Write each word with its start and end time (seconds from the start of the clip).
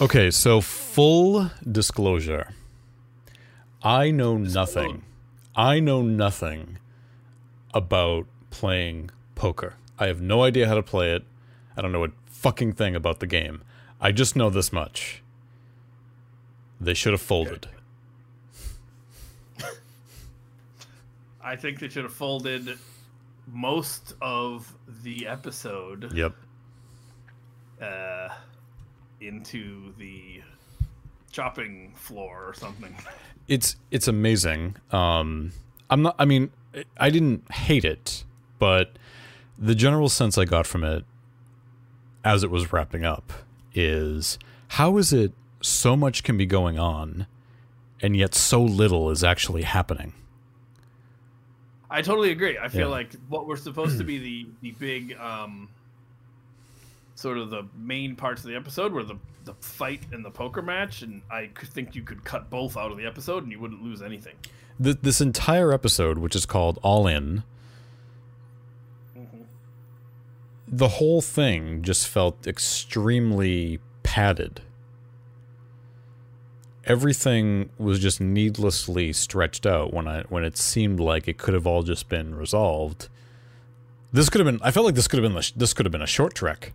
Okay, 0.00 0.30
so 0.30 0.60
full 0.60 1.50
disclosure. 1.70 2.52
I 3.82 4.10
know 4.10 4.36
nothing. 4.36 5.02
I 5.56 5.80
know 5.80 6.02
nothing 6.02 6.78
about 7.74 8.26
playing 8.50 9.10
poker. 9.34 9.74
I 9.98 10.06
have 10.06 10.20
no 10.20 10.42
idea 10.44 10.68
how 10.68 10.74
to 10.74 10.82
play 10.82 11.12
it. 11.12 11.24
I 11.76 11.82
don't 11.82 11.92
know 11.92 12.04
a 12.04 12.08
fucking 12.26 12.72
thing 12.74 12.94
about 12.94 13.18
the 13.20 13.26
game. 13.26 13.62
I 14.00 14.12
just 14.12 14.36
know 14.36 14.50
this 14.50 14.72
much. 14.72 15.22
They 16.80 16.94
should 16.94 17.12
have 17.12 17.20
folded. 17.22 17.68
I 21.42 21.56
think 21.56 21.78
they 21.80 21.88
should 21.88 22.04
have 22.04 22.12
folded 22.12 22.78
most 23.50 24.14
of 24.20 24.72
the 25.02 25.26
episode 25.26 26.12
Yep. 26.14 26.34
uh, 27.80 28.28
into 29.20 29.92
the 29.98 30.42
chopping 31.32 31.92
floor 31.96 32.44
or 32.46 32.54
something. 32.54 32.94
It's 33.46 33.76
it's 33.90 34.08
amazing. 34.08 34.76
Um 34.90 35.52
I'm 35.90 36.02
not 36.02 36.16
I 36.18 36.24
mean 36.24 36.50
I 36.98 37.10
didn't 37.10 37.50
hate 37.52 37.84
it, 37.84 38.24
but 38.58 38.92
the 39.58 39.74
general 39.74 40.08
sense 40.08 40.38
I 40.38 40.44
got 40.44 40.66
from 40.66 40.84
it 40.84 41.04
as 42.24 42.42
it 42.44 42.50
was 42.50 42.72
wrapping 42.72 43.04
up 43.04 43.32
is 43.74 44.38
how 44.68 44.98
is 44.98 45.12
it 45.12 45.32
so 45.62 45.96
much 45.96 46.22
can 46.22 46.36
be 46.36 46.46
going 46.46 46.78
on 46.78 47.26
and 48.00 48.16
yet 48.16 48.34
so 48.34 48.62
little 48.62 49.10
is 49.10 49.24
actually 49.24 49.62
happening? 49.62 50.12
I 51.90 52.02
totally 52.02 52.30
agree. 52.30 52.58
I 52.58 52.68
feel 52.68 52.80
Yeah. 52.82 52.86
like 52.86 53.14
what 53.28 53.46
we're 53.46 53.56
supposed 53.56 53.98
to 53.98 54.04
be 54.04 54.18
the 54.28 54.46
the 54.62 54.70
big 54.72 55.16
um 55.18 55.68
sort 57.18 57.36
of 57.36 57.50
the 57.50 57.66
main 57.76 58.14
parts 58.14 58.44
of 58.44 58.48
the 58.48 58.54
episode 58.54 58.92
were 58.92 59.02
the 59.02 59.16
the 59.44 59.54
fight 59.54 60.02
and 60.12 60.24
the 60.24 60.30
poker 60.30 60.62
match 60.62 61.02
and 61.02 61.22
I 61.30 61.50
think 61.56 61.96
you 61.96 62.02
could 62.02 62.22
cut 62.22 62.48
both 62.48 62.76
out 62.76 62.92
of 62.92 62.98
the 62.98 63.06
episode 63.06 63.42
and 63.42 63.50
you 63.50 63.58
wouldn't 63.58 63.82
lose 63.82 64.02
anything. 64.02 64.34
Th- 64.80 64.98
this 65.02 65.20
entire 65.20 65.72
episode, 65.72 66.18
which 66.18 66.36
is 66.36 66.46
called 66.46 66.78
All 66.82 67.06
In, 67.06 67.42
mm-hmm. 69.18 69.42
the 70.68 70.88
whole 70.88 71.22
thing 71.22 71.82
just 71.82 72.06
felt 72.06 72.46
extremely 72.46 73.80
padded. 74.02 74.60
Everything 76.84 77.70
was 77.78 77.98
just 77.98 78.20
needlessly 78.20 79.12
stretched 79.12 79.66
out 79.66 79.92
when 79.92 80.06
I 80.06 80.22
when 80.28 80.44
it 80.44 80.56
seemed 80.56 81.00
like 81.00 81.26
it 81.26 81.38
could 81.38 81.54
have 81.54 81.66
all 81.66 81.82
just 81.82 82.08
been 82.08 82.36
resolved. 82.36 83.08
This 84.12 84.28
could 84.28 84.40
have 84.40 84.46
been. 84.46 84.60
I 84.62 84.70
felt 84.70 84.86
like 84.86 84.94
this 84.94 85.08
could 85.08 85.22
have 85.22 85.32
been. 85.32 85.42
This 85.56 85.72
could 85.72 85.84
have 85.84 85.92
been 85.92 86.02
a 86.02 86.06
short 86.06 86.34
trek. 86.34 86.72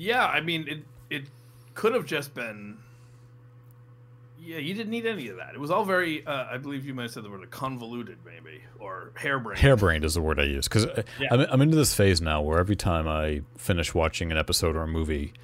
Yeah, 0.00 0.26
I 0.26 0.40
mean 0.40 0.66
it 0.66 0.78
it 1.10 1.24
could 1.74 1.92
have 1.94 2.06
just 2.06 2.34
been 2.34 2.78
yeah, 4.42 4.56
you 4.56 4.72
didn't 4.72 4.90
need 4.90 5.04
any 5.06 5.28
of 5.28 5.36
that. 5.36 5.52
It 5.54 5.60
was 5.60 5.70
all 5.70 5.84
very, 5.84 6.26
uh, 6.26 6.46
I 6.50 6.56
believe 6.56 6.86
you 6.86 6.94
might 6.94 7.02
have 7.02 7.10
said 7.10 7.24
the 7.24 7.30
word 7.30 7.48
convoluted, 7.50 8.16
maybe, 8.24 8.62
or 8.78 9.12
harebrained. 9.14 9.60
Harebrained 9.60 10.02
is 10.02 10.14
the 10.14 10.22
word 10.22 10.40
I 10.40 10.44
use 10.44 10.66
because 10.66 10.86
Yeah. 11.20 11.28
I'm, 11.30 11.40
I'm 11.40 11.60
into 11.60 11.76
this 11.76 11.94
phase 11.94 12.22
now 12.22 12.40
where 12.40 12.58
every 12.58 12.74
time 12.74 13.06
I 13.06 13.42
finish 13.58 13.92
watching 13.94 14.32
an 14.32 14.38
episode 14.38 14.76
or 14.76 14.82
a 14.82 14.86
movie, 14.88 15.34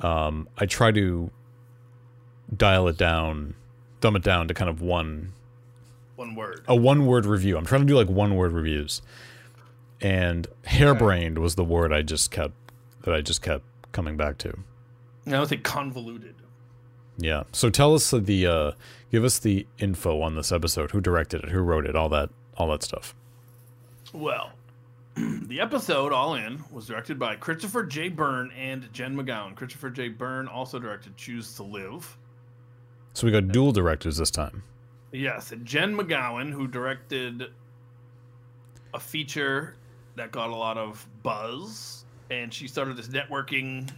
um, 0.00 0.48
I 0.58 0.66
try 0.66 0.90
to 0.90 1.30
dial 2.54 2.88
it 2.88 2.98
down, 2.98 3.54
dumb 4.00 4.16
it 4.16 4.24
down 4.24 4.48
to 4.48 4.54
kind 4.54 4.68
of 4.68 4.80
one 4.82 5.32
One 6.16 6.34
word. 6.34 6.64
a 6.66 6.74
one 6.74 7.06
word 7.06 7.24
review. 7.24 7.56
I'm 7.56 7.64
trying 7.64 7.82
to 7.82 7.86
do 7.86 7.94
like 7.96 8.08
one 8.08 8.34
word 8.34 8.50
reviews, 8.50 9.00
and 10.00 10.48
harebrained 10.64 11.38
was 11.38 11.54
the 11.54 11.64
word 11.64 11.92
I 11.92 12.02
just 12.02 12.32
kept 12.32 12.61
that 13.02 13.14
I 13.14 13.20
just 13.20 13.42
kept 13.42 13.64
coming 13.92 14.16
back 14.16 14.38
to. 14.38 14.56
I 15.26 15.38
would 15.38 15.48
say 15.48 15.58
convoluted. 15.58 16.34
Yeah. 17.18 17.44
So 17.52 17.70
tell 17.70 17.94
us 17.94 18.10
the 18.10 18.46
uh, 18.46 18.72
give 19.10 19.24
us 19.24 19.38
the 19.38 19.66
info 19.78 20.20
on 20.22 20.34
this 20.34 20.50
episode. 20.50 20.90
Who 20.90 21.00
directed 21.00 21.44
it? 21.44 21.50
Who 21.50 21.60
wrote 21.60 21.86
it? 21.86 21.94
All 21.94 22.08
that 22.08 22.30
all 22.56 22.68
that 22.70 22.82
stuff. 22.82 23.14
Well, 24.12 24.50
the 25.16 25.60
episode, 25.60 26.12
all 26.12 26.34
in, 26.34 26.62
was 26.70 26.86
directed 26.86 27.18
by 27.18 27.36
Christopher 27.36 27.84
J. 27.84 28.08
Byrne 28.08 28.50
and 28.52 28.92
Jen 28.92 29.16
McGowan. 29.16 29.54
Christopher 29.54 29.90
J. 29.90 30.08
Byrne 30.08 30.48
also 30.48 30.78
directed 30.78 31.16
Choose 31.16 31.54
to 31.56 31.62
Live. 31.62 32.16
So 33.14 33.26
we 33.26 33.32
got 33.32 33.48
dual 33.48 33.72
directors 33.72 34.16
this 34.16 34.30
time. 34.30 34.62
Yes, 35.12 35.52
and 35.52 35.66
Jen 35.66 35.94
McGowan, 35.94 36.50
who 36.50 36.66
directed 36.66 37.50
a 38.94 39.00
feature 39.00 39.76
that 40.16 40.32
got 40.32 40.48
a 40.50 40.56
lot 40.56 40.78
of 40.78 41.06
buzz, 41.22 42.06
and 42.32 42.52
she 42.52 42.66
started 42.66 42.96
this 42.96 43.08
networking 43.08 43.90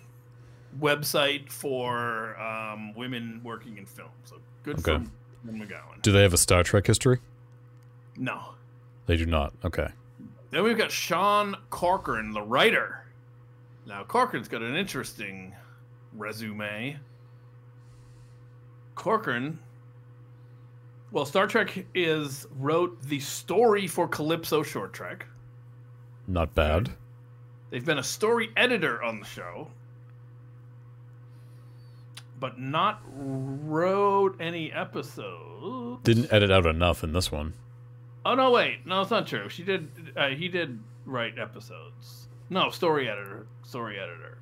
website 0.81 1.51
for 1.51 2.39
um, 2.41 2.95
women 2.95 3.41
working 3.45 3.79
in 3.79 3.87
film. 3.87 4.09
So 4.25 4.37
good 4.65 4.79
Okay. 4.81 5.05
for 5.47 5.53
McGowan. 5.53 6.03
Do 6.03 6.11
they 6.13 6.23
have 6.23 6.35
a 6.35 6.39
Star 6.39 6.63
Trek 6.65 6.87
history? 6.87 7.21
No. 8.17 8.55
They 9.07 9.17
do 9.17 9.27
not. 9.27 9.53
Okay. 9.65 9.89
Then 10.51 10.65
we've 10.65 10.79
got 10.79 10.91
Sean 10.91 11.57
Corcoran, 11.71 12.33
the 12.33 12.43
writer. 12.43 13.05
Now, 13.87 14.03
Corcoran's 14.05 14.49
got 14.49 14.63
an 14.63 14.75
interesting 14.77 15.55
resume. 16.13 16.97
Corcoran, 18.95 19.59
well, 21.11 21.25
Star 21.25 21.47
Trek 21.47 21.87
is 21.95 22.47
wrote 22.59 23.01
the 23.03 23.21
story 23.21 23.87
for 23.87 24.09
Calypso 24.09 24.63
Short 24.63 24.93
Trek. 24.93 25.27
Not 26.27 26.55
bad. 26.55 26.91
They've 27.75 27.85
been 27.85 27.99
a 27.99 28.05
story 28.05 28.51
editor 28.57 29.03
on 29.03 29.19
the 29.19 29.27
show, 29.27 29.67
but 32.39 32.57
not 32.57 33.03
wrote 33.13 34.37
any 34.39 34.71
episodes. 34.71 35.99
Didn't 36.05 36.33
edit 36.33 36.53
out 36.53 36.67
enough 36.67 37.03
in 37.03 37.13
this 37.13 37.33
one. 37.33 37.53
Oh 38.25 38.37
no, 38.37 38.53
wait, 38.53 38.87
no, 38.87 39.01
it's 39.01 39.11
not 39.11 39.27
true. 39.27 39.49
She 39.49 39.65
did. 39.65 39.89
Uh, 40.17 40.29
he 40.29 40.47
did 40.47 40.79
write 41.05 41.37
episodes. 41.37 42.29
No, 42.49 42.71
story 42.71 43.09
editor, 43.11 43.45
story 43.65 43.99
editor, 43.99 44.39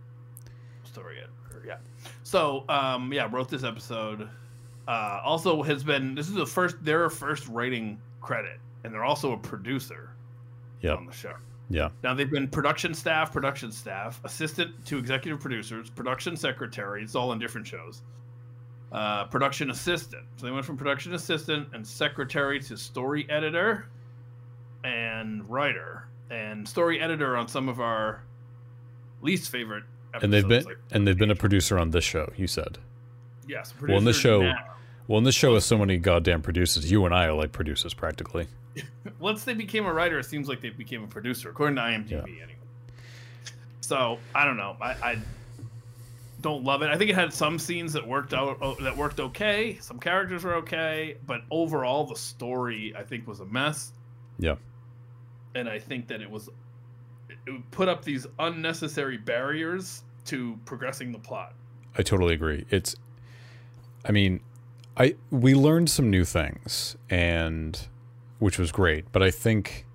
story 0.84 1.16
editor. 1.16 1.66
Yeah. 1.66 1.78
So, 2.24 2.66
um, 2.68 3.10
yeah, 3.14 3.30
wrote 3.32 3.48
this 3.48 3.64
episode. 3.64 4.28
Uh, 4.86 5.20
also 5.24 5.62
has 5.62 5.82
been. 5.82 6.14
This 6.14 6.28
is 6.28 6.34
the 6.34 6.44
first 6.44 6.84
their 6.84 7.08
first 7.08 7.48
writing 7.48 7.98
credit, 8.20 8.58
and 8.84 8.92
they're 8.92 9.04
also 9.04 9.32
a 9.32 9.38
producer 9.38 10.10
Yep. 10.82 10.98
on 10.98 11.06
the 11.06 11.12
show. 11.12 11.32
Yeah. 11.70 11.88
Now 12.02 12.12
they've 12.14 12.30
been 12.30 12.48
production 12.48 12.92
staff, 12.94 13.32
production 13.32 13.72
staff, 13.72 14.20
assistant 14.24 14.84
to 14.86 14.98
executive 14.98 15.40
producers, 15.40 15.88
production 15.90 16.36
secretary. 16.36 17.02
It's 17.02 17.14
all 17.14 17.32
in 17.32 17.38
different 17.38 17.66
shows. 17.66 18.02
Uh, 18.90 19.24
production 19.24 19.70
assistant. 19.70 20.24
So 20.36 20.44
they 20.46 20.52
went 20.52 20.66
from 20.66 20.76
production 20.76 21.14
assistant 21.14 21.68
and 21.72 21.86
secretary 21.86 22.60
to 22.60 22.76
story 22.76 23.26
editor 23.30 23.86
and 24.84 25.48
writer 25.48 26.08
and 26.30 26.68
story 26.68 27.00
editor 27.00 27.36
on 27.36 27.48
some 27.48 27.68
of 27.68 27.80
our 27.80 28.22
least 29.22 29.50
favorite. 29.50 29.84
Episodes, 30.14 30.24
And 30.24 30.32
they've 30.34 30.48
been 30.48 30.64
like- 30.64 30.78
and 30.90 31.06
they've 31.06 31.16
been 31.16 31.30
a 31.30 31.34
producer 31.36 31.78
on 31.78 31.90
this 31.90 32.04
show. 32.04 32.30
You 32.36 32.46
said. 32.46 32.78
yes. 33.48 33.72
Well, 33.80 33.96
in 33.96 34.04
this 34.04 34.18
show- 34.18 34.42
now. 34.42 34.74
Well, 35.08 35.18
in 35.18 35.24
this 35.24 35.34
show 35.34 35.54
has 35.54 35.64
so 35.64 35.78
many 35.78 35.98
goddamn 35.98 36.42
producers. 36.42 36.90
You 36.90 37.04
and 37.04 37.14
I 37.14 37.26
are 37.26 37.32
like 37.32 37.52
producers 37.52 37.94
practically. 37.94 38.46
once 39.18 39.44
they 39.44 39.54
became 39.54 39.86
a 39.86 39.92
writer, 39.92 40.18
it 40.18 40.24
seems 40.24 40.48
like 40.48 40.60
they 40.60 40.70
became 40.70 41.02
a 41.02 41.06
producer, 41.06 41.50
according 41.50 41.76
to 41.76 41.82
IMDb, 41.82 42.22
anyway. 42.24 42.56
So 43.80 44.18
I 44.34 44.44
don't 44.44 44.56
know. 44.56 44.76
I, 44.80 44.90
I 44.90 45.18
don't 46.40 46.64
love 46.64 46.82
it. 46.82 46.90
I 46.90 46.96
think 46.96 47.10
it 47.10 47.14
had 47.14 47.32
some 47.32 47.58
scenes 47.58 47.92
that 47.92 48.06
worked 48.06 48.34
out 48.34 48.58
oh, 48.60 48.74
that 48.82 48.96
worked 48.96 49.20
okay. 49.20 49.78
Some 49.80 49.98
characters 49.98 50.44
were 50.44 50.54
okay, 50.56 51.16
but 51.26 51.42
overall, 51.50 52.04
the 52.04 52.16
story 52.16 52.94
I 52.96 53.02
think 53.02 53.26
was 53.26 53.40
a 53.40 53.44
mess. 53.44 53.92
Yeah. 54.38 54.56
And 55.54 55.68
I 55.68 55.78
think 55.78 56.08
that 56.08 56.20
it 56.20 56.30
was 56.30 56.48
it 57.46 57.70
put 57.70 57.88
up 57.88 58.04
these 58.04 58.26
unnecessary 58.38 59.18
barriers 59.18 60.02
to 60.26 60.58
progressing 60.64 61.12
the 61.12 61.18
plot. 61.18 61.54
I 61.96 62.02
totally 62.02 62.34
agree. 62.34 62.64
It's 62.70 62.96
I 64.04 64.12
mean, 64.12 64.40
I 64.96 65.16
we 65.30 65.54
learned 65.54 65.90
some 65.90 66.10
new 66.10 66.24
things 66.24 66.96
and 67.08 67.88
which 68.38 68.58
was 68.58 68.72
great, 68.72 69.10
but 69.12 69.22
I 69.22 69.30
think 69.30 69.86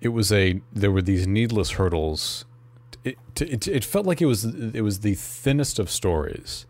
it 0.00 0.08
was 0.08 0.30
a 0.32 0.60
there 0.72 0.92
were 0.92 1.02
these 1.02 1.26
needless 1.26 1.72
hurdles. 1.72 2.44
It 3.04 3.18
it, 3.40 3.66
it 3.66 3.84
felt 3.84 4.06
like 4.06 4.20
it 4.20 4.26
was 4.26 4.44
it 4.44 4.82
was 4.82 5.00
the 5.00 5.14
thinnest 5.14 5.78
of 5.78 5.90
stories 5.90 6.66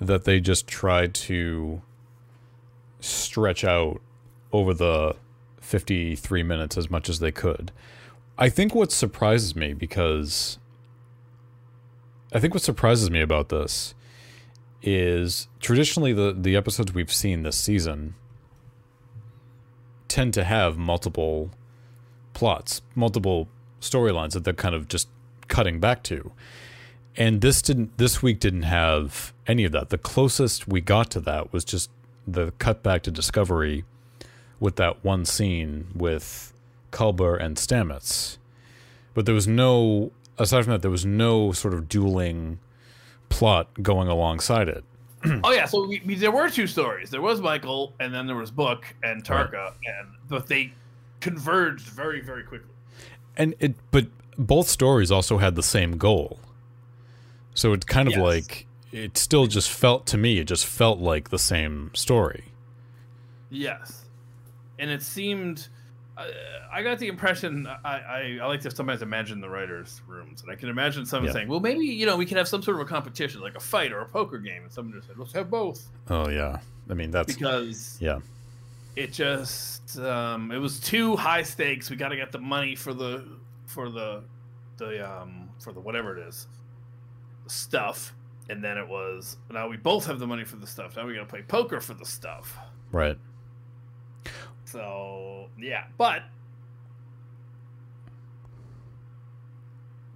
that 0.00 0.24
they 0.24 0.38
just 0.38 0.66
tried 0.66 1.14
to 1.14 1.82
stretch 3.00 3.64
out 3.64 4.00
over 4.52 4.72
the 4.72 5.16
53 5.60 6.42
minutes 6.42 6.76
as 6.76 6.90
much 6.90 7.08
as 7.08 7.18
they 7.18 7.32
could. 7.32 7.72
I 8.38 8.48
think 8.48 8.74
what 8.74 8.92
surprises 8.92 9.56
me 9.56 9.72
because 9.72 10.58
I 12.32 12.38
think 12.38 12.54
what 12.54 12.62
surprises 12.62 13.10
me 13.10 13.20
about 13.20 13.48
this 13.48 13.94
is 14.82 15.48
traditionally 15.60 16.12
the 16.12 16.34
the 16.38 16.56
episodes 16.56 16.94
we've 16.94 17.12
seen 17.12 17.42
this 17.42 17.56
season 17.56 18.14
tend 20.06 20.32
to 20.34 20.44
have 20.44 20.78
multiple 20.78 21.50
plots, 22.34 22.82
multiple 22.94 23.48
storylines 23.80 24.32
that 24.32 24.44
they're 24.44 24.54
kind 24.54 24.74
of 24.74 24.88
just 24.88 25.08
cutting 25.48 25.80
back 25.80 26.02
to. 26.04 26.32
and 27.16 27.40
this 27.40 27.60
didn't 27.60 27.98
this 27.98 28.22
week 28.22 28.38
didn't 28.38 28.62
have 28.62 29.32
any 29.46 29.64
of 29.64 29.72
that. 29.72 29.90
The 29.90 29.98
closest 29.98 30.68
we 30.68 30.80
got 30.80 31.10
to 31.10 31.20
that 31.20 31.52
was 31.52 31.64
just 31.64 31.90
the 32.26 32.52
cut 32.58 32.82
back 32.82 33.02
to 33.02 33.10
Discovery 33.10 33.84
with 34.60 34.76
that 34.76 35.04
one 35.04 35.24
scene 35.24 35.88
with 35.94 36.52
Culber 36.92 37.40
and 37.40 37.56
Stamets. 37.56 38.38
But 39.14 39.26
there 39.26 39.34
was 39.34 39.48
no 39.48 40.12
aside 40.38 40.64
from 40.64 40.72
that, 40.72 40.82
there 40.82 40.90
was 40.90 41.04
no 41.04 41.52
sort 41.52 41.74
of 41.74 41.88
dueling 41.88 42.60
plot 43.28 43.68
going 43.82 44.08
alongside 44.08 44.68
it. 44.68 44.84
oh 45.44 45.52
yeah, 45.52 45.64
so 45.64 45.86
we, 45.86 46.00
we, 46.04 46.14
there 46.14 46.30
were 46.30 46.48
two 46.48 46.66
stories. 46.66 47.10
There 47.10 47.20
was 47.20 47.40
Michael, 47.40 47.92
and 47.98 48.14
then 48.14 48.26
there 48.26 48.36
was 48.36 48.50
Book 48.50 48.94
and 49.02 49.24
Tarka, 49.24 49.52
right. 49.52 49.72
and 49.86 50.08
but 50.28 50.46
they 50.46 50.72
converged 51.20 51.88
very 51.88 52.20
very 52.20 52.44
quickly. 52.44 52.70
And 53.36 53.54
it, 53.58 53.74
but 53.90 54.06
both 54.36 54.68
stories 54.68 55.10
also 55.10 55.38
had 55.38 55.54
the 55.54 55.62
same 55.62 55.96
goal. 55.96 56.38
So 57.54 57.72
it's 57.72 57.84
kind 57.84 58.06
of 58.06 58.14
yes. 58.14 58.22
like 58.22 58.66
it 58.92 59.18
still 59.18 59.46
just 59.46 59.70
felt 59.70 60.06
to 60.06 60.16
me. 60.18 60.38
It 60.38 60.44
just 60.44 60.66
felt 60.66 61.00
like 61.00 61.30
the 61.30 61.38
same 61.38 61.90
story. 61.94 62.44
Yes, 63.50 64.04
and 64.78 64.90
it 64.90 65.02
seemed 65.02 65.68
I 66.72 66.82
got 66.82 66.98
the 66.98 67.08
impression 67.08 67.66
I, 67.66 67.78
I, 67.84 68.38
I, 68.42 68.46
like 68.46 68.60
to 68.62 68.70
sometimes 68.70 69.02
imagine 69.02 69.40
the 69.40 69.48
writers' 69.48 70.00
rooms, 70.06 70.42
and 70.42 70.50
I 70.50 70.56
can 70.56 70.68
imagine 70.68 71.06
someone 71.06 71.28
yeah. 71.28 71.32
saying, 71.32 71.48
"Well, 71.48 71.60
maybe 71.60 71.84
you 71.84 72.06
know 72.06 72.16
we 72.16 72.26
can 72.26 72.36
have 72.36 72.48
some 72.48 72.62
sort 72.62 72.76
of 72.76 72.86
a 72.86 72.88
competition, 72.88 73.40
like 73.40 73.54
a 73.54 73.60
fight 73.60 73.92
or 73.92 74.00
a 74.00 74.06
poker 74.06 74.38
game," 74.38 74.62
and 74.62 74.72
someone 74.72 74.94
just 74.94 75.06
said, 75.06 75.16
"Let's 75.18 75.32
have 75.32 75.50
both." 75.50 75.88
Oh 76.10 76.28
yeah, 76.28 76.58
I 76.90 76.94
mean 76.94 77.10
that's 77.10 77.34
because 77.34 77.98
yeah, 78.00 78.18
it 78.96 79.12
just 79.12 79.98
um, 80.00 80.50
it 80.50 80.58
was 80.58 80.80
too 80.80 81.14
high 81.14 81.42
stakes. 81.42 81.88
We 81.88 81.96
got 81.96 82.08
to 82.08 82.16
get 82.16 82.32
the 82.32 82.40
money 82.40 82.74
for 82.74 82.92
the 82.92 83.24
for 83.66 83.88
the 83.88 84.22
the 84.76 85.08
um 85.08 85.48
for 85.60 85.72
the 85.72 85.80
whatever 85.80 86.18
it 86.18 86.26
is, 86.26 86.48
the 87.44 87.50
stuff, 87.50 88.12
and 88.50 88.62
then 88.62 88.76
it 88.76 88.88
was 88.88 89.36
now 89.50 89.68
we 89.68 89.76
both 89.76 90.06
have 90.06 90.18
the 90.18 90.26
money 90.26 90.44
for 90.44 90.56
the 90.56 90.66
stuff. 90.66 90.96
Now 90.96 91.06
we 91.06 91.14
got 91.14 91.20
to 91.20 91.26
play 91.26 91.42
poker 91.42 91.80
for 91.80 91.94
the 91.94 92.06
stuff. 92.06 92.58
Right. 92.90 93.18
So 94.70 95.46
yeah, 95.58 95.84
but 95.96 96.24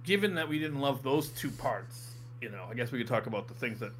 given 0.03 0.35
that 0.35 0.47
we 0.47 0.59
didn't 0.59 0.79
love 0.79 1.01
those 1.01 1.29
two 1.29 1.49
parts, 1.49 2.11
you 2.41 2.49
know, 2.49 2.65
I 2.69 2.73
guess 2.75 2.91
we 2.91 2.99
could 2.99 3.07
talk 3.07 3.25
about 3.25 3.47
the 3.47 3.53
things 3.55 3.79
that 3.79 3.91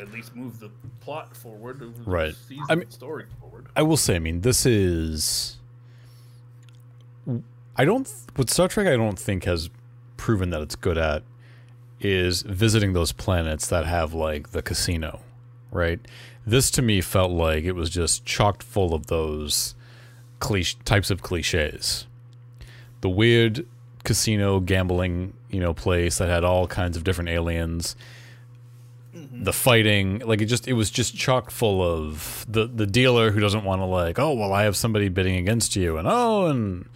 at 0.00 0.12
least 0.12 0.36
move 0.36 0.60
the 0.60 0.70
plot 1.00 1.34
forward, 1.34 1.82
right? 2.06 2.34
I 2.68 2.74
mean, 2.74 2.90
story 2.90 3.24
forward. 3.40 3.68
I 3.74 3.82
will 3.82 3.96
say, 3.96 4.16
I 4.16 4.18
mean, 4.18 4.42
this 4.42 4.66
is. 4.66 5.56
I 7.76 7.84
don't 7.84 8.10
what 8.36 8.50
Star 8.50 8.68
Trek 8.68 8.86
I 8.86 8.96
don't 8.96 9.18
think 9.18 9.44
has 9.44 9.70
proven 10.16 10.50
that 10.50 10.60
it's 10.60 10.76
good 10.76 10.98
at 10.98 11.22
is 12.00 12.42
visiting 12.42 12.92
those 12.92 13.12
planets 13.12 13.66
that 13.68 13.86
have 13.86 14.12
like 14.12 14.50
the 14.50 14.62
casino, 14.62 15.20
right? 15.70 16.00
This 16.46 16.70
to 16.72 16.82
me 16.82 17.00
felt 17.00 17.30
like 17.30 17.64
it 17.64 17.72
was 17.72 17.90
just 17.90 18.24
chocked 18.24 18.62
full 18.62 18.94
of 18.94 19.06
those 19.06 19.74
cliche, 20.40 20.78
types 20.84 21.10
of 21.10 21.22
cliches. 21.22 22.06
The 23.00 23.08
weird 23.08 23.66
casino 24.04 24.60
gambling, 24.60 25.34
you 25.50 25.60
know, 25.60 25.74
place 25.74 26.18
that 26.18 26.28
had 26.28 26.44
all 26.44 26.66
kinds 26.66 26.96
of 26.96 27.04
different 27.04 27.30
aliens. 27.30 27.96
Mm-hmm. 29.14 29.44
The 29.44 29.52
fighting, 29.52 30.18
like 30.20 30.40
it 30.40 30.46
just 30.46 30.68
it 30.68 30.74
was 30.74 30.90
just 30.90 31.16
chock 31.16 31.50
full 31.50 31.82
of 31.82 32.46
the 32.48 32.66
the 32.66 32.86
dealer 32.86 33.30
who 33.30 33.40
doesn't 33.40 33.64
want 33.64 33.80
to 33.80 33.86
like, 33.86 34.18
oh 34.18 34.32
well, 34.34 34.52
I 34.52 34.64
have 34.64 34.76
somebody 34.76 35.08
bidding 35.08 35.36
against 35.36 35.76
you, 35.76 35.96
and 35.96 36.06
oh, 36.06 36.46
and 36.46 36.88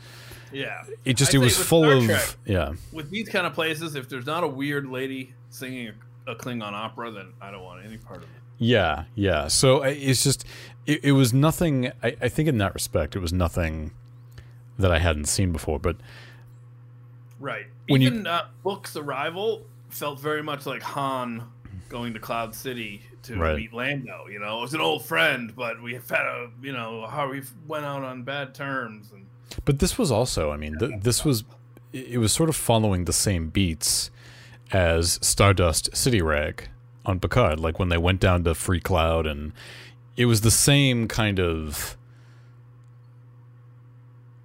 yeah, 0.52 0.84
it 1.04 1.16
just 1.16 1.34
I 1.34 1.38
it 1.38 1.40
was 1.40 1.56
full 1.56 1.82
Star 1.82 1.96
of 1.96 2.04
Trek, 2.04 2.36
yeah. 2.44 2.72
With 2.92 3.10
these 3.10 3.28
kind 3.28 3.46
of 3.46 3.54
places, 3.54 3.94
if 3.94 4.08
there's 4.08 4.26
not 4.26 4.44
a 4.44 4.48
weird 4.48 4.86
lady 4.86 5.34
singing 5.50 5.92
a, 6.26 6.32
a 6.32 6.36
Klingon 6.36 6.72
opera, 6.72 7.10
then 7.10 7.32
I 7.40 7.50
don't 7.50 7.64
want 7.64 7.84
any 7.84 7.96
part 7.96 8.18
of 8.18 8.24
it. 8.24 8.41
Yeah, 8.58 9.04
yeah. 9.14 9.48
So 9.48 9.82
it's 9.82 10.22
just 10.22 10.44
it, 10.86 11.04
it 11.04 11.12
was 11.12 11.32
nothing. 11.32 11.92
I, 12.02 12.16
I 12.20 12.28
think 12.28 12.48
in 12.48 12.58
that 12.58 12.74
respect, 12.74 13.16
it 13.16 13.20
was 13.20 13.32
nothing 13.32 13.92
that 14.78 14.92
I 14.92 14.98
hadn't 14.98 15.26
seen 15.26 15.52
before. 15.52 15.78
But 15.78 15.96
right, 17.40 17.66
when 17.88 18.02
even 18.02 18.24
you, 18.24 18.30
uh, 18.30 18.46
Book's 18.62 18.96
arrival 18.96 19.64
felt 19.88 20.20
very 20.20 20.42
much 20.42 20.66
like 20.66 20.82
Han 20.82 21.44
going 21.88 22.14
to 22.14 22.20
Cloud 22.20 22.54
City 22.54 23.02
to 23.24 23.36
right. 23.36 23.56
meet 23.56 23.72
Lando. 23.72 24.26
You 24.28 24.38
know, 24.38 24.58
it 24.58 24.62
was 24.62 24.74
an 24.74 24.80
old 24.80 25.04
friend, 25.04 25.54
but 25.54 25.82
we 25.82 25.94
had 25.94 26.10
a 26.10 26.50
you 26.60 26.72
know 26.72 27.06
how 27.06 27.28
we 27.28 27.42
went 27.66 27.84
out 27.84 28.02
on 28.02 28.22
bad 28.22 28.54
terms. 28.54 29.12
And 29.12 29.26
but 29.64 29.78
this 29.78 29.98
was 29.98 30.10
also, 30.10 30.50
I 30.50 30.56
mean, 30.56 30.78
th- 30.78 31.02
this 31.02 31.24
was 31.24 31.44
it 31.92 32.18
was 32.18 32.32
sort 32.32 32.48
of 32.48 32.56
following 32.56 33.04
the 33.04 33.12
same 33.12 33.48
beats 33.48 34.10
as 34.72 35.18
Stardust 35.22 35.94
City 35.94 36.22
Rag 36.22 36.68
on 37.04 37.20
Picard, 37.20 37.60
like 37.60 37.78
when 37.78 37.88
they 37.88 37.98
went 37.98 38.20
down 38.20 38.44
to 38.44 38.54
Free 38.54 38.80
Cloud, 38.80 39.26
and 39.26 39.52
it 40.16 40.26
was 40.26 40.42
the 40.42 40.50
same 40.50 41.08
kind 41.08 41.40
of 41.40 41.96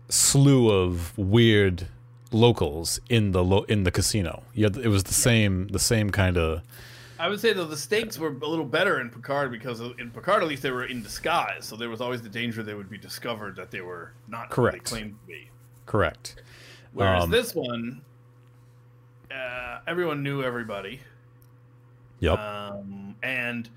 slew 0.09 0.69
of 0.69 1.17
weird 1.17 1.87
locals 2.31 2.99
in 3.09 3.31
the 3.31 3.43
lo- 3.43 3.65
in 3.67 3.83
the 3.83 3.91
casino. 3.91 4.43
Yeah, 4.53 4.69
it 4.81 4.87
was 4.87 5.03
the 5.03 5.13
same 5.13 5.67
the 5.67 5.79
same 5.79 6.09
kind 6.09 6.37
of. 6.37 6.61
I 7.19 7.29
would 7.29 7.39
say 7.39 7.51
though 7.53 7.65
the 7.65 7.77
stakes 7.77 8.19
were 8.19 8.29
a 8.29 8.47
little 8.47 8.65
better 8.65 9.01
in 9.01 9.09
Picard 9.09 9.51
because 9.51 9.79
in 9.79 10.11
Picard 10.11 10.43
at 10.43 10.49
least 10.49 10.61
they 10.61 10.71
were 10.71 10.85
in 10.85 11.01
disguise, 11.01 11.65
so 11.65 11.75
there 11.75 11.89
was 11.89 12.01
always 12.01 12.21
the 12.21 12.29
danger 12.29 12.63
they 12.63 12.75
would 12.75 12.89
be 12.89 12.97
discovered 12.97 13.55
that 13.55 13.71
they 13.71 13.81
were 13.81 14.13
not 14.27 14.49
correct 14.49 14.85
claimed 14.85 15.15
to 15.21 15.27
be. 15.27 15.49
Correct. 15.85 16.35
Whereas 16.93 17.23
um, 17.23 17.31
this 17.31 17.55
one, 17.55 18.01
uh, 19.31 19.79
everyone 19.87 20.23
knew 20.23 20.43
everybody. 20.43 20.99
Yep. 22.19 22.39
Um, 22.39 23.15
and 23.23 23.69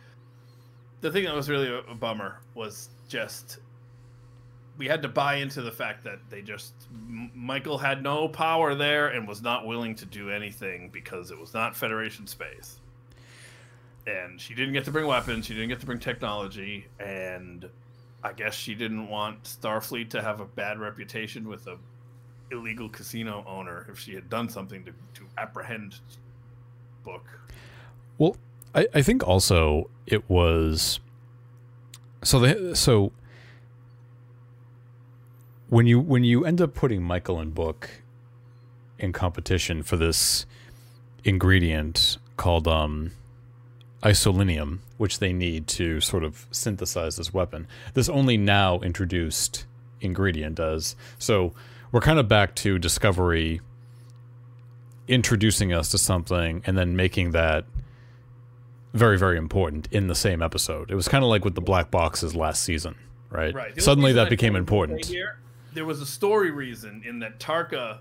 the 1.00 1.10
thing 1.10 1.24
that 1.24 1.34
was 1.34 1.48
really 1.48 1.68
a, 1.68 1.78
a 1.80 1.94
bummer 1.94 2.40
was 2.54 2.90
just 3.08 3.58
we 4.80 4.86
had 4.86 5.02
to 5.02 5.08
buy 5.08 5.34
into 5.36 5.60
the 5.60 5.70
fact 5.70 6.04
that 6.04 6.18
they 6.30 6.40
just 6.40 6.72
Michael 7.34 7.76
had 7.76 8.02
no 8.02 8.26
power 8.28 8.74
there 8.74 9.08
and 9.08 9.28
was 9.28 9.42
not 9.42 9.66
willing 9.66 9.94
to 9.96 10.06
do 10.06 10.30
anything 10.30 10.88
because 10.90 11.30
it 11.30 11.38
was 11.38 11.52
not 11.52 11.76
Federation 11.76 12.26
space. 12.26 12.80
And 14.06 14.40
she 14.40 14.54
didn't 14.54 14.72
get 14.72 14.86
to 14.86 14.90
bring 14.90 15.06
weapons, 15.06 15.44
she 15.44 15.52
didn't 15.52 15.68
get 15.68 15.80
to 15.80 15.86
bring 15.86 15.98
technology, 15.98 16.86
and 16.98 17.68
I 18.24 18.32
guess 18.32 18.54
she 18.54 18.74
didn't 18.74 19.08
want 19.08 19.44
Starfleet 19.44 20.08
to 20.10 20.22
have 20.22 20.40
a 20.40 20.46
bad 20.46 20.78
reputation 20.78 21.46
with 21.46 21.66
a 21.66 21.76
illegal 22.50 22.88
casino 22.88 23.44
owner 23.46 23.86
if 23.90 23.98
she 23.98 24.14
had 24.14 24.28
done 24.30 24.48
something 24.48 24.82
to, 24.84 24.92
to 25.14 25.26
apprehend 25.36 25.96
book. 27.04 27.26
Well, 28.20 28.36
I, 28.74 28.86
I 28.94 29.00
think 29.00 29.26
also 29.26 29.88
it 30.06 30.28
was 30.28 31.00
so 32.22 32.38
the 32.38 32.76
so 32.76 33.12
when 35.70 35.86
you 35.86 35.98
when 35.98 36.22
you 36.22 36.44
end 36.44 36.60
up 36.60 36.74
putting 36.74 37.02
Michael 37.02 37.40
and 37.40 37.54
Book 37.54 37.88
in 38.98 39.14
competition 39.14 39.82
for 39.82 39.96
this 39.96 40.44
ingredient 41.24 42.18
called 42.36 42.68
um, 42.68 43.12
isolinium, 44.02 44.80
which 44.98 45.18
they 45.18 45.32
need 45.32 45.66
to 45.68 46.02
sort 46.02 46.22
of 46.22 46.46
synthesize 46.50 47.16
this 47.16 47.32
weapon. 47.32 47.66
This 47.94 48.10
only 48.10 48.36
now 48.36 48.80
introduced 48.80 49.64
ingredient 50.02 50.56
does. 50.56 50.94
So 51.18 51.54
we're 51.90 52.02
kind 52.02 52.18
of 52.18 52.28
back 52.28 52.54
to 52.56 52.78
Discovery 52.78 53.62
introducing 55.08 55.72
us 55.72 55.88
to 55.88 55.96
something 55.96 56.62
and 56.66 56.76
then 56.76 56.94
making 56.94 57.30
that 57.30 57.64
very 58.92 59.18
very 59.18 59.38
important 59.38 59.88
in 59.90 60.08
the 60.08 60.14
same 60.14 60.42
episode. 60.42 60.90
It 60.90 60.94
was 60.94 61.08
kind 61.08 61.24
of 61.24 61.30
like 61.30 61.44
with 61.44 61.54
the 61.54 61.60
black 61.60 61.90
boxes 61.90 62.34
last 62.34 62.62
season, 62.62 62.96
right? 63.30 63.54
Right. 63.54 63.80
Suddenly 63.80 64.12
that 64.14 64.30
became 64.30 64.56
important. 64.56 65.04
Here, 65.04 65.38
there 65.72 65.84
was 65.84 66.00
a 66.00 66.06
story 66.06 66.50
reason 66.50 67.02
in 67.04 67.18
that 67.20 67.38
Tarka 67.38 67.98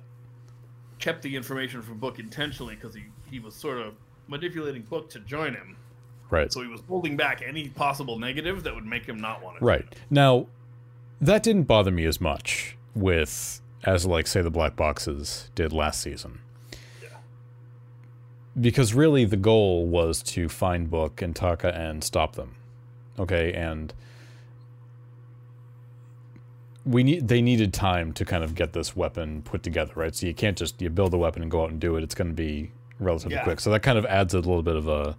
kept 0.98 1.22
the 1.22 1.36
information 1.36 1.82
from 1.82 1.98
Book 1.98 2.20
intentionally 2.20 2.76
because 2.76 2.96
he 2.96 3.04
he 3.30 3.40
was 3.40 3.56
sort 3.56 3.80
of 3.80 3.94
manipulating 4.28 4.82
Book 4.84 5.10
to 5.12 5.20
join 5.20 5.54
him. 5.54 5.78
Right. 6.30 6.52
So 6.52 6.62
he 6.62 6.68
was 6.68 6.82
holding 6.88 7.18
back 7.18 7.42
any 7.46 7.70
possible 7.70 8.20
negative 8.20 8.64
that 8.64 8.76
would 8.76 8.86
make 8.86 9.06
him 9.06 9.18
not 9.18 9.44
want 9.44 9.58
to. 9.60 9.66
Right. 9.66 9.86
Now, 10.12 10.46
that 11.20 11.42
didn't 11.42 11.64
bother 11.64 11.92
me 11.92 12.06
as 12.06 12.22
much 12.22 12.78
with 12.94 13.62
as 13.84 14.06
like 14.06 14.28
say 14.28 14.42
the 14.42 14.52
black 14.52 14.76
boxes 14.76 15.50
did 15.56 15.74
last 15.74 16.02
season 16.02 16.40
because 18.60 18.94
really 18.94 19.26
the 19.26 19.38
goal 19.38 19.86
was 19.88 20.22
to 20.24 20.50
find 20.50 20.90
Book 20.90 21.22
and 21.22 21.36
Tarka 21.36 21.76
and 21.76 22.04
stop 22.04 22.36
them. 22.36 22.56
Okay, 23.18 23.54
and 23.54 23.94
we 26.86 27.04
need 27.04 27.28
they 27.28 27.42
needed 27.42 27.74
time 27.74 28.14
to 28.14 28.26
kind 28.26 28.44
of 28.44 28.56
get 28.56 28.74
this 28.74 28.96
weapon 28.96 29.42
put 29.42 29.64
together, 29.64 29.92
right? 29.96 30.16
So 30.16 30.26
you 30.26 30.34
can't 30.34 30.58
just 30.58 30.82
you 30.82 30.90
build 30.90 31.14
a 31.14 31.18
weapon 31.18 31.42
and 31.42 31.52
go 31.52 31.64
out 31.64 31.70
and 31.70 31.80
do 31.80 31.96
it. 31.96 32.04
It's 32.04 32.16
going 32.16 32.30
to 32.30 32.36
be 32.36 32.72
relatively 33.00 33.36
yeah. 33.36 33.44
quick. 33.44 33.60
So 33.60 33.70
that 33.72 33.82
kind 33.82 33.98
of 33.98 34.06
adds 34.06 34.34
a 34.34 34.38
little 34.38 34.64
bit 34.64 34.76
of 34.76 34.88
a 34.88 35.18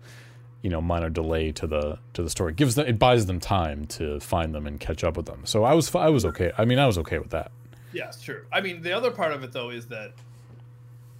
you 0.63 0.71
know 0.71 0.81
minor 0.81 1.11
delay 1.11 1.53
to 1.53 1.67
the 1.67 1.99
to 2.15 2.23
the 2.23 2.31
story. 2.31 2.53
It 2.53 2.57
gives 2.57 2.75
them 2.75 2.87
it 2.87 2.99
buys 2.99 3.27
them 3.27 3.41
time 3.41 3.87
to 3.87 4.21
find 4.21 4.55
them 4.55 4.67
and 4.67 4.81
catch 4.81 5.05
up 5.05 5.17
with 5.17 5.27
them. 5.27 5.43
So 5.45 5.65
I 5.65 5.75
was 5.75 5.95
I 5.95 6.09
was 6.09 6.25
okay. 6.27 6.53
I 6.59 6.65
mean 6.65 6.79
I 6.79 6.87
was 6.87 6.99
okay 6.99 7.19
with 7.19 7.31
that. 7.31 7.53
Yes, 7.93 8.21
true. 8.21 8.45
I 8.53 8.61
mean 8.61 8.83
the 8.83 8.93
other 8.93 9.11
part 9.11 9.33
of 9.33 9.45
it 9.45 9.53
though 9.53 9.71
is 9.71 9.87
that 9.87 10.13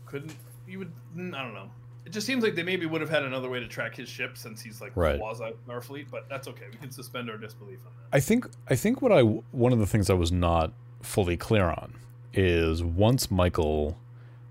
couldn't 0.07 0.35
you 0.67 0.79
would 0.79 0.93
mm, 1.17 1.35
I 1.35 1.43
don't 1.43 1.55
know 1.55 1.71
It 2.11 2.15
just 2.15 2.27
seems 2.27 2.43
like 2.43 2.57
they 2.57 2.65
maybe 2.65 2.87
would 2.87 3.01
have 3.03 3.09
had 3.09 3.23
another 3.23 3.49
way 3.49 3.61
to 3.61 3.69
track 3.69 3.95
his 3.95 4.09
ship 4.09 4.37
since 4.37 4.61
he's 4.61 4.81
like 4.81 4.91
Right. 4.97 5.21
quasi 5.21 5.53
Starfleet, 5.65 6.07
but 6.11 6.29
that's 6.29 6.49
okay. 6.49 6.65
We 6.73 6.77
can 6.77 6.91
suspend 6.91 7.31
our 7.31 7.37
disbelief 7.37 7.79
on 7.87 7.93
that. 7.97 8.17
I 8.17 8.19
think 8.19 8.49
I 8.69 8.75
think 8.75 9.01
what 9.01 9.13
I 9.13 9.21
one 9.23 9.73
of 9.73 9.79
the 9.79 9.87
things 9.87 10.11
I 10.11 10.15
was 10.15 10.33
not 10.33 10.73
fully 11.03 11.37
clear 11.37 11.67
on 11.67 11.95
is 12.35 12.83
once 12.83 13.31
Michael 13.31 13.97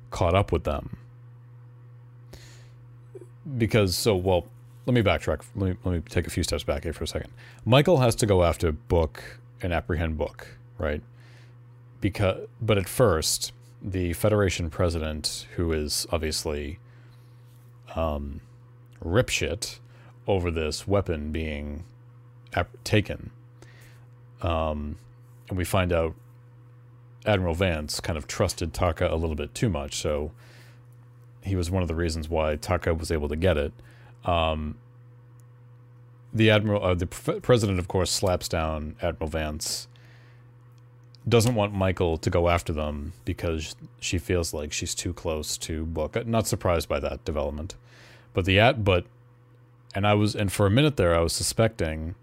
caught 0.09 0.33
up 0.33 0.53
with 0.53 0.63
them 0.63 0.95
because 3.57 3.97
so 3.97 4.15
well 4.15 4.47
let 4.85 4.93
me 4.93 5.01
backtrack 5.01 5.41
let 5.55 5.71
me, 5.71 5.75
let 5.83 5.95
me 5.95 6.01
take 6.07 6.27
a 6.27 6.29
few 6.29 6.43
steps 6.43 6.63
back 6.63 6.83
here 6.83 6.93
for 6.93 7.03
a 7.03 7.07
second 7.07 7.31
michael 7.65 7.97
has 7.97 8.15
to 8.15 8.25
go 8.25 8.43
after 8.43 8.71
book 8.71 9.39
and 9.61 9.73
apprehend 9.73 10.17
book 10.17 10.47
right 10.77 11.01
because 12.01 12.47
but 12.61 12.77
at 12.77 12.87
first 12.89 13.51
the 13.81 14.13
federation 14.13 14.69
president 14.69 15.45
who 15.55 15.71
is 15.71 16.07
obviously 16.11 16.79
um 17.95 18.41
ripshit 19.03 19.79
over 20.27 20.51
this 20.51 20.87
weapon 20.87 21.31
being 21.31 21.83
ap- 22.53 22.83
taken 22.83 23.31
um 24.41 24.97
and 25.47 25.57
we 25.57 25.63
find 25.63 25.91
out 25.91 26.13
admiral 27.25 27.53
vance 27.53 27.99
kind 27.99 28.17
of 28.17 28.27
trusted 28.27 28.73
Tarka 28.73 29.11
a 29.11 29.15
little 29.15 29.35
bit 29.35 29.53
too 29.53 29.69
much 29.69 29.95
so 29.95 30.31
he 31.41 31.55
was 31.55 31.71
one 31.71 31.81
of 31.81 31.87
the 31.87 31.95
reasons 31.95 32.29
why 32.29 32.55
Tarka 32.55 32.97
was 32.97 33.11
able 33.11 33.27
to 33.29 33.35
get 33.35 33.57
it. 33.57 33.73
Um, 34.25 34.75
the 36.33 36.49
admiral, 36.49 36.83
uh, 36.83 36.93
the 36.93 37.07
pre- 37.07 37.39
president, 37.39 37.79
of 37.79 37.87
course, 37.87 38.11
slaps 38.11 38.47
down 38.47 38.95
Admiral 39.01 39.29
Vance. 39.29 39.87
Doesn't 41.27 41.55
want 41.55 41.73
Michael 41.73 42.17
to 42.17 42.29
go 42.29 42.49
after 42.49 42.73
them 42.73 43.13
because 43.25 43.75
she 43.99 44.17
feels 44.17 44.53
like 44.53 44.71
she's 44.71 44.95
too 44.95 45.13
close 45.13 45.57
to 45.59 45.85
Book. 45.85 46.15
Uh, 46.15 46.23
Not 46.25 46.47
surprised 46.47 46.87
by 46.87 46.99
that 46.99 47.25
development, 47.25 47.75
but 48.33 48.45
the 48.45 48.59
at 48.59 48.83
but, 48.83 49.05
and 49.93 50.07
I 50.07 50.13
was 50.13 50.35
and 50.35 50.51
for 50.51 50.65
a 50.65 50.71
minute 50.71 50.97
there 50.97 51.15
I 51.15 51.19
was 51.19 51.33
suspecting 51.33 52.15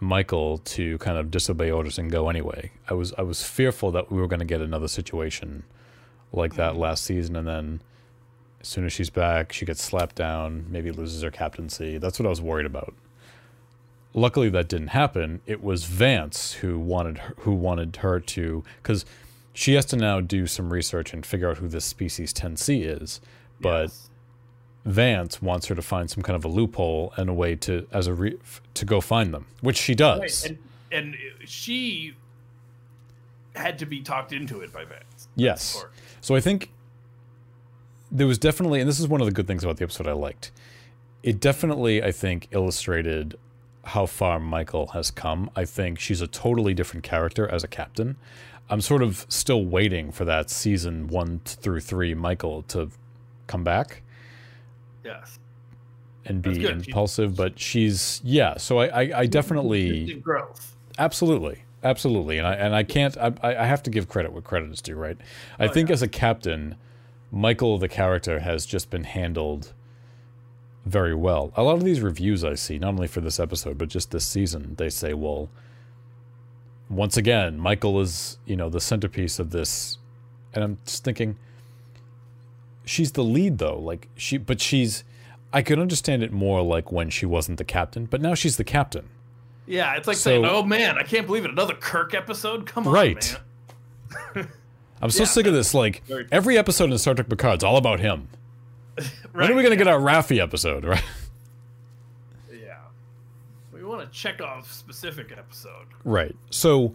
Michael 0.00 0.58
to 0.58 0.98
kind 0.98 1.16
of 1.16 1.30
disobey 1.30 1.70
orders 1.70 1.96
and 1.98 2.10
go 2.10 2.28
anyway. 2.28 2.72
I 2.88 2.94
was 2.94 3.12
I 3.16 3.22
was 3.22 3.44
fearful 3.44 3.92
that 3.92 4.10
we 4.10 4.20
were 4.20 4.26
going 4.26 4.40
to 4.40 4.46
get 4.46 4.60
another 4.60 4.88
situation 4.88 5.62
like 6.32 6.54
that 6.54 6.76
last 6.76 7.04
season, 7.04 7.36
and 7.36 7.46
then 7.46 7.82
as 8.60 8.68
soon 8.68 8.84
as 8.84 8.92
she's 8.92 9.10
back, 9.10 9.52
she 9.52 9.64
gets 9.66 9.82
slapped 9.82 10.16
down, 10.16 10.66
maybe 10.70 10.90
loses 10.90 11.22
her 11.22 11.30
captaincy. 11.30 11.98
That's 11.98 12.18
what 12.18 12.26
I 12.26 12.30
was 12.30 12.40
worried 12.40 12.66
about. 12.66 12.94
Luckily, 14.14 14.50
that 14.50 14.68
didn't 14.68 14.88
happen. 14.88 15.40
It 15.46 15.62
was 15.62 15.84
Vance 15.84 16.54
who 16.54 16.78
wanted 16.78 17.18
her, 17.18 17.34
who 17.40 17.52
wanted 17.52 17.96
her 17.96 18.20
to 18.20 18.62
because 18.82 19.04
she 19.54 19.74
has 19.74 19.84
to 19.86 19.96
now 19.96 20.20
do 20.20 20.46
some 20.46 20.72
research 20.72 21.12
and 21.12 21.24
figure 21.24 21.50
out 21.50 21.58
who 21.58 21.68
this 21.68 21.84
species 21.84 22.32
10C 22.32 22.84
is. 22.84 23.20
But 23.60 23.82
Yes. 23.84 24.10
Vance 24.84 25.40
wants 25.40 25.66
her 25.66 25.74
to 25.74 25.82
find 25.82 26.10
some 26.10 26.22
kind 26.22 26.36
of 26.36 26.44
a 26.44 26.48
loophole 26.48 27.12
and 27.16 27.30
a 27.30 27.32
way 27.32 27.54
to 27.54 27.86
as 27.92 28.06
a 28.08 28.14
re, 28.14 28.36
to 28.74 28.84
go 28.84 29.00
find 29.00 29.32
them, 29.32 29.46
which 29.60 29.76
she 29.76 29.94
does. 29.94 30.20
Right, 30.20 30.44
and 30.50 30.58
and 30.90 31.16
she 31.48 32.14
had 33.54 33.78
to 33.78 33.86
be 33.86 34.00
talked 34.00 34.32
into 34.32 34.60
it 34.60 34.72
by 34.72 34.84
Vance. 34.84 35.28
Yes. 35.36 35.84
So 36.20 36.34
I 36.34 36.40
think 36.40 36.70
there 38.10 38.26
was 38.26 38.38
definitely, 38.38 38.80
and 38.80 38.88
this 38.88 39.00
is 39.00 39.08
one 39.08 39.20
of 39.20 39.26
the 39.26 39.32
good 39.32 39.46
things 39.46 39.64
about 39.64 39.76
the 39.76 39.84
episode 39.84 40.06
I 40.06 40.12
liked. 40.12 40.50
It 41.22 41.40
definitely, 41.40 42.02
I 42.02 42.12
think, 42.12 42.48
illustrated 42.50 43.36
how 43.84 44.06
far 44.06 44.38
Michael 44.38 44.88
has 44.88 45.10
come. 45.10 45.50
I 45.56 45.64
think 45.64 45.98
she's 45.98 46.20
a 46.20 46.26
totally 46.26 46.74
different 46.74 47.02
character 47.04 47.48
as 47.48 47.64
a 47.64 47.68
captain. 47.68 48.16
I'm 48.70 48.80
sort 48.80 49.02
of 49.02 49.26
still 49.28 49.64
waiting 49.64 50.12
for 50.12 50.24
that 50.24 50.48
season 50.50 51.08
one 51.08 51.40
through 51.44 51.80
three 51.80 52.14
Michael 52.14 52.62
to 52.68 52.90
come 53.46 53.64
back 53.64 54.02
Yes. 55.04 55.38
and 56.24 56.40
be 56.40 56.64
impulsive, 56.64 57.36
but 57.36 57.58
she's 57.58 58.20
yeah. 58.24 58.56
So 58.56 58.78
I, 58.78 58.86
I, 58.86 59.18
I 59.20 59.26
definitely 59.26 60.14
growth. 60.14 60.76
Absolutely, 60.98 61.64
absolutely, 61.82 62.38
and 62.38 62.46
I 62.46 62.54
and 62.54 62.74
I 62.74 62.84
can't. 62.84 63.16
I 63.18 63.32
I 63.42 63.64
have 63.66 63.82
to 63.82 63.90
give 63.90 64.08
credit 64.08 64.32
what 64.32 64.44
credit 64.44 64.70
is 64.70 64.80
due, 64.80 64.94
right? 64.94 65.18
I 65.58 65.66
think 65.66 65.90
as 65.90 66.00
a 66.02 66.08
captain, 66.08 66.76
Michael 67.32 67.78
the 67.78 67.88
character 67.88 68.38
has 68.40 68.64
just 68.64 68.90
been 68.90 69.04
handled 69.04 69.72
very 70.84 71.14
well. 71.14 71.52
A 71.56 71.62
lot 71.62 71.74
of 71.76 71.84
these 71.84 72.00
reviews 72.00 72.42
I 72.44 72.54
see, 72.54 72.78
not 72.78 72.88
only 72.94 73.06
for 73.08 73.20
this 73.20 73.38
episode 73.40 73.78
but 73.78 73.88
just 73.88 74.10
this 74.10 74.26
season, 74.26 74.74
they 74.76 74.90
say, 74.90 75.14
well, 75.14 75.48
once 76.90 77.16
again, 77.16 77.58
Michael 77.58 78.00
is 78.00 78.38
you 78.46 78.56
know 78.56 78.68
the 78.68 78.80
centerpiece 78.80 79.38
of 79.38 79.50
this, 79.50 79.98
and 80.54 80.62
I'm 80.64 80.78
just 80.84 81.04
thinking, 81.04 81.36
she's 82.84 83.12
the 83.12 83.24
lead 83.24 83.58
though, 83.58 83.78
like 83.78 84.08
she, 84.16 84.36
but 84.38 84.60
she's. 84.60 85.04
I 85.54 85.60
could 85.60 85.78
understand 85.78 86.22
it 86.22 86.32
more 86.32 86.62
like 86.62 86.90
when 86.90 87.10
she 87.10 87.26
wasn't 87.26 87.58
the 87.58 87.64
captain, 87.64 88.06
but 88.06 88.22
now 88.22 88.32
she's 88.34 88.56
the 88.56 88.64
captain. 88.64 89.10
Yeah, 89.66 89.94
it's 89.96 90.08
like 90.08 90.16
So- 90.16 90.30
saying, 90.30 90.44
"Oh 90.46 90.62
man, 90.62 90.96
I 90.98 91.02
can't 91.02 91.26
believe 91.26 91.44
it! 91.44 91.50
Another 91.50 91.74
Kirk 91.74 92.14
episode. 92.14 92.66
Come 92.66 92.86
on, 92.88 92.92
Right. 92.94 93.38
I'm 95.00 95.10
so 95.10 95.18
Yeah, 95.24 95.26
sick 95.28 95.46
of 95.46 95.52
this. 95.52 95.74
Like 95.74 96.02
every 96.32 96.56
episode 96.58 96.90
in 96.90 96.98
Star 96.98 97.14
Trek 97.14 97.28
Picard's 97.28 97.62
all 97.64 97.76
about 97.76 98.00
him. 98.00 98.28
When 99.32 99.50
are 99.50 99.54
we 99.54 99.62
gonna 99.62 99.76
get 99.76 99.88
our 99.88 99.98
Raffi 99.98 100.40
episode? 100.40 100.84
Right? 100.84 101.02
Yeah. 102.52 102.76
We 103.72 103.82
want 103.82 104.02
to 104.02 104.08
check 104.16 104.40
off 104.40 104.70
specific 104.70 105.32
episode. 105.36 105.86
Right. 106.04 106.36
So, 106.50 106.94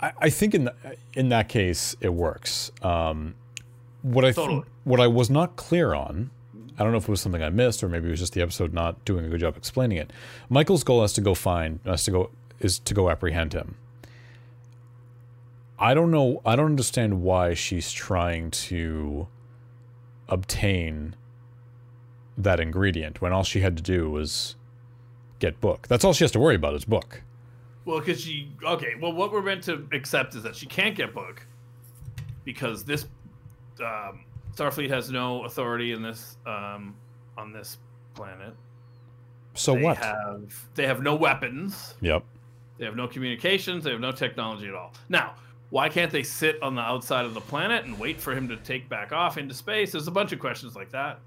I, 0.00 0.12
I 0.18 0.30
think 0.30 0.54
in 0.54 0.64
the, 0.64 0.74
in 1.14 1.28
that 1.30 1.48
case 1.48 1.96
it 2.00 2.12
works. 2.12 2.72
Um, 2.82 3.34
what 4.02 4.24
I 4.24 4.32
th- 4.32 4.62
what 4.84 5.00
I 5.00 5.06
was 5.06 5.30
not 5.30 5.56
clear 5.56 5.94
on, 5.94 6.30
I 6.78 6.82
don't 6.82 6.92
know 6.92 6.98
if 6.98 7.04
it 7.04 7.08
was 7.08 7.20
something 7.20 7.42
I 7.42 7.48
missed 7.50 7.82
or 7.82 7.88
maybe 7.88 8.08
it 8.08 8.10
was 8.10 8.20
just 8.20 8.34
the 8.34 8.42
episode 8.42 8.72
not 8.72 9.04
doing 9.04 9.24
a 9.24 9.28
good 9.28 9.40
job 9.40 9.56
explaining 9.56 9.98
it. 9.98 10.12
Michael's 10.48 10.84
goal 10.84 11.00
has 11.02 11.12
to 11.14 11.20
go 11.20 11.34
find 11.34 11.80
has 11.84 12.04
to 12.04 12.10
go 12.10 12.30
is 12.60 12.78
to 12.80 12.94
go 12.94 13.08
apprehend 13.10 13.52
him. 13.52 13.76
I 15.78 15.94
don't 15.94 16.10
know. 16.10 16.40
I 16.44 16.56
don't 16.56 16.66
understand 16.66 17.22
why 17.22 17.54
she's 17.54 17.92
trying 17.92 18.50
to 18.50 19.28
obtain 20.28 21.14
that 22.36 22.60
ingredient 22.60 23.20
when 23.20 23.32
all 23.32 23.44
she 23.44 23.60
had 23.60 23.76
to 23.76 23.82
do 23.82 24.10
was 24.10 24.56
get 25.38 25.60
book. 25.60 25.86
That's 25.88 26.04
all 26.04 26.12
she 26.12 26.24
has 26.24 26.32
to 26.32 26.38
worry 26.38 26.56
about 26.56 26.74
is 26.74 26.84
book. 26.84 27.22
Well, 27.84 28.00
because 28.00 28.20
she 28.20 28.50
okay. 28.64 28.94
Well, 29.00 29.12
what 29.12 29.32
we're 29.32 29.42
meant 29.42 29.62
to 29.64 29.86
accept 29.92 30.34
is 30.34 30.42
that 30.42 30.56
she 30.56 30.66
can't 30.66 30.94
get 30.94 31.14
book 31.14 31.46
because 32.44 32.84
this 32.84 33.06
um, 33.80 34.24
Starfleet 34.54 34.90
has 34.90 35.10
no 35.10 35.44
authority 35.44 35.92
in 35.92 36.02
this 36.02 36.36
um, 36.46 36.96
on 37.38 37.52
this 37.52 37.78
planet. 38.14 38.54
So 39.54 39.74
they 39.74 39.82
what? 39.82 39.98
have 39.98 40.52
they 40.74 40.86
have 40.86 41.02
no 41.02 41.14
weapons. 41.14 41.94
Yep. 42.00 42.24
They 42.78 42.84
have 42.84 42.96
no 42.96 43.06
communications. 43.06 43.84
They 43.84 43.90
have 43.92 44.00
no 44.00 44.12
technology 44.12 44.68
at 44.68 44.74
all. 44.74 44.92
Now, 45.08 45.36
why 45.70 45.88
can't 45.88 46.10
they 46.12 46.22
sit 46.22 46.62
on 46.62 46.74
the 46.74 46.80
outside 46.82 47.24
of 47.24 47.34
the 47.34 47.40
planet 47.40 47.84
and 47.84 47.98
wait 47.98 48.20
for 48.20 48.34
him 48.34 48.48
to 48.48 48.56
take 48.56 48.88
back 48.88 49.12
off 49.12 49.36
into 49.38 49.54
space? 49.54 49.92
There's 49.92 50.08
a 50.08 50.12
bunch 50.12 50.32
of 50.32 50.38
questions 50.38 50.76
like 50.76 50.90
that, 50.92 51.18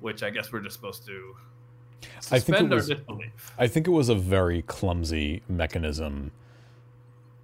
which 0.00 0.22
I 0.22 0.30
guess 0.30 0.52
we're 0.52 0.60
just 0.60 0.76
supposed 0.76 1.06
to 1.06 1.34
I 2.30 2.38
think 2.38 2.70
was-. 2.70 2.92
I 3.58 3.66
think 3.66 3.86
it 3.86 3.90
was 3.90 4.08
a 4.08 4.14
very 4.14 4.62
clumsy 4.62 5.42
mechanism. 5.48 6.32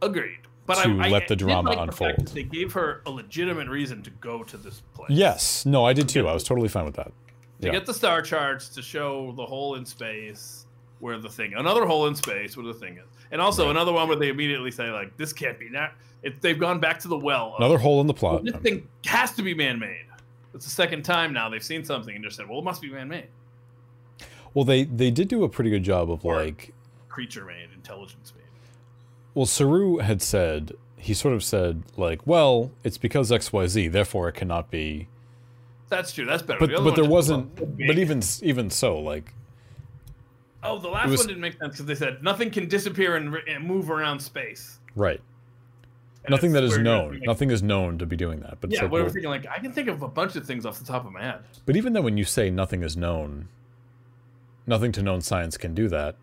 Agreed. 0.02 0.40
But 0.66 0.82
to 0.82 1.00
I, 1.00 1.06
I, 1.06 1.08
let 1.08 1.28
the 1.28 1.34
I 1.34 1.36
drama 1.36 1.70
like 1.70 1.78
the 1.78 1.82
unfold. 1.82 2.28
they 2.28 2.42
gave 2.42 2.72
her 2.74 3.00
a 3.06 3.10
legitimate 3.10 3.68
reason 3.68 4.02
to 4.02 4.10
go 4.10 4.42
to 4.44 4.56
this 4.58 4.82
place. 4.94 5.10
Yes. 5.10 5.64
No, 5.64 5.84
I 5.86 5.94
did 5.94 6.08
too. 6.08 6.28
I 6.28 6.34
was 6.34 6.44
totally 6.44 6.68
fine 6.68 6.84
with 6.84 6.96
that. 6.96 7.10
To 7.60 7.66
Yeah. 7.66 7.72
get 7.72 7.86
the 7.86 7.94
star 7.94 8.20
charts 8.20 8.68
to 8.70 8.82
show 8.82 9.32
the 9.32 9.46
hole 9.46 9.76
in 9.76 9.86
space 9.86 10.66
where 11.00 11.18
the 11.18 11.28
thing, 11.28 11.54
another 11.54 11.86
hole 11.86 12.06
in 12.06 12.14
space 12.14 12.56
where 12.56 12.66
the 12.66 12.74
thing 12.74 12.98
is, 12.98 13.04
and 13.30 13.40
also 13.40 13.64
Right. 13.64 13.70
another 13.72 13.92
one 13.92 14.08
where 14.08 14.16
they 14.16 14.28
immediately 14.28 14.70
say 14.70 14.90
like, 14.90 15.16
"This 15.16 15.32
can't 15.32 15.58
be 15.58 15.68
that." 15.70 15.94
It, 16.22 16.40
they've 16.40 16.58
gone 16.58 16.80
back 16.80 16.98
to 17.00 17.08
the 17.08 17.16
well. 17.18 17.50
of, 17.54 17.60
Another 17.60 17.78
hole 17.78 18.00
in 18.00 18.06
the 18.06 18.12
"Well, 18.14 18.38
plot. 18.40 18.44
this 18.44 18.56
thing 18.56 18.88
has 19.06 19.32
to 19.36 19.42
be 19.42 19.54
man-made. 19.54 20.04
It's 20.54 20.64
the 20.64 20.70
second 20.70 21.04
time 21.04 21.32
now 21.32 21.48
they've 21.48 21.62
seen 21.62 21.84
something 21.84 22.14
and 22.14 22.24
just 22.24 22.36
said, 22.36 22.48
"Well, 22.48 22.58
it 22.58 22.64
must 22.64 22.82
be 22.82 22.88
man-made, 22.90 23.28
Well, 24.54 24.64
they 24.64 24.84
they 24.84 25.10
did 25.10 25.28
do 25.28 25.44
a 25.44 25.48
pretty 25.48 25.70
good 25.70 25.84
job 25.84 26.10
of 26.10 26.24
Or- 26.24 26.42
like. 26.42 26.72
creature-made, 27.08 27.68
intelligence-made." 27.74 28.42
Well, 29.34 29.46
Saru 29.46 29.98
had 29.98 30.20
said 30.22 30.72
he 30.96 31.14
sort 31.14 31.34
of 31.34 31.44
said 31.44 31.84
like, 31.96 32.26
well, 32.26 32.72
it's 32.82 32.98
because 32.98 33.30
X 33.30 33.52
Y 33.52 33.66
Z, 33.68 33.88
therefore 33.88 34.28
it 34.28 34.32
cannot 34.34 34.70
be. 34.70 35.06
That's 35.88 36.12
true. 36.12 36.24
That's 36.26 36.42
better. 36.42 36.58
But 36.58 36.70
The 36.70 36.80
but 36.82 36.96
there 36.96 37.04
wasn't. 37.04 37.54
But 37.56 37.98
even 37.98 38.20
even 38.42 38.68
so, 38.70 38.98
like 38.98 39.32
oh, 40.62 40.78
the 40.78 40.88
last 40.88 41.08
was- 41.10 41.20
one 41.20 41.28
didn't 41.28 41.40
make 41.42 41.58
sense 41.58 41.72
because 41.74 41.86
they 41.86 41.94
said 41.94 42.22
nothing 42.22 42.50
can 42.50 42.68
disappear 42.68 43.16
and, 43.16 43.32
re- 43.32 43.42
and 43.48 43.64
move 43.64 43.90
around 43.90 44.20
space. 44.20 44.78
right, 44.96 45.20
And 46.24 46.30
nothing 46.32 46.52
that 46.52 46.62
is 46.64 46.76
known. 46.78 47.14
like- 47.14 47.22
Nothing 47.22 47.50
is 47.50 47.62
known 47.62 47.98
to 47.98 48.06
be 48.06 48.16
doing 48.16 48.40
that. 48.40 48.58
But 48.60 48.70
Yeah, 48.72 48.82
like, 48.82 48.92
what 48.92 49.02
we're 49.02 49.10
thinking 49.10 49.30
like 49.30 49.46
I 49.46 49.58
can 49.60 49.72
think 49.72 49.88
of 49.88 50.02
a 50.02 50.08
bunch 50.08 50.36
of 50.36 50.46
things 50.46 50.66
off 50.66 50.78
the 50.78 50.84
top 50.84 51.04
of 51.06 51.12
my 51.12 51.22
head. 51.22 51.40
but 51.66 51.76
even 51.76 51.92
though 51.92 52.02
when 52.02 52.16
you 52.16 52.24
say 52.24 52.50
nothing 52.50 52.82
is 52.82 52.96
known, 52.96 53.48
nothing 54.66 54.92
to 54.92 55.02
known 55.02 55.20
science 55.20 55.56
can 55.56 55.74
do 55.74 55.88
that. 55.88 56.16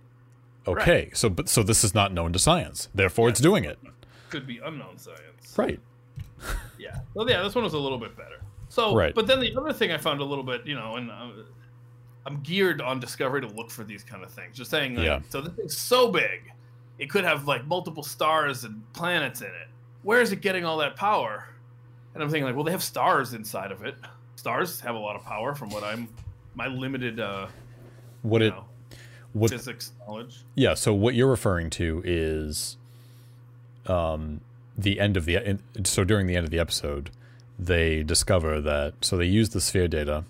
Okay, 0.68 1.12
so 1.14 1.30
but 1.30 1.48
so 1.48 1.62
this 1.64 1.84
is 1.84 1.94
not 1.94 2.12
known 2.12 2.34
to 2.34 2.40
science, 2.40 2.90
therefore 2.94 3.30
it's 3.30 3.40
doing 3.40 3.64
it. 3.66 3.78
Could 4.30 4.48
be 4.48 4.58
unknown 4.64 4.98
science. 4.98 5.56
Right. 5.58 5.80
Yeah. 6.78 7.00
Well, 7.14 7.30
yeah, 7.30 7.42
this 7.44 7.56
one 7.56 7.64
was 7.64 7.74
a 7.74 7.80
little 7.80 7.98
bit 8.00 8.18
better. 8.18 8.42
So, 8.70 8.96
Right. 8.96 9.14
but 9.16 9.28
then 9.28 9.40
the 9.40 9.56
other 9.56 9.72
thing 9.72 9.92
I 9.92 9.98
found 9.98 10.20
a 10.22 10.24
little 10.26 10.44
bit, 10.44 10.66
you 10.66 10.76
know, 10.76 10.96
and 10.98 11.10
uh, 11.10 11.28
I'm 12.26 12.42
geared 12.42 12.82
on 12.82 13.00
Discovery 13.00 13.42
to 13.42 13.48
look 13.48 13.70
for 13.70 13.84
these 13.84 14.04
kind 14.04 14.24
of 14.24 14.32
things. 14.32 14.58
Just 14.58 14.72
saying, 14.72 14.96
like, 14.96 15.06
Yeah. 15.06 15.20
so 15.30 15.42
this 15.42 15.54
thing's 15.54 15.78
so 15.78 16.12
big, 16.12 16.52
it 16.98 17.10
could 17.10 17.24
have 17.24 17.48
like 17.48 17.66
multiple 17.68 18.04
stars 18.04 18.64
and 18.64 18.82
planets 18.94 19.42
in 19.42 19.48
it. 19.48 19.68
Where 20.04 20.22
is 20.22 20.32
it 20.32 20.42
getting 20.42 20.66
all 20.66 20.78
that 20.78 20.96
power? 20.96 21.48
And 22.14 22.24
I'm 22.24 22.30
thinking, 22.30 22.46
like, 22.46 22.56
well, 22.56 22.64
they 22.64 22.72
have 22.72 22.84
stars 22.84 23.34
inside 23.34 23.72
of 23.72 23.84
it. 23.84 23.96
Stars 24.38 24.80
have 24.82 24.96
a 24.96 25.00
lot 25.00 25.16
of 25.16 25.24
power, 25.24 25.54
from 25.56 25.70
what 25.70 25.84
I'm, 25.84 26.08
my 26.56 26.68
limited, 26.68 27.20
uh, 27.20 27.48
What 28.22 28.42
it 28.42 28.54
know, 28.54 28.66
what 29.34 29.52
physics 29.52 29.92
knowledge. 30.00 30.38
Yeah, 30.56 30.76
so 30.76 30.94
what 30.94 31.14
you're 31.16 31.30
referring 31.30 31.70
to 31.72 32.02
is 32.06 32.78
um, 33.88 34.42
the 34.78 35.00
end 35.00 35.18
of 35.18 35.26
the 35.26 35.36
in, 35.38 35.60
so 35.84 36.04
during 36.04 36.28
the 36.28 36.36
end 36.36 36.46
of 36.46 36.52
the 36.52 36.60
episode, 36.60 37.10
they 37.60 38.02
discover 38.04 38.62
that 38.62 38.94
so 39.02 39.18
they 39.18 39.26
use 39.26 39.50
the 39.50 39.62
sphere 39.62 39.88
data 39.88 40.24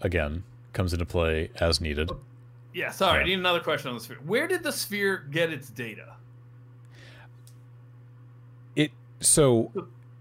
again 0.00 0.42
comes 0.74 0.92
into 0.92 1.06
play 1.06 1.50
as 1.56 1.80
needed. 1.80 2.10
Yeah, 2.72 2.90
sorry, 2.90 3.20
I 3.20 3.24
need 3.24 3.38
another 3.38 3.60
question 3.60 3.88
on 3.88 3.94
the 3.94 4.00
sphere. 4.02 4.18
Where 4.24 4.48
did 4.48 4.62
the 4.62 4.72
sphere 4.72 5.26
get 5.30 5.52
its 5.52 5.70
data? 5.70 6.16
It 8.76 8.90
so 9.20 9.70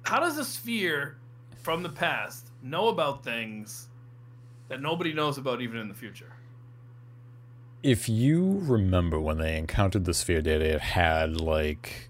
how 0.04 0.20
does 0.20 0.38
a 0.38 0.46
sphere 0.46 1.18
from 1.62 1.84
the 1.84 1.90
past 1.90 2.52
know 2.62 2.90
about 2.90 3.24
things 3.24 3.90
that 4.70 4.82
nobody 4.82 5.14
knows 5.14 5.38
about 5.38 5.62
even 5.62 5.78
in 5.78 5.88
the 5.88 5.94
future? 5.94 6.34
if 7.84 8.08
you 8.08 8.60
remember 8.64 9.20
when 9.20 9.38
they 9.38 9.58
encountered 9.58 10.06
the 10.06 10.14
sphere 10.14 10.42
data, 10.42 10.66
it 10.76 10.82
had 10.82 11.40
like 11.40 12.10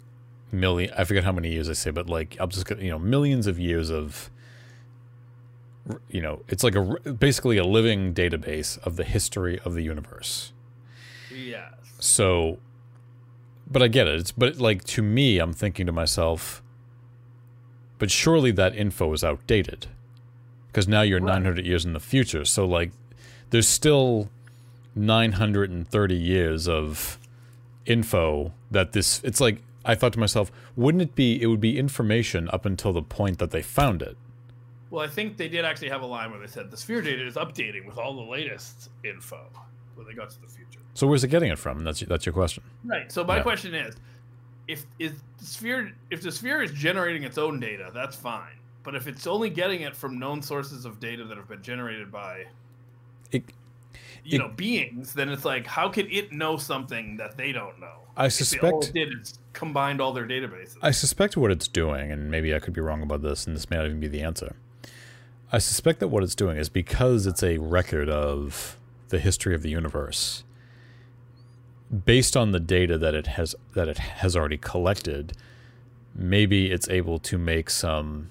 million 0.52 0.94
I 0.96 1.04
forget 1.04 1.24
how 1.24 1.32
many 1.32 1.52
years 1.52 1.68
I 1.68 1.74
say, 1.74 1.90
but 1.90 2.08
like 2.08 2.38
I'll 2.40 2.48
just 2.48 2.70
you 2.70 2.92
know 2.92 3.00
millions 3.00 3.48
of 3.48 3.60
years 3.60 3.90
of 3.90 4.30
you 6.10 6.22
know 6.22 6.42
it's 6.48 6.64
like 6.64 6.76
a 6.76 6.82
basically 7.12 7.58
a 7.58 7.64
living 7.66 8.14
database 8.14 8.78
of 8.86 8.96
the 8.96 9.04
history 9.04 9.60
of 9.66 9.74
the 9.74 9.82
universe. 9.82 10.54
Yes. 11.34 11.74
So, 12.00 12.60
but 13.70 13.82
I 13.82 13.88
get 13.88 14.08
it. 14.08 14.20
It's 14.20 14.32
but 14.32 14.58
like 14.58 14.84
to 14.86 15.02
me, 15.02 15.40
I'm 15.40 15.54
thinking 15.54 15.86
to 15.86 15.92
myself, 15.92 16.62
but 18.00 18.12
surely 18.12 18.52
that 18.52 18.76
info 18.76 19.12
is 19.14 19.24
outdated 19.24 19.88
because 20.68 20.88
now 20.88 21.02
you're 21.02 21.22
Right. 21.22 21.36
900 21.36 21.66
years 21.66 21.86
in 21.86 21.94
the 21.94 22.00
future. 22.00 22.46
So 22.46 22.66
like, 22.66 22.92
there's 23.52 23.68
still 23.68 24.30
930 24.96 26.16
years 26.16 26.68
of 26.68 27.20
info 27.86 28.54
that 28.72 28.94
this. 28.94 29.22
It's 29.24 29.40
like 29.40 29.62
I 29.86 29.96
thought 29.96 30.14
to 30.14 30.20
myself, 30.20 30.52
wouldn't 30.76 31.02
it 31.02 31.16
be? 31.16 31.42
It 31.42 31.48
would 31.48 31.62
be 31.62 31.78
information 31.78 32.50
up 32.52 32.66
until 32.66 32.94
the 32.94 33.02
point 33.02 33.38
that 33.40 33.52
they 33.52 33.62
found 33.62 34.02
it. 34.02 34.18
Well, 34.94 35.04
I 35.04 35.08
think 35.08 35.38
they 35.38 35.48
did 35.48 35.66
actually 35.66 35.90
have 35.90 36.04
a 36.04 36.06
line 36.06 36.30
where 36.30 36.40
they 36.40 36.46
said 36.46 36.70
the 36.70 36.78
sphere 36.78 37.02
data 37.02 37.26
is 37.26 37.34
updating 37.34 37.88
with 37.88 37.98
all 37.98 38.14
the 38.16 38.30
latest 38.32 38.92
info 39.04 39.40
when 39.96 40.06
they 40.06 40.14
got 40.14 40.30
to 40.30 40.40
the 40.40 40.48
future. 40.48 40.82
So 40.94 41.08
where's 41.08 41.24
it 41.24 41.30
getting 41.30 41.50
it 41.50 41.58
from? 41.58 41.84
That's 41.84 42.02
that's 42.02 42.28
your 42.28 42.34
question. 42.34 42.62
Right. 42.86 43.12
So 43.12 43.24
my 43.24 43.38
Yeah. 43.38 43.42
question 43.42 43.74
is, 43.74 43.96
if 44.68 44.86
is 45.00 45.14
the 45.40 45.46
sphere 45.46 45.94
if 46.12 46.22
the 46.22 46.32
sphere 46.32 46.62
is 46.62 46.72
generating 46.74 47.24
its 47.24 47.40
own 47.40 47.60
data, 47.60 47.90
that's 47.92 48.16
fine. 48.16 48.54
But 48.84 48.94
if 48.94 49.08
it's 49.08 49.26
only 49.26 49.50
getting 49.50 49.82
it 49.82 49.96
from 49.96 50.20
known 50.20 50.44
sources 50.44 50.86
of 50.86 51.00
data 51.00 51.24
that 51.26 51.38
have 51.38 51.48
been 51.50 51.64
generated 51.64 52.12
by 52.12 52.46
It, 53.32 53.46
you 54.24 54.36
It- 54.36 54.38
know 54.38 54.50
beings, 54.50 55.16
then 55.16 55.30
it's 55.30 55.44
like 55.44 55.66
how 55.66 55.90
could 55.90 56.06
it 56.14 56.32
know 56.34 56.56
something 56.56 57.18
that 57.18 57.36
they 57.36 57.52
don't 57.52 57.80
know? 57.80 57.98
I 58.16 58.26
all 58.26 58.30
suspect. 58.30 58.90
it 58.90 58.94
did 58.94 59.20
is 59.22 59.40
combined 59.54 60.00
all 60.00 60.14
their 60.14 60.28
databases. 60.28 60.78
I 60.84 60.92
suspect 60.92 61.36
what 61.36 61.50
it's 61.50 61.68
doing, 61.68 62.12
and 62.12 62.30
maybe 62.30 62.54
I 62.54 62.60
could 62.60 62.74
be 62.74 62.82
wrong 62.82 63.02
about 63.02 63.24
this, 63.24 63.48
and 63.48 63.56
this 63.56 63.72
may 63.72 63.78
not 63.78 63.88
even 63.88 64.00
be 64.00 64.08
the 64.08 64.22
answer. 64.22 64.56
I 65.54 65.60
suspect 65.60 66.00
that 66.00 66.08
what 66.08 66.24
it's 66.24 66.34
doing 66.34 66.58
is 66.58 66.68
because 66.68 67.28
it's 67.28 67.44
a 67.44 67.60
record 67.60 68.10
of 68.10 68.76
the 69.10 69.20
history 69.20 69.54
of 69.54 69.62
the 69.62 69.70
universe, 69.70 70.44
based 72.06 72.36
on 72.36 72.52
the 72.52 72.60
data 72.60 72.98
that 72.98 73.14
it 73.14 73.28
has 73.28 73.56
that 73.76 73.88
it 73.88 74.00
has 74.00 74.36
already 74.36 74.58
collected, 74.58 75.34
maybe 76.16 76.72
it's 76.72 76.90
able 76.90 77.20
to 77.20 77.38
make 77.38 77.70
some 77.70 78.30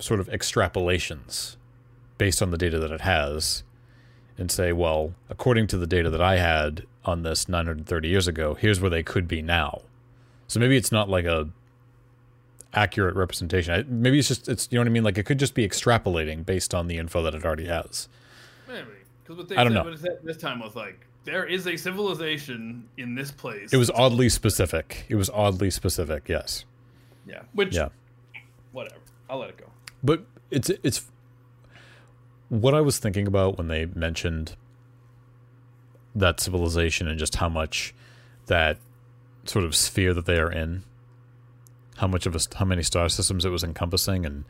sort 0.00 0.18
of 0.18 0.26
extrapolations 0.30 1.54
based 2.18 2.42
on 2.42 2.50
the 2.50 2.58
data 2.58 2.80
that 2.80 2.90
it 2.90 3.02
has 3.02 3.62
and 4.36 4.50
say, 4.50 4.72
well, 4.72 5.14
according 5.28 5.68
to 5.68 5.76
the 5.76 5.86
data 5.86 6.10
that 6.10 6.20
I 6.20 6.38
had 6.38 6.86
on 7.04 7.22
this 7.22 7.48
930 7.48 8.08
years 8.08 8.26
ago, 8.26 8.54
here's 8.54 8.80
where 8.80 8.90
they 8.90 9.04
could 9.04 9.28
be 9.28 9.42
now. 9.42 9.82
So 10.48 10.58
maybe 10.58 10.76
it's 10.76 10.90
not 10.90 11.08
like 11.08 11.26
a 11.26 11.50
accurate 12.72 13.16
representation. 13.16 13.74
I, 13.74 13.82
maybe 13.88 14.18
it's 14.18 14.28
just 14.28 14.48
it's 14.48 14.68
you 14.70 14.76
know 14.76 14.82
what 14.82 14.88
I 14.88 14.90
mean. 14.90 15.04
Like 15.04 15.18
it 15.18 15.24
could 15.26 15.38
just 15.38 15.54
be 15.54 15.66
extrapolating 15.66 16.44
based 16.46 16.74
on 16.74 16.86
the 16.86 16.98
info 16.98 17.22
that 17.22 17.34
it 17.34 17.44
already 17.44 17.66
has. 17.66 18.08
Maybe 18.68 18.86
because 19.22 19.36
what 19.36 19.48
they 19.48 19.56
I 19.56 19.64
don't 19.64 19.72
said 19.98 20.04
know. 20.04 20.16
this 20.22 20.36
time 20.36 20.60
was 20.60 20.74
like 20.76 21.06
there 21.24 21.44
is 21.44 21.66
a 21.66 21.76
civilization 21.76 22.88
in 22.96 23.14
this 23.14 23.30
place. 23.30 23.72
It 23.72 23.76
was 23.76 23.90
oddly 23.90 24.28
specific. 24.28 25.04
It 25.08 25.16
was 25.16 25.28
oddly 25.30 25.70
specific. 25.70 26.28
Yes. 26.28 26.64
yeah, 27.26 27.42
which 27.52 27.74
Yeah. 27.74 27.88
whatever. 28.72 29.00
I'll 29.28 29.38
let 29.38 29.50
it 29.50 29.56
go. 29.58 29.66
But 30.02 30.24
it's 30.50 30.70
it's 30.82 31.06
what 32.48 32.74
I 32.74 32.80
was 32.80 32.98
thinking 32.98 33.26
about 33.26 33.58
when 33.58 33.68
they 33.68 33.86
mentioned 33.86 34.56
that 36.14 36.40
civilization 36.40 37.06
and 37.06 37.18
just 37.18 37.36
how 37.36 37.48
much 37.48 37.94
that 38.46 38.78
sort 39.44 39.64
of 39.64 39.76
sphere 39.76 40.12
that 40.14 40.26
they 40.26 40.38
are 40.38 40.50
in, 40.50 40.82
how 42.00 42.06
much 42.06 42.26
of 42.26 42.34
a 42.34 42.40
how 42.56 42.64
many 42.64 42.82
star 42.82 43.08
systems 43.08 43.44
it 43.44 43.50
was 43.50 43.62
encompassing, 43.62 44.24
and 44.26 44.44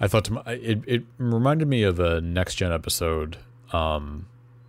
I 0.00 0.08
thought 0.08 0.24
to 0.26 0.32
my, 0.34 0.42
it 0.46 0.80
it 0.86 1.04
reminded 1.18 1.68
me 1.68 1.82
of 1.82 1.98
a 2.00 2.20
next 2.20 2.54
gen 2.54 2.72
episode. 2.72 3.38
Um, 3.72 4.26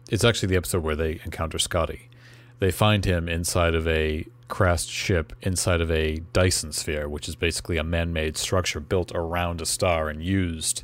it's 0.09 0.23
actually 0.23 0.49
the 0.49 0.57
episode 0.57 0.83
where 0.83 0.95
they 0.95 1.21
encounter 1.23 1.59
Scotty. 1.59 2.09
They 2.59 2.71
find 2.71 3.05
him 3.05 3.29
inside 3.29 3.75
of 3.75 3.87
a 3.87 4.25
crashed 4.47 4.89
ship 4.89 5.33
inside 5.41 5.81
of 5.81 5.91
a 5.91 6.21
Dyson 6.33 6.71
sphere, 6.71 7.07
which 7.07 7.27
is 7.27 7.35
basically 7.35 7.77
a 7.77 7.83
man-made 7.83 8.37
structure 8.37 8.79
built 8.79 9.11
around 9.13 9.61
a 9.61 9.65
star 9.65 10.09
and 10.09 10.23
used 10.23 10.83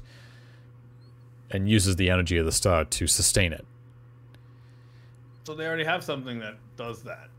and 1.49 1.69
uses 1.69 1.95
the 1.95 2.09
energy 2.09 2.37
of 2.37 2.45
the 2.45 2.51
star 2.51 2.83
to 2.83 3.07
sustain 3.07 3.53
it. 3.53 3.65
So 5.45 5.55
they 5.55 5.65
already 5.65 5.85
have 5.85 6.03
something 6.03 6.39
that 6.39 6.55
does 6.77 7.03
that. 7.03 7.29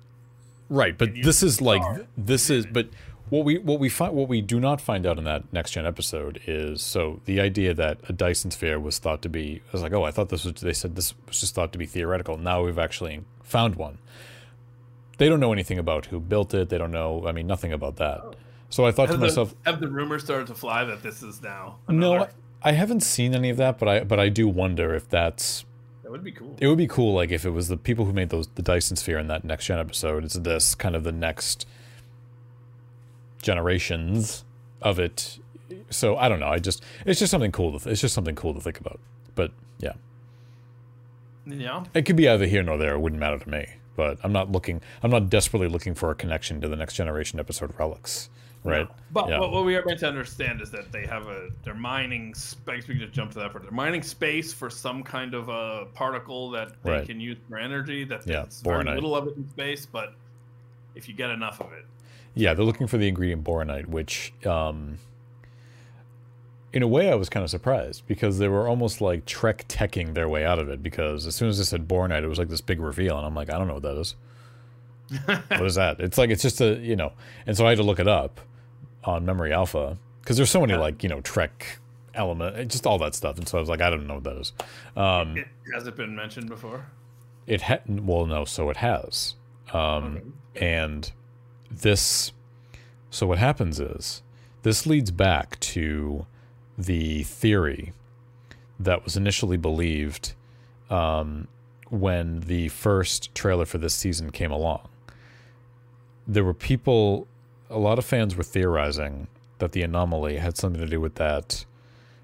Right, 0.71 0.97
but 0.97 1.11
this 1.23 1.43
is 1.43 1.61
like 1.61 1.83
this 2.17 2.49
is 2.51 2.67
but 2.67 2.89
what 3.35 3.45
we 3.45 3.59
what 3.59 3.81
we 3.81 3.89
find 3.89 4.15
what 4.15 4.29
we 4.29 4.41
do 4.41 4.61
not 4.61 4.81
find 4.81 5.05
out 5.07 5.19
in 5.19 5.25
that 5.25 5.53
next 5.53 5.73
gen 5.73 5.85
episode 5.87 6.41
is 6.47 6.81
so 6.83 7.21
the 7.25 7.41
idea 7.41 7.75
that 7.75 7.99
a 8.09 8.13
Dyson 8.13 8.51
sphere 8.53 8.79
was 8.79 8.99
thought 8.99 9.23
to 9.23 9.29
be 9.29 9.61
I 9.69 9.73
was 9.73 9.83
like 9.83 9.93
oh 9.93 10.05
I 10.05 10.11
thought 10.13 10.29
this 10.29 10.45
was 10.45 10.55
they 10.55 10.73
said 10.73 10.95
this 10.95 11.15
was 11.27 11.41
just 11.41 11.55
thought 11.55 11.73
to 11.73 11.79
be 11.79 11.87
theoretical 11.87 12.37
now 12.39 12.63
we've 12.65 12.79
actually 12.79 13.23
found 13.43 13.75
one. 13.77 13.99
They 15.19 15.29
don't 15.29 15.41
know 15.41 15.53
anything 15.53 15.79
about 15.79 16.07
who 16.07 16.19
built 16.21 16.55
it. 16.55 16.69
They 16.69 16.79
don't 16.79 16.93
know 16.93 17.27
I 17.27 17.33
mean 17.33 17.47
nothing 17.47 17.73
about 17.73 17.97
that. 17.97 18.23
So 18.71 18.87
I 18.87 18.93
thought 18.93 19.09
Have 19.09 19.17
to 19.17 19.21
the, 19.21 19.27
myself 19.27 19.55
have 19.65 19.81
the 19.81 19.89
rumors 19.89 20.23
started 20.25 20.47
to 20.49 20.55
fly 20.55 20.85
that 20.85 21.03
this 21.03 21.23
is 21.23 21.43
now? 21.43 21.79
no 21.89 22.15
another- 22.15 22.31
I, 22.63 22.71
I 22.71 22.73
haven't 22.73 23.01
seen 23.01 23.35
any 23.35 23.51
of 23.51 23.57
that 23.57 23.79
but 23.81 23.89
I 23.89 24.05
but 24.05 24.21
I 24.21 24.29
do 24.29 24.47
wonder 24.47 24.95
if 24.95 25.09
that's 25.09 25.65
that 26.03 26.13
would 26.13 26.23
be 26.23 26.33
cool. 26.33 26.57
it 26.61 26.69
would 26.69 26.79
be 26.79 26.87
cool 26.87 27.15
like 27.15 27.31
if 27.31 27.45
it 27.45 27.51
was 27.51 27.69
the 27.69 27.77
people 27.79 28.05
who 28.05 28.13
made 28.13 28.29
those 28.29 28.47
the 28.55 28.63
Dyson 28.63 28.97
Sphere 28.97 29.19
in 29.19 29.27
that 29.29 29.43
next 29.45 29.67
gen 29.67 29.79
episode. 29.79 30.23
It's 30.25 30.35
this 30.35 30.75
kind 30.77 30.95
of 30.95 31.03
the 31.03 31.13
next 31.13 31.67
generations 33.45 34.45
of 34.83 34.99
it. 34.99 35.39
So 35.91 36.17
I 36.17 36.29
don't 36.29 36.41
know. 36.41 36.49
I 36.49 36.59
just 36.59 36.83
it's 37.07 37.21
just 37.21 37.31
something 37.31 37.53
cool. 37.53 37.73
To 37.73 37.79
th- 37.85 37.93
it's 37.93 38.01
just 38.01 38.15
something 38.15 38.35
cool 38.35 38.55
to 38.55 38.61
think 38.61 38.81
about. 38.81 38.99
But 39.37 39.53
yeah, 39.79 39.93
Yeah. 41.47 41.85
it 41.95 42.03
could 42.07 42.17
be 42.17 42.29
either 42.29 42.47
here 42.47 42.63
nor 42.63 42.79
there. 42.79 42.95
It 42.95 43.01
wouldn't 43.01 43.21
matter 43.21 43.39
to 43.39 43.49
me. 43.49 43.67
But 43.97 44.19
I'm 44.25 44.33
not 44.33 44.51
looking. 44.51 44.81
I'm 45.03 45.11
not 45.11 45.31
desperately 45.31 45.69
looking 45.69 45.95
for 45.95 46.11
a 46.11 46.15
connection 46.17 46.61
to 46.63 46.69
the 46.69 46.75
next 46.77 46.95
generation 46.95 47.39
episode 47.39 47.73
relics. 47.79 48.29
Right. 48.65 48.89
But 49.13 49.29
Yeah. 49.29 49.41
what, 49.41 49.53
what 49.53 49.65
we 49.67 49.77
are 49.77 49.85
meant 49.85 50.01
to 50.01 50.09
understand 50.09 50.63
is 50.63 50.71
that 50.71 50.91
they 50.91 51.07
have 51.07 51.27
a 51.29 51.51
they're 51.63 51.75
mining 51.75 52.35
space. 52.35 52.89
We 52.89 52.95
can 52.95 53.03
just 53.03 53.13
jump 53.13 53.31
to 53.33 53.39
that 53.41 53.53
part. 53.53 53.63
They're 53.63 53.71
mining 53.73 54.03
space 54.03 54.53
for 54.55 54.71
some 54.71 55.03
kind 55.05 55.35
of 55.35 55.49
a 55.51 55.85
particle 55.93 56.51
that 56.53 56.83
they 56.83 56.91
Right. 56.93 57.07
can 57.07 57.21
use 57.21 57.37
for 57.49 57.59
energy. 57.59 58.05
That 58.05 58.27
Yeah, 58.27 58.47
very 58.65 58.85
little 58.85 59.15
of 59.15 59.29
it 59.29 59.37
in 59.37 59.49
space, 59.51 59.85
but 59.87 60.15
if 60.95 61.09
you 61.09 61.15
get 61.15 61.29
enough 61.31 61.61
of 61.61 61.73
it, 61.75 61.85
Yeah, 62.35 62.55
they're 62.55 62.65
looking 62.65 62.87
for 62.87 62.99
the 62.99 63.09
ingredient 63.09 63.45
boronite, 63.45 63.87
which, 63.87 64.33
um, 64.45 64.99
in 66.73 66.83
a 66.83 66.89
way, 66.89 67.11
I 67.11 67.15
was 67.15 67.29
kind 67.29 67.45
of 67.45 67.51
surprised 67.51 68.03
because 68.07 68.39
they 68.39 68.49
were 68.49 68.67
almost 68.67 69.01
like 69.01 69.25
Trek 69.25 69.67
teching 69.69 70.15
their 70.15 70.29
way 70.29 70.45
out 70.45 70.59
of 70.59 70.69
it. 70.69 70.83
Because 70.83 71.27
as 71.27 71.37
soon 71.37 71.49
as 71.49 71.59
they 71.59 71.65
said 71.65 71.87
boronite, 71.87 72.25
it 72.25 72.27
was 72.27 72.39
like 72.39 72.49
this 72.49 72.61
big 72.61 72.81
reveal, 72.81 73.17
and 73.17 73.27
I'm 73.27 73.35
like, 73.35 73.51
I 73.51 73.59
don't 73.59 73.69
know 73.69 73.75
what 73.75 73.83
that 73.85 73.97
is. 73.97 74.15
what 75.49 75.67
is 75.67 75.77
that? 75.77 76.01
It's 76.01 76.19
like 76.19 76.31
it's 76.31 76.43
just 76.43 76.61
a 76.61 76.75
you 76.77 76.97
know, 76.97 77.13
and 77.47 77.57
so 77.57 77.67
I 77.67 77.71
had 77.71 77.79
to 77.79 77.85
look 77.85 78.01
it 78.01 78.09
up 78.09 78.41
on 79.05 79.25
Memory 79.25 79.53
Alpha 79.53 79.99
because 80.21 80.37
there's 80.37 80.51
so 80.51 80.61
many 80.61 80.75
like 80.75 81.03
you 81.03 81.09
know 81.09 81.21
Trek 81.21 81.79
element, 82.15 82.71
just 82.71 82.87
all 82.87 82.99
that 82.99 83.15
stuff, 83.15 83.39
and 83.39 83.47
so 83.47 83.59
I 83.59 83.61
was 83.61 83.69
like, 83.69 83.81
I 83.81 83.91
don't 83.91 84.07
know 84.07 84.15
what 84.15 84.25
that 84.25 84.39
is. 84.39 84.53
Um, 84.97 85.37
it, 85.37 85.47
has 85.75 85.87
it 85.87 85.97
been 85.97 86.17
mentioned 86.17 86.49
before? 86.49 86.87
it 87.47 87.61
had 87.63 88.07
well, 88.07 88.27
no, 88.27 88.45
so 88.45 88.71
it 88.71 88.79
has. 88.79 89.35
Um, 89.73 90.35
and 90.57 91.11
this, 91.81 92.33
so 93.11 93.27
what 93.27 93.39
happens 93.39 93.81
is 93.81 94.23
this 94.63 94.87
leads 94.87 95.11
back 95.11 95.59
to 95.61 96.27
the 96.77 97.23
theory 97.25 97.93
that 98.79 99.05
was 99.05 99.17
initially 99.17 99.57
believed 99.57 100.35
um, 100.91 101.49
when 101.91 102.41
the 102.41 102.69
first 102.69 103.35
trailer 103.35 103.65
for 103.65 103.79
this 103.79 103.95
season 103.95 104.31
came 104.31 104.51
along. 104.51 104.89
There 106.27 106.45
were 106.45 106.55
people, 106.55 107.27
a 107.71 107.79
lot 107.79 107.99
of 107.99 108.05
fans 108.05 108.35
were 108.35 108.43
theorizing 108.43 109.29
that 109.59 109.73
the 109.73 109.83
anomaly 109.83 110.39
had 110.39 110.57
something 110.57 110.81
to 110.81 110.89
do 110.89 111.01
with 111.01 111.15
that, 111.17 111.65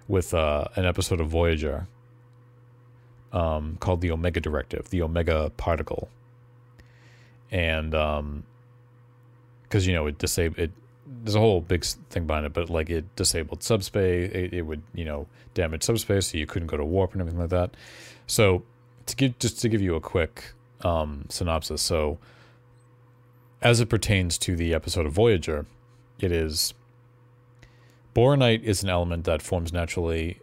with 0.08 0.34
uh, 0.34 0.64
an 0.76 0.84
episode 0.84 1.20
of 1.20 1.28
Voyager 1.28 1.86
um, 3.32 3.76
called 3.80 4.00
the 4.00 4.10
Omega 4.10 4.40
Directive, 4.40 4.90
the 4.90 5.02
Omega 5.02 5.52
Particle, 5.56 6.08
and 7.50 7.94
um, 7.94 8.44
because 9.70 9.86
you 9.86 9.94
know 9.94 10.06
it 10.06 10.18
disabled 10.18 10.58
it. 10.58 10.70
There's 11.22 11.36
a 11.36 11.40
whole 11.40 11.60
big 11.60 11.84
thing 11.84 12.26
behind 12.26 12.46
it, 12.46 12.52
but 12.52 12.68
like 12.68 12.90
it 12.90 13.16
disabled 13.16 13.62
subspace. 13.62 14.30
It, 14.34 14.52
it 14.52 14.62
would 14.62 14.82
you 14.92 15.04
know 15.04 15.26
damage 15.54 15.84
subspace, 15.84 16.28
so 16.28 16.38
you 16.38 16.46
couldn't 16.46 16.66
go 16.66 16.76
to 16.76 16.84
warp 16.84 17.12
and 17.12 17.20
everything 17.20 17.40
like 17.40 17.50
that. 17.50 17.70
So 18.26 18.64
to 19.06 19.16
give 19.16 19.38
just 19.38 19.60
to 19.60 19.68
give 19.68 19.80
you 19.80 19.94
a 19.94 20.00
quick 20.00 20.52
um, 20.82 21.26
synopsis, 21.28 21.80
so 21.80 22.18
as 23.62 23.80
it 23.80 23.88
pertains 23.88 24.38
to 24.38 24.56
the 24.56 24.74
episode 24.74 25.06
of 25.06 25.12
Voyager, 25.12 25.66
it 26.18 26.32
is 26.32 26.74
boronite 28.14 28.62
is 28.64 28.82
an 28.82 28.88
element 28.88 29.24
that 29.24 29.40
forms 29.40 29.72
naturally. 29.72 30.40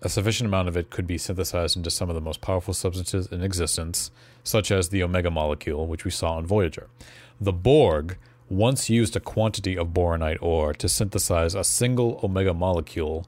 A 0.00 0.08
sufficient 0.08 0.46
amount 0.46 0.68
of 0.68 0.76
it 0.76 0.90
could 0.90 1.08
be 1.08 1.18
synthesized 1.18 1.76
into 1.76 1.90
some 1.90 2.08
of 2.08 2.14
the 2.14 2.20
most 2.20 2.40
powerful 2.40 2.72
substances 2.72 3.26
in 3.32 3.42
existence, 3.42 4.12
such 4.44 4.70
as 4.70 4.90
the 4.90 5.02
omega 5.02 5.28
molecule, 5.28 5.88
which 5.88 6.04
we 6.04 6.12
saw 6.12 6.36
on 6.36 6.46
Voyager. 6.46 6.86
The 7.40 7.52
Borg 7.52 8.16
once 8.50 8.88
used 8.90 9.14
a 9.16 9.20
quantity 9.20 9.76
of 9.76 9.88
boronite 9.88 10.38
ore 10.42 10.72
to 10.74 10.88
synthesize 10.88 11.54
a 11.54 11.64
single 11.64 12.18
omega 12.22 12.54
molecule, 12.54 13.26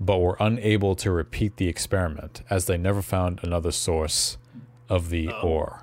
but 0.00 0.18
were 0.18 0.36
unable 0.40 0.94
to 0.96 1.10
repeat 1.10 1.56
the 1.56 1.68
experiment 1.68 2.42
as 2.50 2.66
they 2.66 2.76
never 2.76 3.02
found 3.02 3.40
another 3.42 3.70
source 3.72 4.36
of 4.88 5.10
the 5.10 5.28
Oh. 5.28 5.40
ore. 5.48 5.82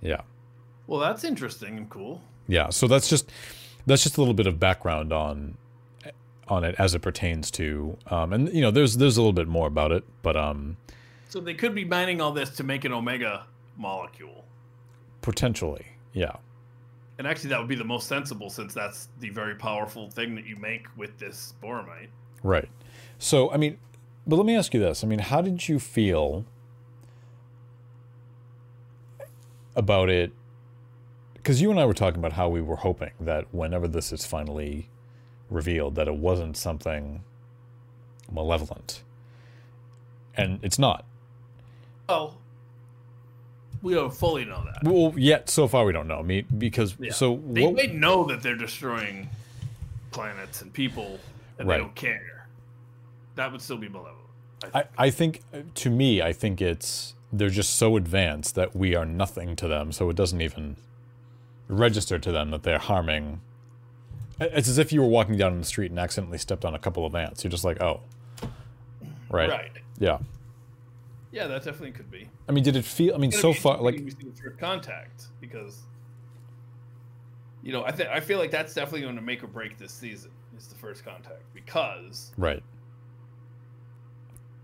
Yeah. 0.00 0.22
Well, 0.86 1.00
that's 1.00 1.24
interesting 1.24 1.76
and 1.76 1.90
cool. 1.90 2.22
Yeah, 2.48 2.70
so 2.70 2.86
that's 2.86 3.08
just 3.08 3.30
that's 3.86 4.02
just 4.02 4.16
a 4.16 4.20
little 4.20 4.34
bit 4.34 4.46
of 4.46 4.58
background 4.60 5.12
on 5.12 5.56
on 6.48 6.62
it 6.64 6.74
as 6.78 6.94
it 6.94 7.00
pertains 7.00 7.50
to 7.50 7.96
um 8.06 8.32
and 8.32 8.52
you 8.54 8.60
know 8.60 8.70
there's 8.70 8.96
there's 8.98 9.16
a 9.16 9.20
little 9.20 9.32
bit 9.32 9.48
more 9.48 9.66
about 9.66 9.90
it, 9.92 10.04
but 10.22 10.36
um 10.36 10.76
So 11.28 11.40
they 11.40 11.54
could 11.54 11.74
be 11.74 11.84
mining 11.84 12.20
all 12.20 12.30
this 12.32 12.50
to 12.50 12.62
make 12.64 12.84
an 12.84 12.92
omega 12.92 13.46
molecule. 13.76 14.44
potentially, 15.22 15.86
yeah. 16.12 16.36
And 17.18 17.26
actually, 17.26 17.50
that 17.50 17.58
would 17.58 17.68
be 17.68 17.76
the 17.76 17.84
most 17.84 18.08
sensible 18.08 18.50
since 18.50 18.74
that's 18.74 19.08
the 19.20 19.30
very 19.30 19.54
powerful 19.54 20.10
thing 20.10 20.34
that 20.34 20.46
you 20.46 20.56
make 20.56 20.86
with 20.96 21.18
this 21.18 21.54
boronite. 21.62 22.08
Right. 22.42 22.68
So, 23.18 23.50
I 23.50 23.56
mean, 23.56 23.78
but 24.26 24.36
let 24.36 24.44
me 24.44 24.54
ask 24.54 24.74
you 24.74 24.80
this. 24.80 25.02
I 25.02 25.06
mean, 25.06 25.20
how 25.20 25.40
did 25.40 25.68
you 25.68 25.78
feel 25.78 26.44
about 29.74 30.10
it? 30.10 30.32
Because 31.34 31.62
you 31.62 31.70
and 31.70 31.78
I 31.78 31.86
were 31.86 31.94
talking 31.94 32.18
about 32.18 32.32
how 32.32 32.48
we 32.48 32.60
were 32.60 32.76
hoping 32.76 33.12
that 33.20 33.46
whenever 33.52 33.86
this 33.88 34.12
is 34.12 34.26
finally 34.26 34.90
revealed, 35.48 35.94
that 35.94 36.08
it 36.08 36.16
wasn't 36.16 36.56
something 36.56 37.22
malevolent. 38.30 39.02
And 40.34 40.58
it's 40.62 40.78
not. 40.78 41.04
Oh, 42.08 42.34
we 43.82 43.94
don't 43.94 44.12
fully 44.14 44.44
know 44.44 44.64
that. 44.64 44.82
Well, 44.84 45.12
yet 45.16 45.48
so 45.50 45.68
far 45.68 45.84
we 45.84 45.92
don't 45.92 46.08
know. 46.08 46.18
I 46.18 46.22
mean, 46.22 46.46
because 46.58 46.94
Yeah. 46.98 47.12
so 47.12 47.40
They 47.46 47.62
what? 47.64 47.74
may 47.74 47.86
know 47.88 48.24
that 48.24 48.42
they're 48.42 48.56
destroying 48.56 49.28
planets 50.10 50.62
and 50.62 50.72
people, 50.72 51.18
and 51.58 51.68
Right. 51.68 51.76
they 51.76 51.82
don't 51.82 51.94
care. 51.94 52.46
That 53.34 53.52
would 53.52 53.60
still 53.60 53.76
be 53.76 53.88
malevolent. 53.88 54.16
I 54.74 54.80
I. 54.80 54.84
I 55.06 55.10
think 55.10 55.42
to 55.74 55.90
me, 55.90 56.22
I 56.22 56.32
think 56.32 56.60
it's 56.62 57.14
they're 57.32 57.50
just 57.50 57.74
so 57.74 57.96
advanced 57.96 58.54
that 58.54 58.74
we 58.74 58.94
are 58.94 59.04
nothing 59.04 59.56
to 59.56 59.68
them, 59.68 59.92
so 59.92 60.08
it 60.10 60.16
doesn't 60.16 60.40
even 60.40 60.76
register 61.68 62.18
to 62.18 62.32
them 62.32 62.50
that 62.52 62.62
they're 62.62 62.78
harming. 62.78 63.40
It's 64.40 64.68
as 64.68 64.78
if 64.78 64.92
you 64.92 65.00
were 65.02 65.08
walking 65.08 65.36
down 65.36 65.58
the 65.58 65.64
street 65.64 65.90
and 65.90 65.98
accidentally 65.98 66.38
stepped 66.38 66.64
on 66.64 66.74
a 66.74 66.78
couple 66.78 67.04
of 67.04 67.14
ants. 67.14 67.42
You're 67.42 67.50
just 67.50 67.64
like, 67.64 67.80
oh, 67.82 68.00
right, 69.30 69.48
right. 69.50 69.72
yeah. 69.98 70.18
Yeah, 71.36 71.48
that 71.48 71.64
definitely 71.64 71.90
could 71.90 72.10
be. 72.10 72.30
I 72.48 72.52
mean, 72.52 72.64
did 72.64 72.76
it 72.76 72.84
feel? 72.86 73.14
I 73.14 73.18
mean, 73.18 73.30
so 73.30 73.52
far, 73.52 73.76
like, 73.76 73.96
when 73.96 74.06
we 74.06 74.10
see 74.10 74.16
the 74.42 74.50
contact 74.52 75.26
because 75.38 75.82
you 77.62 77.72
know 77.72 77.84
I 77.84 77.92
think 77.92 78.08
I 78.08 78.20
feel 78.20 78.38
like 78.38 78.50
that's 78.50 78.72
definitely 78.72 79.02
going 79.02 79.16
to 79.16 79.22
make 79.22 79.44
or 79.44 79.46
break 79.46 79.76
this 79.76 79.92
season. 79.92 80.30
Is 80.56 80.66
the 80.66 80.76
first 80.76 81.04
contact 81.04 81.42
because 81.52 82.32
right, 82.38 82.62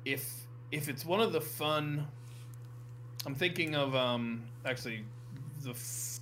if 0.06 0.46
if 0.70 0.88
it's 0.88 1.04
one 1.04 1.20
of 1.20 1.34
the 1.34 1.42
fun, 1.42 2.06
I'm 3.26 3.34
thinking 3.34 3.74
of 3.74 3.94
um 3.94 4.42
actually 4.64 5.04
the 5.62 5.72
f- 5.72 6.20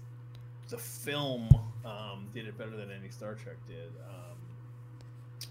the 0.69 0.79
film 0.79 1.49
um 1.85 2.27
did 2.35 2.49
it 2.49 2.59
better 2.59 2.77
than 2.77 2.91
any 2.91 3.11
Star 3.11 3.37
Trek 3.37 3.55
did. 3.69 3.93
Um, 4.09 5.47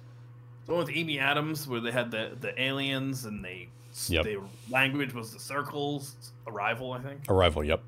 the 0.66 0.74
one 0.74 0.86
with 0.86 0.94
Amy 0.94 1.20
Adams 1.20 1.70
where 1.70 1.80
they 1.80 1.92
had 1.92 2.12
the 2.12 2.36
the 2.42 2.62
aliens 2.62 3.24
and 3.24 3.46
they 3.46 3.70
Yep. 4.08 4.24
their 4.24 4.40
language 4.70 5.14
was 5.14 5.34
the 5.34 5.40
circles. 5.40 6.16
Arrival, 6.48 6.94
I 6.94 7.00
think. 7.02 7.22
arrival. 7.30 7.64
Yep. 7.64 7.82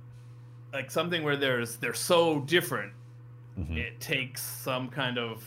like 0.74 0.90
something 0.92 1.24
where 1.24 1.36
there's 1.36 1.76
they're 1.78 1.94
so 1.94 2.40
different 2.42 2.94
Mhm. 3.60 3.76
it 3.78 4.00
takes 4.00 4.42
some 4.42 4.88
kind 4.88 5.18
of 5.18 5.44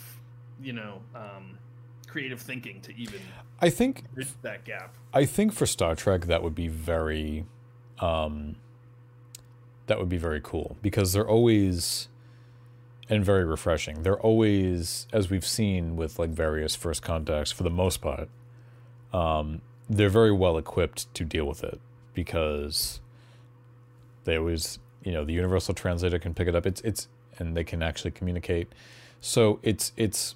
you 0.62 0.73
know 0.75 1.01
um 1.14 1.59
creative 2.07 2.40
thinking 2.40 2.81
to 2.83 2.95
even 2.97 3.21
I 3.61 3.71
think 3.71 4.05
bridge 4.12 4.29
that 4.43 4.64
gap 4.64 4.95
I 5.14 5.25
think 5.25 5.53
for 5.55 5.64
Star 5.67 5.95
Trek 5.97 6.27
that 6.27 6.43
would 6.43 6.55
be 6.55 6.69
very 6.69 7.47
um 8.01 8.57
that 9.87 9.99
would 9.99 10.09
be 10.11 10.19
very 10.19 10.40
cool 10.43 10.77
because 10.83 11.12
they're 11.14 11.29
always 11.29 12.09
and 13.09 13.23
very 13.25 13.45
refreshing. 13.45 14.03
They're 14.03 14.21
always 14.21 15.07
as 15.12 15.31
we've 15.31 15.47
seen 15.47 15.97
with 15.97 16.19
like 16.19 16.31
various 16.31 16.75
first 16.77 17.03
contacts 17.03 17.51
for 17.53 17.62
the 17.62 17.71
most 17.71 18.03
part 18.03 18.29
um 19.12 19.62
they're 19.88 20.09
very 20.09 20.33
well 20.33 20.57
equipped 20.59 21.12
to 21.14 21.25
deal 21.25 21.44
with 21.47 21.62
it 21.62 21.81
because 22.14 23.01
they 24.25 24.38
always 24.38 24.79
you 25.03 25.12
know 25.12 25.25
the 25.25 25.33
universal 25.33 25.75
translator 25.75 26.18
can 26.18 26.35
pick 26.35 26.49
it 26.49 26.55
up. 26.55 26.66
It's 26.66 26.81
it's 26.83 27.09
and 27.38 27.57
they 27.57 27.64
can 27.64 27.83
actually 27.83 28.12
communicate. 28.12 28.73
So 29.20 29.59
it's 29.62 29.92
it's 29.97 30.35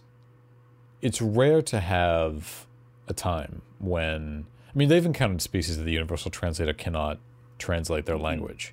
it's 1.00 1.22
rare 1.22 1.62
to 1.62 1.80
have 1.80 2.66
a 3.08 3.12
time 3.14 3.62
when 3.78 4.46
I 4.68 4.76
mean 4.76 4.88
they've 4.88 5.06
encountered 5.06 5.42
species 5.42 5.78
that 5.78 5.84
the 5.84 5.92
universal 5.92 6.30
translator 6.30 6.72
cannot 6.72 7.18
translate 7.58 8.06
their 8.06 8.16
language. 8.16 8.72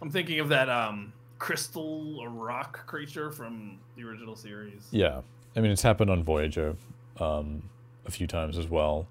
i'm 0.00 0.10
thinking 0.10 0.40
of 0.40 0.48
that 0.48 0.70
um 0.70 1.12
crystal 1.38 2.18
or 2.20 2.30
rock 2.30 2.86
creature 2.86 3.30
from 3.30 3.78
the 3.96 4.02
original 4.04 4.36
series. 4.36 4.86
Yeah, 4.90 5.20
I 5.56 5.60
mean 5.60 5.70
it's 5.70 5.82
happened 5.82 6.10
on 6.10 6.22
Voyager 6.22 6.76
um, 7.20 7.68
a 8.06 8.10
few 8.10 8.26
times 8.26 8.56
as 8.56 8.68
well, 8.68 9.06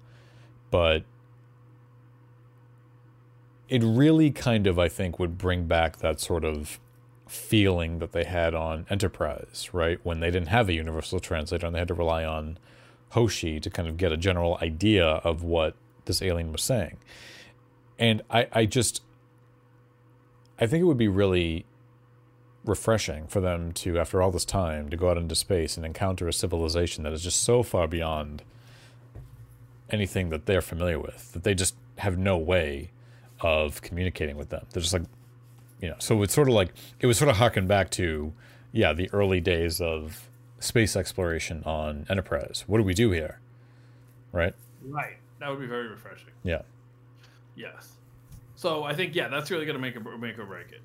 but 0.74 1.04
it 3.68 3.80
really 3.84 4.32
kind 4.32 4.66
of 4.66 4.76
I 4.76 4.88
think 4.88 5.20
would 5.20 5.38
bring 5.38 5.68
back 5.68 5.98
that 5.98 6.18
sort 6.18 6.44
of 6.44 6.80
feeling 7.28 8.00
that 8.00 8.10
they 8.10 8.24
had 8.24 8.56
on 8.56 8.84
Enterprise, 8.90 9.70
right? 9.72 10.00
When 10.02 10.18
they 10.18 10.32
didn't 10.32 10.48
have 10.48 10.68
a 10.68 10.72
universal 10.72 11.20
translator 11.20 11.64
and 11.64 11.76
they 11.76 11.78
had 11.78 11.86
to 11.86 11.94
rely 11.94 12.24
on 12.24 12.58
Hoshi 13.10 13.60
to 13.60 13.70
kind 13.70 13.88
of 13.88 13.96
get 13.96 14.10
a 14.10 14.16
general 14.16 14.58
idea 14.60 15.06
of 15.06 15.44
what 15.44 15.76
this 16.06 16.20
alien 16.20 16.50
was 16.50 16.64
saying. 16.64 16.96
And 17.96 18.22
I, 18.28 18.48
I 18.52 18.66
just 18.66 19.00
I 20.58 20.66
think 20.66 20.82
it 20.82 20.86
would 20.86 20.98
be 20.98 21.06
really 21.06 21.66
refreshing 22.64 23.28
for 23.28 23.40
them 23.40 23.70
to, 23.74 23.96
after 23.96 24.20
all 24.20 24.32
this 24.32 24.44
time, 24.44 24.90
to 24.90 24.96
go 24.96 25.08
out 25.08 25.18
into 25.18 25.36
space 25.36 25.76
and 25.76 25.86
encounter 25.86 26.26
a 26.26 26.32
civilization 26.32 27.04
that 27.04 27.12
is 27.12 27.22
just 27.22 27.44
so 27.44 27.62
far 27.62 27.86
beyond 27.86 28.42
anything 29.90 30.30
that 30.30 30.46
they're 30.46 30.62
familiar 30.62 30.98
with 30.98 31.32
that 31.32 31.44
they 31.44 31.54
just 31.54 31.74
have 31.98 32.18
no 32.18 32.36
way 32.36 32.90
of 33.40 33.82
communicating 33.82 34.36
with 34.36 34.48
them. 34.48 34.64
They're 34.72 34.80
just 34.82 34.92
like, 34.94 35.02
you 35.80 35.88
know, 35.88 35.96
so 35.98 36.22
it's 36.22 36.32
sort 36.34 36.48
of 36.48 36.54
like, 36.54 36.72
it 37.00 37.06
was 37.06 37.18
sort 37.18 37.28
of 37.30 37.36
harking 37.36 37.66
back 37.66 37.90
to, 37.92 38.32
yeah, 38.72 38.92
the 38.92 39.10
early 39.12 39.40
days 39.40 39.80
of 39.80 40.28
space 40.60 40.96
exploration 40.96 41.62
on 41.64 42.06
Enterprise. 42.08 42.64
What 42.66 42.78
do 42.78 42.84
we 42.84 42.94
do 42.94 43.10
here? 43.10 43.38
Right? 44.32 44.54
right 44.86 45.16
that 45.40 45.48
would 45.50 45.60
be 45.60 45.66
very 45.66 45.88
refreshing 45.88 46.28
Yeah. 46.42 46.62
yes 47.56 47.92
so 48.56 48.82
i 48.84 48.94
think 48.94 49.14
yeah 49.14 49.28
that's 49.28 49.50
really 49.50 49.64
going 49.64 49.76
to 49.76 49.80
make 49.80 49.96
or 49.96 50.18
make 50.18 50.38
or 50.38 50.44
break 50.44 50.72
it 50.72 50.80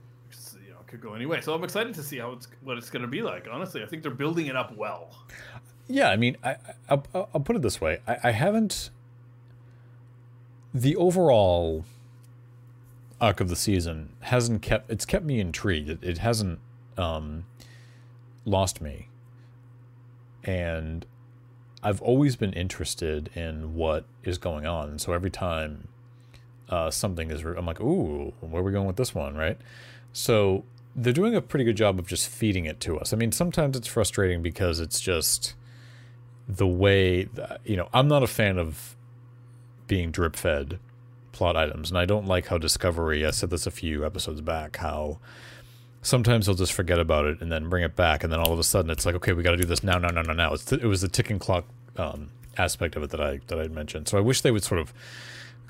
you 0.64 0.70
know 0.72 0.78
it 0.80 0.88
could 0.88 1.02
go 1.02 1.14
anyway 1.16 1.42
so 1.42 1.54
i'm 1.54 1.64
excited 1.64 1.94
to 1.96 2.04
see 2.04 2.18
how 2.18 2.32
it's 2.32 2.48
what 2.62 2.78
it's 2.78 2.90
going 2.90 3.02
to 3.02 3.08
be 3.10 3.22
like 3.22 3.48
honestly 3.52 3.84
i 3.84 3.86
think 3.86 4.02
they're 4.02 4.12
building 4.12 4.48
it 4.48 4.56
up 4.56 4.76
well 4.78 5.10
Yeah, 5.90 6.10
I 6.10 6.16
mean, 6.16 6.38
I, 6.44 6.52
I 6.52 6.56
I'll, 6.90 7.30
I'll 7.34 7.42
put 7.42 7.56
it 7.56 7.62
this 7.64 7.82
way: 7.82 8.00
I, 8.08 8.18
I 8.26 8.32
haven't. 8.32 8.92
The 10.74 10.96
overall 10.96 11.84
arc 13.20 13.42
of 13.42 13.50
the 13.50 13.56
season 13.56 14.14
hasn't 14.22 14.62
kept. 14.62 14.90
It's 14.92 15.06
kept 15.06 15.26
me 15.26 15.40
intrigued. 15.40 15.90
It, 15.90 16.04
it 16.04 16.18
hasn't 16.20 16.60
um, 16.96 17.46
lost 18.46 18.82
me, 18.82 19.10
and 20.44 21.08
I've 21.82 22.02
always 22.04 22.36
been 22.36 22.54
interested 22.54 23.32
in 23.36 23.74
what 23.74 24.06
is 24.24 24.38
going 24.38 24.68
on. 24.68 25.00
So 25.00 25.14
every 25.14 25.32
time 25.32 25.88
uh, 26.70 26.92
something 26.92 27.32
is, 27.32 27.44
re- 27.44 27.58
I'm 27.58 27.66
like, 27.66 27.82
ooh, 27.82 28.34
where 28.42 28.62
are 28.62 28.66
we 28.66 28.72
going 28.72 28.86
with 28.86 28.98
this 28.98 29.16
one, 29.16 29.36
right? 29.36 29.58
So 30.14 30.66
they're 30.96 31.14
doing 31.14 31.36
a 31.36 31.42
pretty 31.42 31.66
good 31.66 31.78
job 31.78 31.98
of 31.98 32.06
just 32.06 32.28
feeding 32.28 32.66
it 32.66 32.80
to 32.82 33.00
us. 33.00 33.12
I 33.12 33.16
mean, 33.16 33.32
sometimes 33.32 33.76
it's 33.76 33.88
frustrating 33.88 34.44
because 34.44 34.80
it's 34.80 35.00
just 35.00 35.56
the 36.50 36.68
way 36.68 37.26
that, 37.26 37.62
you 37.64 37.78
know, 37.78 37.88
I'm 37.94 38.08
not 38.08 38.24
a 38.24 38.28
fan 38.28 38.58
of 38.58 38.96
being 39.86 40.10
drip 40.10 40.36
fed 40.36 40.80
plot 41.32 41.56
items, 41.56 41.92
and 41.92 41.98
I 41.98 42.06
don't 42.06 42.26
like 42.26 42.48
how 42.48 42.58
Discovery, 42.58 43.24
I 43.24 43.30
said 43.30 43.52
this 43.52 43.68
a 43.68 43.72
few 43.72 44.04
episodes 44.04 44.42
back, 44.42 44.78
how 44.78 45.20
sometimes 46.02 46.48
they'll 46.48 46.56
just 46.56 46.74
forget 46.74 47.00
about 47.00 47.26
it 47.26 47.40
and 47.40 47.52
then 47.52 47.70
bring 47.70 47.84
it 47.84 47.96
back, 47.96 48.24
and 48.24 48.34
then 48.34 48.40
all 48.40 48.52
of 48.52 48.58
a 48.58 48.64
sudden 48.64 48.90
it's 48.90 49.06
like, 49.06 49.14
okay, 49.16 49.32
we 49.34 49.44
got 49.44 49.52
to 49.52 49.58
do 49.58 49.66
this 49.66 49.84
now, 49.84 50.00
now, 50.00 50.10
now, 50.10 50.24
now, 50.24 50.34
now. 50.34 50.54
It's 50.54 50.72
it 50.72 50.86
was 50.86 51.02
the 51.02 51.08
ticking 51.08 51.38
clock 51.38 51.66
um, 51.98 52.32
aspect 52.58 52.96
of 52.96 53.04
it 53.04 53.12
that 53.12 53.22
I 53.22 53.42
that 53.48 53.60
I 53.60 53.68
mentioned. 53.68 54.08
So 54.08 54.18
I 54.18 54.22
wish 54.22 54.42
they 54.42 54.52
would 54.52 54.64
sort 54.64 54.82
of 54.82 54.92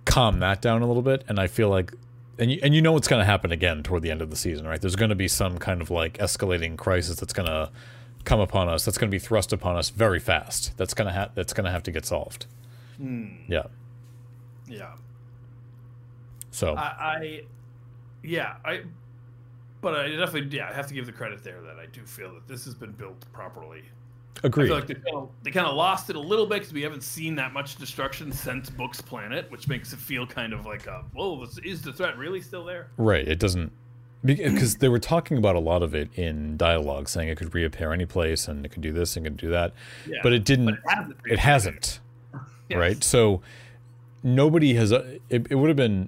calm 0.06 0.40
that 0.40 0.62
down 0.62 0.82
a 0.82 0.88
little 0.88 1.04
bit, 1.04 1.26
and 1.28 1.40
I 1.40 1.48
feel 1.48 1.70
like. 1.70 1.94
And 2.38 2.50
you, 2.50 2.60
and 2.64 2.74
you 2.74 2.82
know 2.82 2.94
what's 2.94 3.10
going 3.10 3.20
to 3.20 3.26
happen 3.26 3.52
again 3.52 3.84
toward 3.84 4.02
the 4.02 4.12
end 4.12 4.22
of 4.22 4.30
the 4.30 4.38
season, 4.38 4.66
right? 4.66 4.80
There's 4.80 4.96
going 4.96 5.10
to 5.10 5.16
be 5.16 5.28
some 5.28 5.58
kind 5.58 5.82
of 5.82 5.92
like 5.92 6.18
escalating 6.20 6.78
crisis 6.78 7.20
that's 7.20 7.34
going 7.34 7.50
to 7.50 7.70
come 8.26 8.40
upon 8.40 8.70
us. 8.70 8.86
That's 8.86 8.98
going 8.98 9.10
to 9.10 9.16
be 9.16 9.20
thrust 9.20 9.54
upon 9.54 9.76
us 9.76 9.90
very 9.90 10.20
fast. 10.20 10.78
That's 10.78 10.94
going 10.94 11.08
to 11.08 11.14
ha- 11.14 11.30
that's 11.36 11.54
going 11.54 11.66
to 11.66 11.72
have 11.72 11.84
to 11.84 11.92
get 11.92 12.06
solved. 12.06 12.46
Hmm. 12.98 13.28
Yeah. 13.48 13.64
Yeah. 14.68 14.94
So 16.52 16.76
I, 16.76 16.82
I 16.82 17.42
yeah, 18.24 18.56
I 18.66 18.82
but 19.82 19.96
I 19.96 20.10
definitely 20.10 20.56
yeah, 20.58 20.70
I 20.70 20.74
have 20.74 20.88
to 20.88 20.94
give 20.94 21.06
the 21.06 21.12
credit 21.12 21.44
there 21.44 21.62
that 21.62 21.80
I 21.80 21.86
do 21.88 22.02
feel 22.06 22.34
that 22.34 22.48
this 22.48 22.66
has 22.66 22.76
been 22.76 22.92
built 22.92 23.26
properly. 23.32 23.84
I 24.44 24.48
agreed. 24.48 24.68
feel 24.68 24.76
like 24.76 24.88
they 24.88 24.94
kind 24.94 25.16
of, 25.16 25.30
they 25.44 25.52
kind 25.52 25.68
of 25.68 25.76
lost 25.76 26.10
it 26.10 26.16
a 26.16 26.20
little 26.20 26.46
bit 26.46 26.60
because 26.60 26.74
we 26.74 26.82
haven't 26.82 27.04
seen 27.04 27.36
that 27.36 27.52
much 27.52 27.76
destruction 27.76 28.32
since 28.32 28.70
Book's 28.70 29.02
Planet, 29.02 29.52
which 29.52 29.68
makes 29.68 29.92
it 29.92 30.00
feel 30.00 30.26
kind 30.26 30.54
of 30.54 30.66
like 30.66 30.88
a 30.88 31.04
whoa, 31.14 31.46
is 31.64 31.82
the 31.82 31.92
threat 31.92 32.18
really 32.18 32.42
still 32.42 32.64
there? 32.64 32.90
Right. 32.98 33.28
It 33.28 33.40
doesn't 33.40 33.72
because 34.24 34.78
they 34.78 34.90
were 34.90 35.00
talking 35.00 35.38
about 35.38 35.56
a 35.56 35.60
lot 35.60 35.82
of 35.82 35.96
it 35.96 36.10
in 36.16 36.58
dialogue, 36.58 37.08
saying 37.08 37.30
it 37.30 37.38
could 37.38 37.54
reappear 37.56 37.94
any 37.94 38.06
place 38.06 38.48
and 38.48 38.66
it 38.66 38.70
could 38.70 38.82
do 38.82 38.92
this 38.92 39.16
and 39.16 39.26
it 39.26 39.30
could 39.30 39.38
do 39.38 39.50
that, 39.50 39.74
Yeah, 40.08 40.20
but 40.24 40.34
it 40.34 40.44
didn't. 40.44 40.66
but 40.66 40.74
it 40.76 40.82
hasn't. 40.90 41.18
it 41.26 41.40
hasn't. 41.40 42.00
Yes. 42.70 42.78
Right. 42.78 43.04
So 43.04 43.42
nobody 44.22 44.76
has. 44.76 44.94
uh, 44.94 45.18
It, 45.30 45.48
it 45.50 45.56
would 45.56 45.70
have 45.70 45.78
been 45.78 46.08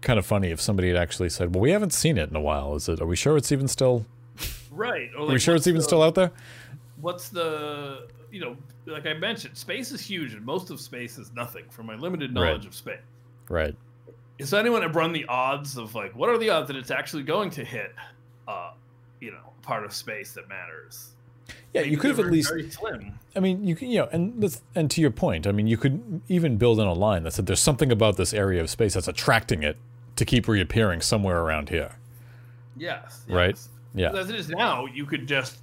kind 0.00 0.18
of 0.18 0.24
funny 0.24 0.50
if 0.50 0.58
somebody 0.60 0.88
had 0.88 0.96
actually 0.96 1.28
said, 1.28 1.54
"Well, 1.54 1.60
we 1.60 1.70
haven't 1.72 1.92
seen 1.92 2.16
it 2.16 2.30
in 2.30 2.36
a 2.36 2.40
while. 2.40 2.74
Is 2.76 2.88
it? 2.88 2.98
Are 3.00 3.06
we 3.06 3.14
sure 3.16 3.36
it's 3.36 3.52
even 3.52 3.68
still? 3.68 4.06
Right. 4.70 5.10
Or 5.18 5.24
Are 5.24 5.32
we 5.32 5.38
sure 5.38 5.54
it's 5.56 5.66
even 5.66 5.78
the- 5.80 5.84
still 5.84 6.02
out 6.02 6.14
there?" 6.14 6.30
What's 7.00 7.28
the 7.28 8.08
you 8.30 8.40
know, 8.40 8.56
like 8.86 9.06
I 9.06 9.12
mentioned, 9.14 9.56
space 9.58 9.92
is 9.92 10.00
huge, 10.00 10.32
and 10.32 10.44
most 10.46 10.70
of 10.70 10.80
space 10.80 11.18
is 11.18 11.30
nothing. 11.34 11.64
From 11.70 11.84
my 11.86 11.94
limited 11.96 12.30
Right. 12.34 12.44
knowledge 12.46 12.64
of 12.66 12.74
space, 12.74 13.00
Right. 13.50 13.74
Is 14.38 14.54
anyone 14.54 14.82
have 14.82 14.94
run 14.94 15.12
the 15.12 15.24
odds 15.26 15.76
of 15.76 15.94
like 15.94 16.14
what 16.14 16.28
are 16.28 16.38
the 16.38 16.50
odds 16.50 16.68
that 16.68 16.76
it's 16.76 16.90
actually 16.90 17.24
going 17.24 17.50
to 17.50 17.64
hit, 17.64 17.94
uh, 18.46 18.72
you 19.20 19.32
know, 19.32 19.52
part 19.62 19.84
of 19.84 19.92
space 19.92 20.32
that 20.32 20.48
matters? 20.48 21.10
Yeah, 21.74 21.82
Maybe 21.82 21.90
you 21.90 21.96
could 21.98 22.10
have 22.10 22.20
at 22.20 22.30
least. 22.30 22.52
slim. 22.72 23.18
I 23.34 23.40
mean, 23.40 23.64
you 23.64 23.74
can, 23.74 23.90
you 23.90 23.98
know, 23.98 24.08
and 24.12 24.40
that's, 24.42 24.62
and 24.74 24.90
to 24.90 25.00
your 25.00 25.10
point, 25.10 25.46
I 25.46 25.52
mean, 25.52 25.66
you 25.66 25.76
could 25.76 26.22
even 26.28 26.56
build 26.56 26.78
in 26.80 26.86
a 26.86 26.92
line 26.92 27.22
that 27.24 27.32
said 27.32 27.46
there's 27.46 27.60
something 27.60 27.90
about 27.92 28.16
this 28.16 28.32
area 28.32 28.60
of 28.60 28.70
space 28.70 28.94
that's 28.94 29.08
attracting 29.08 29.62
it 29.62 29.76
to 30.16 30.24
keep 30.24 30.48
reappearing 30.48 31.00
somewhere 31.00 31.40
around 31.40 31.68
here. 31.68 31.96
Yes. 32.76 33.24
Right. 33.28 33.50
yes. 33.50 33.68
Yeah. 33.94 34.18
As 34.18 34.28
it 34.30 34.36
is 34.36 34.48
now, 34.48 34.86
you 34.86 35.04
could 35.06 35.26
just 35.26 35.58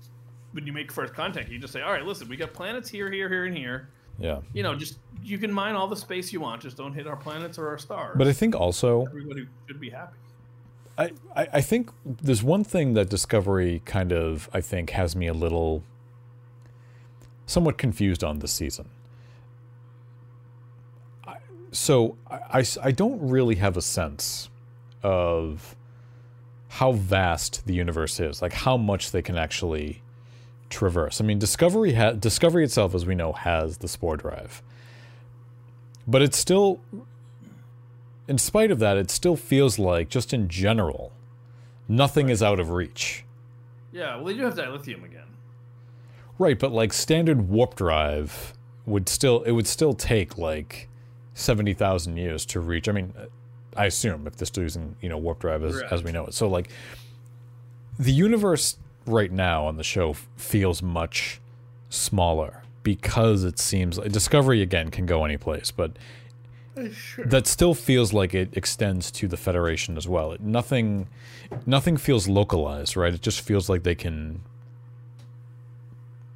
when 0.51 0.65
you 0.65 0.73
make 0.73 0.91
first 0.91 1.13
contact, 1.13 1.49
you 1.49 1.59
just 1.59 1.73
say, 1.73 1.81
"All 1.81 1.91
right, 1.91 2.05
listen, 2.05 2.29
we 2.29 2.37
got 2.37 2.53
planets 2.53 2.89
here, 2.89 3.11
here, 3.11 3.27
here, 3.29 3.45
and 3.45 3.55
here. 3.55 3.89
Yeah. 4.19 4.39
You 4.53 4.63
know, 4.63 4.75
just 4.75 4.97
you 5.23 5.37
can 5.37 5.51
mine 5.51 5.75
all 5.75 5.87
the 5.87 5.95
space 5.95 6.31
you 6.31 6.39
want. 6.39 6.61
Just 6.61 6.77
don't 6.77 6.93
hit 6.93 7.07
our 7.07 7.15
planets 7.15 7.57
or 7.57 7.67
our 7.67 7.77
stars." 7.77 8.15
But 8.17 8.27
I 8.27 8.33
think 8.33 8.55
also, 8.55 9.05
everybody 9.05 9.47
should 9.67 9.79
be 9.79 9.89
happy. 9.89 10.17
I, 10.97 11.11
I, 11.35 11.47
I 11.53 11.61
think 11.61 11.91
there's 12.05 12.41
one 12.41 12.63
thing 12.63 12.93
that 12.93 13.09
Discovery 13.09 13.81
kind 13.83 14.13
of, 14.13 14.49
I 14.53 14.61
think, 14.61 14.91
has 14.91 15.15
me 15.15 15.27
a 15.27 15.33
little 15.33 15.83
somewhat 17.45 17.77
confused 17.77 18.23
on 18.23 18.39
this 18.39 18.53
season. 18.53 18.89
I, 21.27 21.35
so 21.71 22.15
I, 22.29 22.39
I 22.59 22.65
I 22.83 22.91
don't 22.91 23.27
really 23.27 23.55
have 23.55 23.75
a 23.75 23.81
sense 23.81 24.49
of 25.03 25.75
how 26.69 26.93
vast 26.93 27.65
the 27.67 27.73
universe 27.73 28.19
is, 28.19 28.41
like 28.41 28.53
how 28.53 28.77
much 28.77 29.11
they 29.11 29.21
can 29.21 29.37
actually 29.37 30.01
traverse. 30.69 31.21
I 31.21 31.23
mean, 31.23 31.39
Discovery 31.39 31.93
ha- 31.93 32.13
Discovery 32.13 32.63
itself, 32.63 32.95
as 32.95 33.05
we 33.05 33.15
know, 33.15 33.33
has 33.33 33.77
the 33.77 33.87
spore 33.87 34.17
drive, 34.17 34.61
but 36.07 36.21
it's 36.21 36.37
still 36.37 36.79
in 38.27 38.37
spite 38.37 38.71
of 38.71 38.79
that, 38.79 38.97
it 38.97 39.11
still 39.11 39.35
feels 39.35 39.77
like, 39.77 40.09
just 40.09 40.33
in 40.33 40.47
general, 40.47 41.11
nothing 41.87 42.29
is 42.29 42.41
out 42.41 42.59
of 42.59 42.71
reach. 42.71 43.23
Yeah. 43.91 44.15
Well, 44.15 44.25
they 44.25 44.33
do 44.33 44.43
have 44.43 44.55
dilithium 44.55 45.03
again. 45.03 45.21
Right, 46.37 46.59
but 46.59 46.71
like 46.71 46.91
standard 46.91 47.47
warp 47.49 47.75
drive 47.75 48.53
would 48.85 49.07
still 49.07 49.41
it 49.43 49.51
would 49.51 49.67
still 49.67 49.93
take 49.93 50.37
like 50.37 50.89
seventy 51.33 51.73
thousand 51.73 52.17
years 52.17 52.45
to 52.47 52.59
reach. 52.59 52.89
I 52.89 52.91
mean, 52.91 53.13
I 53.75 53.85
assume 53.85 54.27
if 54.27 54.35
they're 54.35 54.45
still 54.45 54.63
using 54.63 54.97
you 55.01 55.07
know 55.07 55.17
warp 55.17 55.39
drive 55.39 55.63
as 55.63 55.81
as 55.83 56.03
we 56.03 56.11
know 56.11 56.25
it. 56.25 56.33
So 56.33 56.49
like 56.49 56.69
the 57.97 58.11
universe 58.11 58.77
right 59.05 59.31
now 59.31 59.65
on 59.65 59.77
the 59.77 59.83
show 59.83 60.13
feels 60.35 60.81
much 60.81 61.39
smaller 61.89 62.61
because 62.83 63.43
it 63.43 63.59
seems 63.59 63.97
like 63.97 64.11
Discovery 64.11 64.61
again 64.61 64.91
can 64.91 65.05
go 65.05 65.25
any 65.25 65.37
place, 65.37 65.71
but 65.71 65.97
that 67.25 67.47
still 67.47 67.73
feels 67.73 68.11
like 68.13 68.33
it 68.33 68.49
extends 68.57 69.09
to 69.11 69.27
the 69.27 69.37
Federation 69.37 69.97
as 69.97 70.07
well. 70.07 70.33
It, 70.33 70.41
nothing, 70.41 71.07
nothing 71.65 71.97
feels 71.97 72.27
localized, 72.27 72.95
right? 72.97 73.13
It 73.13 73.21
just 73.21 73.41
feels 73.41 73.69
like 73.69 73.83
they 73.83 73.95
can. 73.95 74.41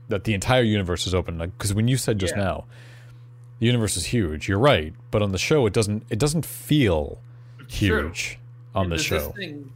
That 0.08 0.24
the 0.24 0.34
entire 0.34 0.64
universe 0.64 1.06
is 1.06 1.14
open, 1.14 1.38
because 1.38 1.74
when 1.74 1.88
you 1.88 1.96
said 1.98 2.18
just 2.20 2.36
Yeah. 2.36 2.44
now, 2.44 2.66
the 3.60 3.68
universe 3.68 3.96
is 3.96 4.06
huge. 4.06 4.48
You're 4.48 4.58
right, 4.58 4.94
but 5.12 5.22
on 5.22 5.32
the 5.34 5.38
show, 5.38 5.66
it 5.68 5.74
doesn't. 5.74 6.04
It 6.10 6.18
doesn't 6.18 6.46
feel 6.48 7.20
huge 7.68 8.40
on 8.74 8.90
the 8.90 8.98
show, 8.98 9.28
This 9.28 9.36
thing, 9.36 9.72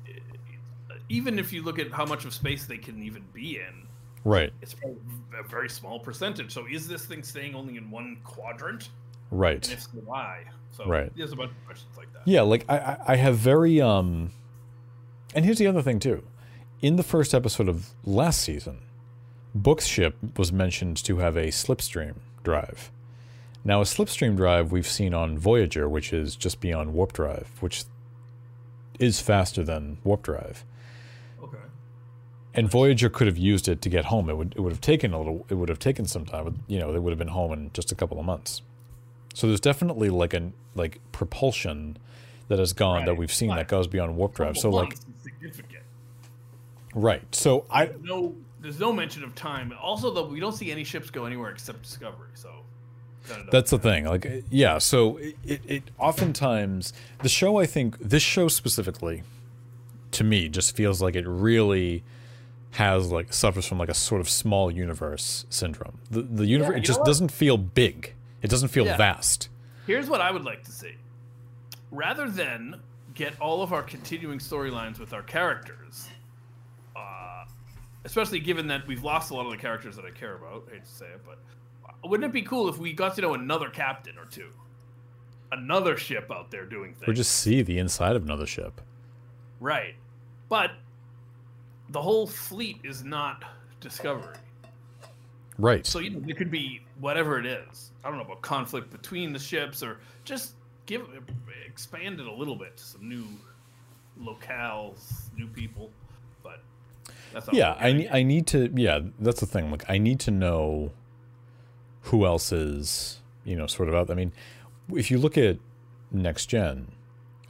even 1.13 1.37
if 1.37 1.53
you 1.53 1.61
look 1.61 1.77
at 1.79 1.91
how 1.91 2.05
much 2.05 2.25
of 2.25 2.33
space 2.33 2.65
they 2.65 2.77
can 2.77 3.01
even 3.03 3.23
be 3.33 3.57
in, 3.57 3.87
right? 4.23 4.51
it's 4.61 4.75
a 4.83 5.43
very 5.47 5.69
small 5.69 5.99
percentage. 5.99 6.51
So 6.51 6.65
is 6.69 6.87
this 6.87 7.05
thing 7.05 7.21
staying 7.23 7.53
only 7.55 7.77
in 7.77 7.89
one 7.91 8.17
quadrant? 8.23 8.89
Right. 9.29 9.63
And 9.69 9.73
if 9.77 9.81
so, 9.83 9.89
why? 10.05 10.43
So 10.71 10.85
Right. 10.85 11.11
there's 11.15 11.31
a 11.31 11.35
bunch 11.35 11.51
of 11.51 11.65
questions 11.65 11.95
like 11.97 12.11
that. 12.13 12.21
Yeah, 12.25 12.41
like 12.41 12.65
I, 12.69 12.97
I- 13.07 13.15
have 13.17 13.37
very 13.37 13.79
um 13.81 14.31
and 15.35 15.45
here's 15.45 15.57
the 15.59 15.67
other 15.67 15.81
thing 15.81 15.99
too. 15.99 16.23
In 16.81 16.95
the 16.95 17.03
first 17.03 17.33
episode 17.33 17.69
of 17.69 17.89
last 18.03 18.41
season, 18.41 18.79
Book's 19.55 19.85
ship 19.85 20.15
was 20.37 20.51
mentioned 20.51 20.97
to 21.05 21.17
have 21.17 21.35
a 21.37 21.47
slipstream 21.47 22.15
drive. 22.43 22.91
Now 23.63 23.81
a 23.81 23.85
slipstream 23.85 24.35
drive 24.35 24.71
we've 24.71 24.87
seen 24.87 25.13
on 25.13 25.37
Voyager, 25.37 25.87
which 25.87 26.11
is 26.11 26.35
just 26.35 26.59
beyond 26.59 26.93
warp 26.93 27.13
drive, 27.13 27.49
which 27.61 27.85
is 28.99 29.21
faster 29.21 29.63
than 29.63 29.97
warp 30.03 30.23
drive. 30.23 30.65
And 32.55 32.69
Voyager 32.69 33.09
could 33.09 33.27
have 33.27 33.37
used 33.37 33.67
it 33.67 33.81
to 33.81 33.89
get 33.89 34.05
home. 34.05 34.29
It 34.29 34.37
would 34.37 34.53
it 34.55 34.59
would 34.59 34.71
have 34.71 34.81
taken 34.81 35.13
a 35.13 35.17
little 35.17 35.45
it 35.49 35.55
would 35.55 35.69
have 35.69 35.79
taken 35.79 36.05
some 36.05 36.25
time. 36.25 36.63
You 36.67 36.79
know, 36.79 36.91
they 36.93 36.99
would 36.99 37.11
have 37.11 37.19
been 37.19 37.29
home 37.29 37.51
in 37.51 37.71
just 37.73 37.91
a 37.91 37.95
couple 37.95 38.19
of 38.19 38.25
months. 38.25 38.61
So 39.33 39.47
there's 39.47 39.59
definitely 39.59 40.09
like 40.09 40.33
a 40.33 40.51
like 40.75 40.99
propulsion 41.11 41.97
that 42.49 42.59
has 42.59 42.73
gone 42.73 43.05
that 43.05 43.15
we've 43.15 43.33
seen 43.33 43.49
but 43.49 43.55
that 43.55 43.67
goes 43.67 43.87
beyond 43.87 44.15
warp 44.15 44.35
drive. 44.35 44.57
So 44.57 44.69
like 44.69 44.95
significant. 45.23 45.83
right. 46.93 47.23
So 47.33 47.65
I 47.71 47.89
No, 48.01 48.35
there's 48.63 48.79
no 48.79 48.93
mention 48.93 49.23
of 49.23 49.35
time. 49.35 49.73
Also, 49.81 50.11
though, 50.11 50.25
we 50.25 50.39
don't 50.39 50.53
see 50.53 50.71
any 50.71 50.83
ships 50.83 51.09
go 51.09 51.25
anywhere 51.25 51.51
except 51.51 51.81
Discovery. 51.83 52.29
So 52.33 52.49
That's 53.51 53.71
the 53.71 53.79
thing. 53.79 54.05
Like, 54.05 54.43
yeah. 54.49 54.77
So 54.77 55.17
it, 55.17 55.35
it, 55.43 55.61
it 55.67 55.83
oftentimes 55.97 56.93
the 57.21 57.29
show. 57.29 57.57
I 57.59 57.65
think 57.65 57.97
this 57.99 58.23
show 58.23 58.47
specifically, 58.47 59.23
to 60.11 60.23
me, 60.23 60.47
just 60.47 60.75
feels 60.75 61.01
like 61.01 61.15
it 61.15 61.27
really 61.27 62.03
has 62.73 63.11
like 63.11 63.31
suffers 63.33 63.65
from 63.65 63.77
like 63.77 63.89
a 63.89 63.93
sort 63.93 64.19
of 64.21 64.27
small 64.29 64.71
universe 64.71 65.45
syndrome. 65.49 65.99
The 66.09 66.21
the 66.23 66.45
universe 66.45 66.73
you 66.73 66.77
it 66.81 66.85
just 66.85 67.03
doesn't 67.05 67.31
feel 67.31 67.57
big. 67.57 68.13
It 68.41 68.49
doesn't 68.49 68.69
feel 68.69 68.85
Yeah. 68.85 68.97
vast. 68.97 69.49
Here's 69.87 70.09
what 70.09 70.21
I 70.21 70.31
would 70.31 70.43
like 70.43 70.63
to 70.63 70.71
see. 70.71 70.95
Rather 71.91 72.29
than 72.29 72.81
get 73.13 73.39
all 73.39 73.61
of 73.61 73.71
our 73.73 73.83
continuing 73.83 74.39
storylines 74.39 74.97
with 74.99 75.13
our 75.13 75.21
characters, 75.21 76.07
uh, 76.95 77.45
especially 78.05 78.39
given 78.39 78.67
that 78.67 78.87
we've 78.87 79.03
lost 79.03 79.29
a 79.29 79.35
lot 79.35 79.45
of 79.45 79.51
the 79.51 79.57
characters 79.57 79.95
that 79.95 80.05
I 80.05 80.11
care 80.11 80.35
about, 80.35 80.67
I 80.69 80.75
hate 80.75 80.85
to 80.85 80.91
say 80.91 81.05
it, 81.05 81.21
but 81.25 81.37
wouldn't 82.09 82.27
it 82.27 82.33
be 82.33 82.41
cool 82.41 82.67
if 82.69 82.77
we 82.79 82.91
got 82.93 83.15
to 83.15 83.21
know 83.21 83.33
another 83.35 83.69
captain 83.69 84.17
or 84.17 84.25
two? 84.25 84.49
Another 85.51 85.95
ship 85.95 86.31
out 86.33 86.49
there 86.49 86.65
doing 86.65 86.93
things. 86.95 87.07
Or 87.07 87.13
just 87.13 87.35
see 87.35 87.61
the 87.61 87.77
inside 87.77 88.15
of 88.15 88.23
another 88.23 88.47
ship. 88.47 88.81
Right. 89.59 89.93
But 90.49 90.71
the 91.93 92.01
whole 92.01 92.27
fleet 92.27 92.79
is 92.83 93.03
not 93.03 93.45
Discovery. 93.79 94.37
Right. 95.57 95.85
So 95.85 95.99
you 95.99 96.09
know, 96.11 96.19
there 96.21 96.35
could 96.35 96.49
be 96.49 96.81
whatever 97.01 97.37
it 97.37 97.45
is. 97.45 97.91
I 98.03 98.07
don't 98.07 98.17
know 98.17 98.23
about 98.23 98.41
conflict 98.41 98.89
between 98.91 99.33
the 99.33 99.39
ships 99.39 99.83
or 99.83 99.99
just 100.23 100.55
give 100.85 101.05
expand 101.67 102.21
it 102.21 102.25
a 102.25 102.31
little 102.31 102.55
bit 102.55 102.77
to 102.77 102.83
some 102.83 103.07
new 103.09 103.25
locales, 104.21 105.33
new 105.37 105.47
people. 105.47 105.91
But 106.41 106.61
that's 107.33 107.49
yeah, 107.51 107.75
I 107.77 108.07
I 108.09 108.23
need 108.23 108.47
to 108.47 108.71
yeah, 108.73 109.01
that's 109.19 109.41
the 109.41 109.45
thing. 109.45 109.69
Like 109.69 109.83
I 109.89 109.97
need 109.97 110.21
to 110.21 110.31
know 110.31 110.91
who 112.03 112.25
else 112.25 112.53
is, 112.53 113.21
you 113.43 113.57
know, 113.57 113.67
sort 113.67 113.89
of 113.89 113.95
out. 113.95 114.09
I 114.09 114.13
mean, 114.13 114.31
if 114.93 115.11
you 115.11 115.17
look 115.17 115.37
at 115.37 115.57
next 116.09 116.45
gen, 116.45 116.93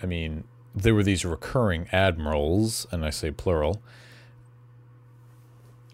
I 0.02 0.08
mean, 0.08 0.46
there 0.76 0.96
were 0.96 1.04
these 1.04 1.24
recurring 1.24 1.88
admirals, 1.92 2.88
and 2.92 3.06
I 3.06 3.12
say 3.12 3.30
plural. 3.30 3.82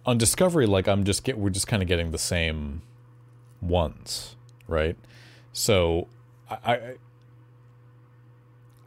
On 0.10 0.17
Discovery, 0.17 0.65
like 0.65 0.88
I'm 0.88 1.04
just 1.04 1.24
get 1.24 1.38
we're 1.38 1.52
just 1.52 1.67
kind 1.67 1.84
of 1.84 1.88
getting 1.88 2.10
the 2.10 2.17
same 2.17 2.82
ones, 3.62 4.36
right? 4.67 4.98
So 5.54 6.08
I, 6.50 6.58
I 6.65 6.95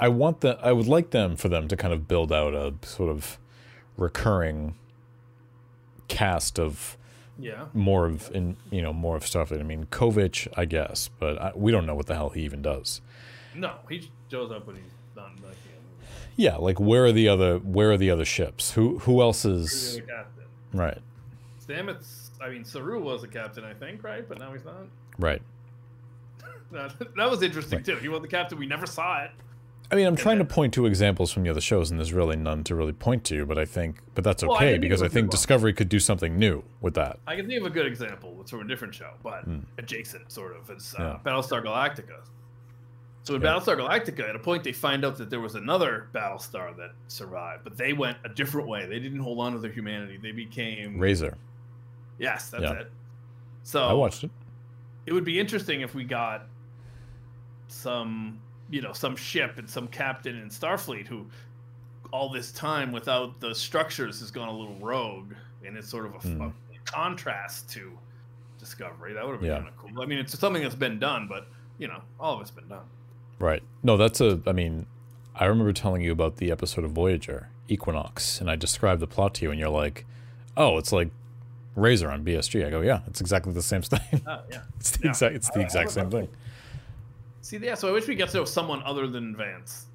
I 0.01 0.09
want 0.09 0.41
the 0.41 0.59
I 0.61 0.73
would 0.73 0.89
like 0.89 1.11
them 1.11 1.37
for 1.37 1.49
them 1.49 1.69
to 1.69 1.77
kind 1.77 1.95
of 1.95 2.09
build 2.09 2.33
out 2.33 2.55
a 2.55 2.75
sort 2.85 3.09
of 3.09 3.39
recurring 3.97 4.75
cast 6.09 6.59
of 6.59 6.99
yeah. 7.39 7.67
more 7.73 8.07
of 8.07 8.29
in 8.35 8.57
you 8.73 8.83
know 8.83 8.93
more 8.93 9.15
of 9.15 9.25
stuff. 9.25 9.53
I 9.53 9.59
mean, 9.59 9.87
Kovich, 9.93 10.49
I 10.57 10.65
guess, 10.65 11.09
but 11.21 11.41
I, 11.41 11.53
we 11.55 11.71
don't 11.71 11.87
know 11.87 11.95
what 11.95 12.07
the 12.07 12.17
hell 12.17 12.31
he 12.31 12.43
even 12.43 12.63
does. 12.63 13.01
No, 13.55 13.75
he 13.89 14.11
shows 14.29 14.51
up 14.51 14.67
when 14.67 14.75
he's 14.75 14.85
done. 15.15 15.37
Like, 15.47 15.55
Yeah, 16.35 16.57
like 16.57 16.81
where 16.81 17.05
are 17.05 17.13
the 17.13 17.29
other 17.29 17.59
where 17.59 17.93
are 17.93 17.97
the 17.97 18.11
other 18.11 18.25
ships? 18.25 18.73
Who 18.73 18.99
who 18.99 19.23
else 19.23 19.45
is 19.45 20.01
right? 20.73 20.99
Stamets. 21.73 22.31
I 22.41 22.49
mean, 22.51 22.65
Saru 22.65 23.01
was 23.01 23.23
a 23.25 23.29
captain, 23.29 23.65
I 23.65 23.75
think, 23.75 24.03
right? 24.05 24.29
But 24.29 24.39
now 24.39 24.53
he's 24.53 24.65
not. 24.65 24.87
Right. 25.19 25.43
That, 26.73 26.95
that 27.17 27.31
was 27.31 27.43
interesting 27.43 27.83
too. 27.83 27.97
He 27.97 28.09
was 28.09 28.23
the 28.23 28.29
captain. 28.29 28.59
We 28.59 28.65
never 28.67 28.87
saw 28.87 29.23
it. 29.25 29.31
I 29.91 29.95
mean, 29.95 30.07
I'm 30.07 30.17
trying 30.17 30.39
to 30.39 30.45
point 30.47 30.73
to 30.73 30.87
examples 30.87 31.31
from 31.31 31.43
the 31.43 31.51
other 31.51 31.61
shows, 31.61 31.91
and 31.91 32.01
there's 32.01 32.15
really 32.15 32.35
none 32.35 32.65
to 32.65 32.75
really 32.75 32.95
point 32.95 33.25
to. 33.25 33.45
But 33.45 33.59
I 33.59 33.67
think, 33.67 33.99
but 34.15 34.25
that's 34.25 34.43
Well, 34.43 34.55
I 34.55 34.57
okay 34.57 34.79
because 34.79 35.03
I 35.03 35.09
think. 35.09 35.31
Discovery 35.31 35.75
could 35.75 35.91
do 35.91 36.01
something 36.01 36.39
new 36.39 36.65
with 36.81 36.95
that. 36.95 37.19
I 37.27 37.37
can 37.37 37.47
think 37.47 37.61
of 37.61 37.67
a 37.67 37.71
good 37.71 37.85
example. 37.85 38.39
It's 38.41 38.51
from 38.51 38.61
a 38.61 38.67
different 38.67 38.95
show, 38.95 39.11
but 39.23 39.45
adjacent, 39.77 40.33
sort 40.33 40.57
of. 40.57 40.71
It's 40.71 40.99
uh, 40.99 41.19
Yeah. 41.25 41.31
Battlestar 41.31 41.63
Galactica. 41.63 42.21
So 43.25 43.35
in 43.35 43.43
Yeah. 43.43 43.49
Battlestar 43.49 43.77
Galactica, 43.77 44.27
at 44.27 44.35
a 44.35 44.39
point 44.39 44.65
they 44.65 44.73
find 44.73 45.05
out 45.05 45.19
that 45.19 45.29
there 45.29 45.41
was 45.41 45.57
another 45.57 46.09
Battlestar 46.15 46.75
that 46.79 46.93
survived, 47.09 47.65
but 47.65 47.77
they 47.77 47.93
went 47.93 48.17
a 48.25 48.31
different 48.31 48.67
way. 48.69 48.87
They 48.87 48.99
didn't 48.99 49.21
hold 49.21 49.41
on 49.41 49.53
to 49.53 49.59
their 49.59 49.71
humanity. 49.73 50.19
They 50.21 50.33
became 50.33 50.99
Razor. 50.99 51.37
Yes, 52.23 52.49
that's 52.51 52.63
Yeah. 52.63 52.73
it. 52.73 52.91
So 53.65 53.83
I 53.85 53.93
watched 53.93 54.25
it. 54.25 54.31
it 55.07 55.13
would 55.13 55.25
be 55.25 55.39
interesting 55.39 55.83
if 55.83 55.95
we 55.95 56.05
got 56.05 56.47
some 57.69 58.39
you 58.71 58.81
know 58.83 58.93
some 58.93 59.17
ship 59.17 59.59
and 59.59 59.69
some 59.69 59.89
captain 59.89 60.37
in 60.37 60.49
starfleet 60.49 61.07
who 61.07 61.27
all 62.13 62.29
this 62.31 62.53
time 62.53 62.93
without 62.93 63.41
the 63.41 63.55
structures 63.55 64.21
has 64.21 64.31
gone 64.31 64.49
a 64.49 64.53
little 64.53 64.77
rogue 64.77 65.33
and 65.65 65.77
it's 65.77 65.89
sort 65.89 66.07
of 66.07 66.15
a, 66.15 66.19
Hmm. 66.19 66.43
a 66.43 66.53
contrast 66.85 67.71
to 67.71 67.93
discovery 68.59 69.13
that 69.15 69.25
would 69.25 69.33
have 69.33 69.41
been 69.41 69.51
Yeah. 69.51 69.57
kind 69.59 69.69
of 69.69 69.77
cool 69.77 70.03
i 70.03 70.07
mean 70.07 70.19
it's 70.19 70.39
something 70.39 70.63
that's 70.63 70.75
been 70.75 70.99
done 70.99 71.27
but 71.29 71.49
you 71.79 71.89
know 71.89 72.03
all 72.21 72.35
of 72.35 72.41
it's 72.41 72.51
been 72.51 72.69
done 72.69 72.85
Right. 73.39 73.63
No, 73.83 73.97
that's 73.97 74.21
a. 74.21 74.41
I 74.47 74.53
mean, 74.53 74.87
I 75.35 75.47
remember 75.47 75.73
telling 75.73 76.01
you 76.01 76.13
about 76.13 76.37
the 76.37 76.53
episode 76.53 76.85
of 76.85 76.93
Voyager, 76.93 77.49
Equinox, 77.67 78.41
and 78.41 78.49
I 78.49 78.55
described 78.55 79.01
the 79.03 79.09
plot 79.09 79.35
to 79.37 79.45
you, 79.45 79.51
and 79.51 79.59
you're 79.59 79.69
like, 79.69 80.07
"Oh, 80.57 80.79
it's 80.79 80.93
like 80.93 81.09
Razor 81.75 82.11
on 82.11 82.25
BSG." 82.25 82.67
I 82.67 82.71
go, 82.71 82.81
"Yeah, 82.81 83.01
it's 83.07 83.21
exactly 83.21 83.53
the 83.53 83.63
same 83.63 83.83
thing. 83.83 84.23
oh 84.27 84.41
yeah 84.51 84.63
it's 84.79 84.91
the 84.93 85.05
Yeah. 85.05 85.11
exact. 85.11 85.35
It's 85.37 85.49
the 85.49 85.55
oh, 85.57 85.61
I- 85.61 85.63
I 85.63 85.65
exact 85.67 85.91
same 85.93 86.11
thing." 86.11 86.29
see 87.45 87.57
yeah 87.59 87.75
so 87.75 87.89
i 87.89 87.91
wish 87.93 88.07
we 88.07 88.15
got 88.15 88.29
to 88.29 88.37
know 88.37 88.45
someone 88.45 88.81
other 88.85 89.09
than 89.09 89.35
vance 89.35 89.87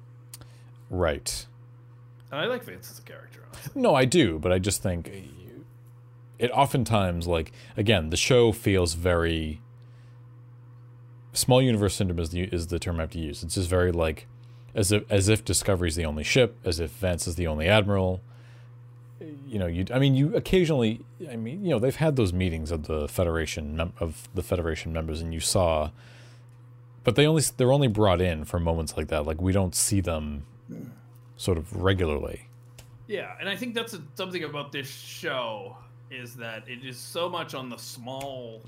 Right. 0.90 1.46
and 2.30 2.38
i 2.40 2.44
like 2.44 2.62
vance 2.64 2.90
as 2.90 2.98
a 2.98 3.02
character 3.02 3.40
honestly. 3.50 3.80
No, 3.80 3.94
I 3.94 4.04
do, 4.04 4.38
but 4.38 4.52
I 4.52 4.58
just 4.58 4.82
think 4.82 5.08
uh, 5.08 5.60
it 6.38 6.50
oftentimes 6.52 7.26
like 7.26 7.52
again 7.76 8.10
the 8.10 8.16
show 8.18 8.52
feels 8.52 8.92
very 8.94 9.60
small 11.32 11.62
universe 11.62 11.94
syndrome 11.94 12.18
is 12.18 12.30
the 12.30 12.42
is 12.42 12.66
the 12.68 12.78
term 12.78 12.96
I 12.98 13.02
have 13.04 13.10
to 13.12 13.18
use. 13.18 13.42
It's 13.42 13.54
just 13.54 13.68
very 13.70 13.92
like 13.92 14.26
as 14.74 14.92
if 14.92 15.10
as 15.10 15.28
if 15.28 15.44
Discovery's 15.44 15.96
the 15.96 16.04
only 16.04 16.24
ship, 16.24 16.56
as 16.64 16.80
if 16.80 16.90
Vance 16.92 17.26
is 17.26 17.36
the 17.36 17.46
only 17.46 17.66
admiral. 17.68 18.20
You 19.48 19.58
know, 19.58 19.66
you 19.66 19.86
I 19.92 19.98
mean 19.98 20.14
you 20.14 20.34
occasionally 20.36 21.00
I 21.30 21.36
mean 21.36 21.64
you 21.64 21.70
know 21.70 21.78
they've 21.78 21.96
had 21.96 22.16
those 22.16 22.32
meetings 22.32 22.70
of 22.70 22.86
the 22.86 23.08
Federation 23.08 23.76
mem- 23.76 23.94
of 23.98 24.28
the 24.34 24.42
Federation 24.42 24.92
members, 24.92 25.20
and 25.20 25.32
you 25.32 25.40
saw, 25.40 25.90
but 27.04 27.16
they 27.16 27.26
only 27.26 27.42
they're 27.56 27.72
only 27.72 27.88
brought 27.88 28.20
in 28.20 28.44
for 28.44 28.60
moments 28.60 28.96
like 28.96 29.08
that. 29.08 29.24
Like 29.26 29.40
we 29.40 29.52
don't 29.52 29.74
see 29.74 30.00
them 30.00 30.44
sort 31.36 31.56
of 31.58 31.74
regularly. 31.74 32.48
Yeah, 33.06 33.32
and 33.40 33.48
I 33.48 33.56
think 33.56 33.74
that's 33.74 33.94
a, 33.94 34.02
something 34.16 34.44
about 34.44 34.70
this 34.70 34.88
show 34.90 35.76
is 36.10 36.34
that 36.36 36.68
it 36.68 36.84
is 36.84 36.98
so 36.98 37.28
much 37.28 37.54
on 37.54 37.70
the 37.70 37.76
small 37.78 38.60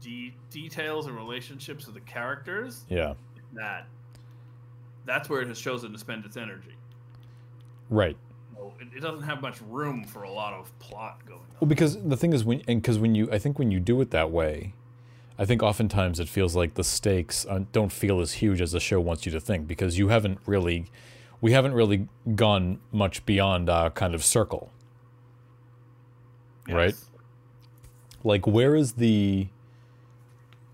de- 0.00 0.34
details 0.50 1.06
and 1.06 1.14
relationships 1.16 1.86
of 1.86 1.94
the 1.94 2.00
characters 2.00 2.84
Yeah. 2.88 3.14
that 3.52 3.86
that's 5.06 5.28
where 5.28 5.42
it 5.42 5.48
has 5.48 5.60
chosen 5.60 5.92
to 5.92 5.98
spend 5.98 6.24
its 6.24 6.36
energy. 6.38 6.74
Right. 7.90 8.16
It, 8.80 9.00
doesn't 9.00 9.22
have 9.22 9.42
much 9.42 9.60
room 9.68 10.04
for 10.04 10.22
a 10.22 10.30
lot 10.30 10.54
of 10.54 10.76
plot 10.78 11.24
going 11.26 11.40
on. 11.40 11.56
Well, 11.60 11.68
because 11.68 12.02
the 12.02 12.16
thing 12.16 12.32
is, 12.32 12.44
when 12.44 12.62
and 12.68 12.80
because 12.80 12.98
when 12.98 13.14
you, 13.14 13.28
I 13.30 13.38
think 13.38 13.58
when 13.58 13.70
you 13.70 13.80
do 13.80 14.00
it 14.00 14.10
that 14.10 14.30
way, 14.30 14.74
I 15.38 15.44
think 15.44 15.62
oftentimes 15.62 16.20
it 16.20 16.28
feels 16.28 16.54
like 16.54 16.74
the 16.74 16.84
stakes 16.84 17.44
don't 17.72 17.92
feel 17.92 18.20
as 18.20 18.34
huge 18.34 18.60
as 18.60 18.72
the 18.72 18.80
show 18.80 19.00
wants 19.00 19.26
you 19.26 19.32
to 19.32 19.40
think 19.40 19.66
because 19.66 19.98
you 19.98 20.08
haven't 20.08 20.38
really, 20.46 20.86
we 21.40 21.52
haven't 21.52 21.74
really 21.74 22.08
gone 22.36 22.78
much 22.92 23.26
beyond 23.26 23.68
our 23.68 23.90
kind 23.90 24.14
of 24.14 24.24
circle. 24.24 24.70
Right. 26.68 26.94
Like, 28.22 28.46
where 28.46 28.74
is 28.74 28.92
the, 28.92 29.48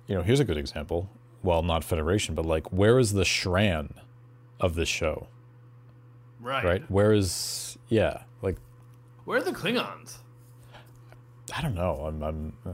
you 0.07 0.15
know, 0.15 0.23
here's 0.23 0.41
a 0.41 0.45
good 0.45 0.59
example. 0.59 1.09
Well, 1.43 1.63
not 1.63 1.83
Federation, 1.83 2.35
but 2.35 2.45
like, 2.45 2.71
where 2.71 2.99
is 2.99 3.15
the 3.15 3.25
Shran 3.25 3.95
of 4.61 4.75
this 4.75 4.89
show? 4.89 5.27
Right. 6.39 6.65
Right. 6.65 6.91
Where 6.91 7.13
is, 7.13 7.70
yeah, 7.91 8.23
like, 8.41 8.57
Where 9.27 9.39
are 9.39 9.43
the 9.43 9.53
Klingons? 9.53 10.17
I 11.55 11.61
don't 11.63 11.75
know. 11.75 12.05
I'm, 12.07 12.23
I'm, 12.23 12.53
uh, 12.65 12.71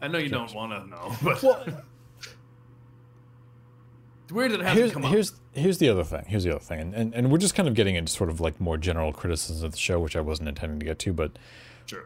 I 0.00 0.06
know 0.08 0.18
you 0.18 0.28
don't 0.28 0.54
want 0.54 0.70
to 0.72 0.86
know, 0.88 1.16
but 1.22 1.68
it's 4.24 4.32
weird 4.32 4.52
that 4.52 4.60
it 4.60 4.64
hasn't 4.64 4.78
here's 4.78 4.92
come 4.92 5.04
up. 5.04 5.10
here's 5.10 5.32
here's 5.52 5.78
the 5.78 5.88
other 5.88 6.04
thing. 6.04 6.24
Here's 6.28 6.44
the 6.44 6.50
other 6.50 6.60
thing, 6.64 6.80
and, 6.80 6.94
and 6.94 7.14
and 7.14 7.32
we're 7.32 7.38
just 7.38 7.54
kind 7.54 7.68
of 7.68 7.74
getting 7.74 7.96
into 7.96 8.12
sort 8.12 8.30
of 8.30 8.40
like 8.40 8.60
more 8.60 8.76
general 8.76 9.12
criticisms 9.12 9.62
of 9.62 9.72
the 9.72 9.78
show, 9.78 9.98
which 9.98 10.14
I 10.16 10.20
wasn't 10.20 10.48
intending 10.48 10.78
to 10.80 10.86
get 10.86 10.98
to. 11.00 11.12
But 11.12 11.32
Sure. 11.86 12.04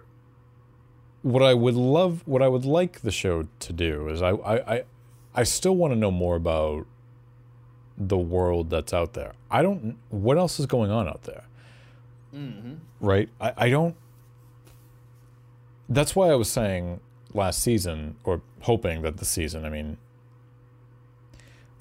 what 1.23 1.43
I 1.43 1.55
would 1.55 1.75
love, 1.75 2.23
what 2.27 2.41
I 2.43 2.49
would 2.49 2.65
like 2.65 3.01
the 3.01 3.11
show 3.11 3.49
to 3.61 3.73
do 3.73 4.09
is 4.09 4.23
I 4.23 4.31
I 4.31 4.75
I, 4.77 4.85
I 5.35 5.43
still 5.43 5.75
want 5.77 5.93
to 5.93 5.99
know 5.99 6.11
more 6.13 6.37
about 6.37 6.87
the 7.99 8.17
world 8.19 8.71
that's 8.71 8.95
out 8.95 9.15
there. 9.15 9.33
I 9.51 9.63
don't. 9.63 9.97
What 10.11 10.39
else 10.39 10.61
is 10.61 10.67
going 10.67 10.91
on 10.93 11.09
out 11.09 11.25
there? 11.25 11.45
Mm-hmm. 12.35 12.75
right? 13.01 13.29
I, 13.41 13.53
I 13.57 13.71
don't. 13.71 13.97
That's 15.89 16.17
why 16.17 16.31
I 16.31 16.35
was 16.35 16.51
saying 16.51 17.01
last 17.35 17.63
season, 17.63 18.17
or 18.25 18.41
hoping 18.63 19.03
that 19.03 19.19
the 19.19 19.25
season, 19.25 19.65
I 19.65 19.69
mean, 19.69 19.99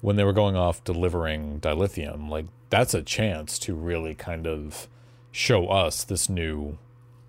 when 0.00 0.16
they 0.16 0.24
were 0.24 0.32
going 0.32 0.56
off 0.56 0.84
delivering 0.84 1.60
dilithium, 1.60 2.28
like 2.28 2.46
that's 2.70 2.92
a 2.94 3.02
chance 3.02 3.58
to 3.60 3.74
really 3.74 4.14
kind 4.14 4.46
of 4.46 4.88
show 5.30 5.68
us 5.68 6.04
this 6.04 6.28
new, 6.28 6.78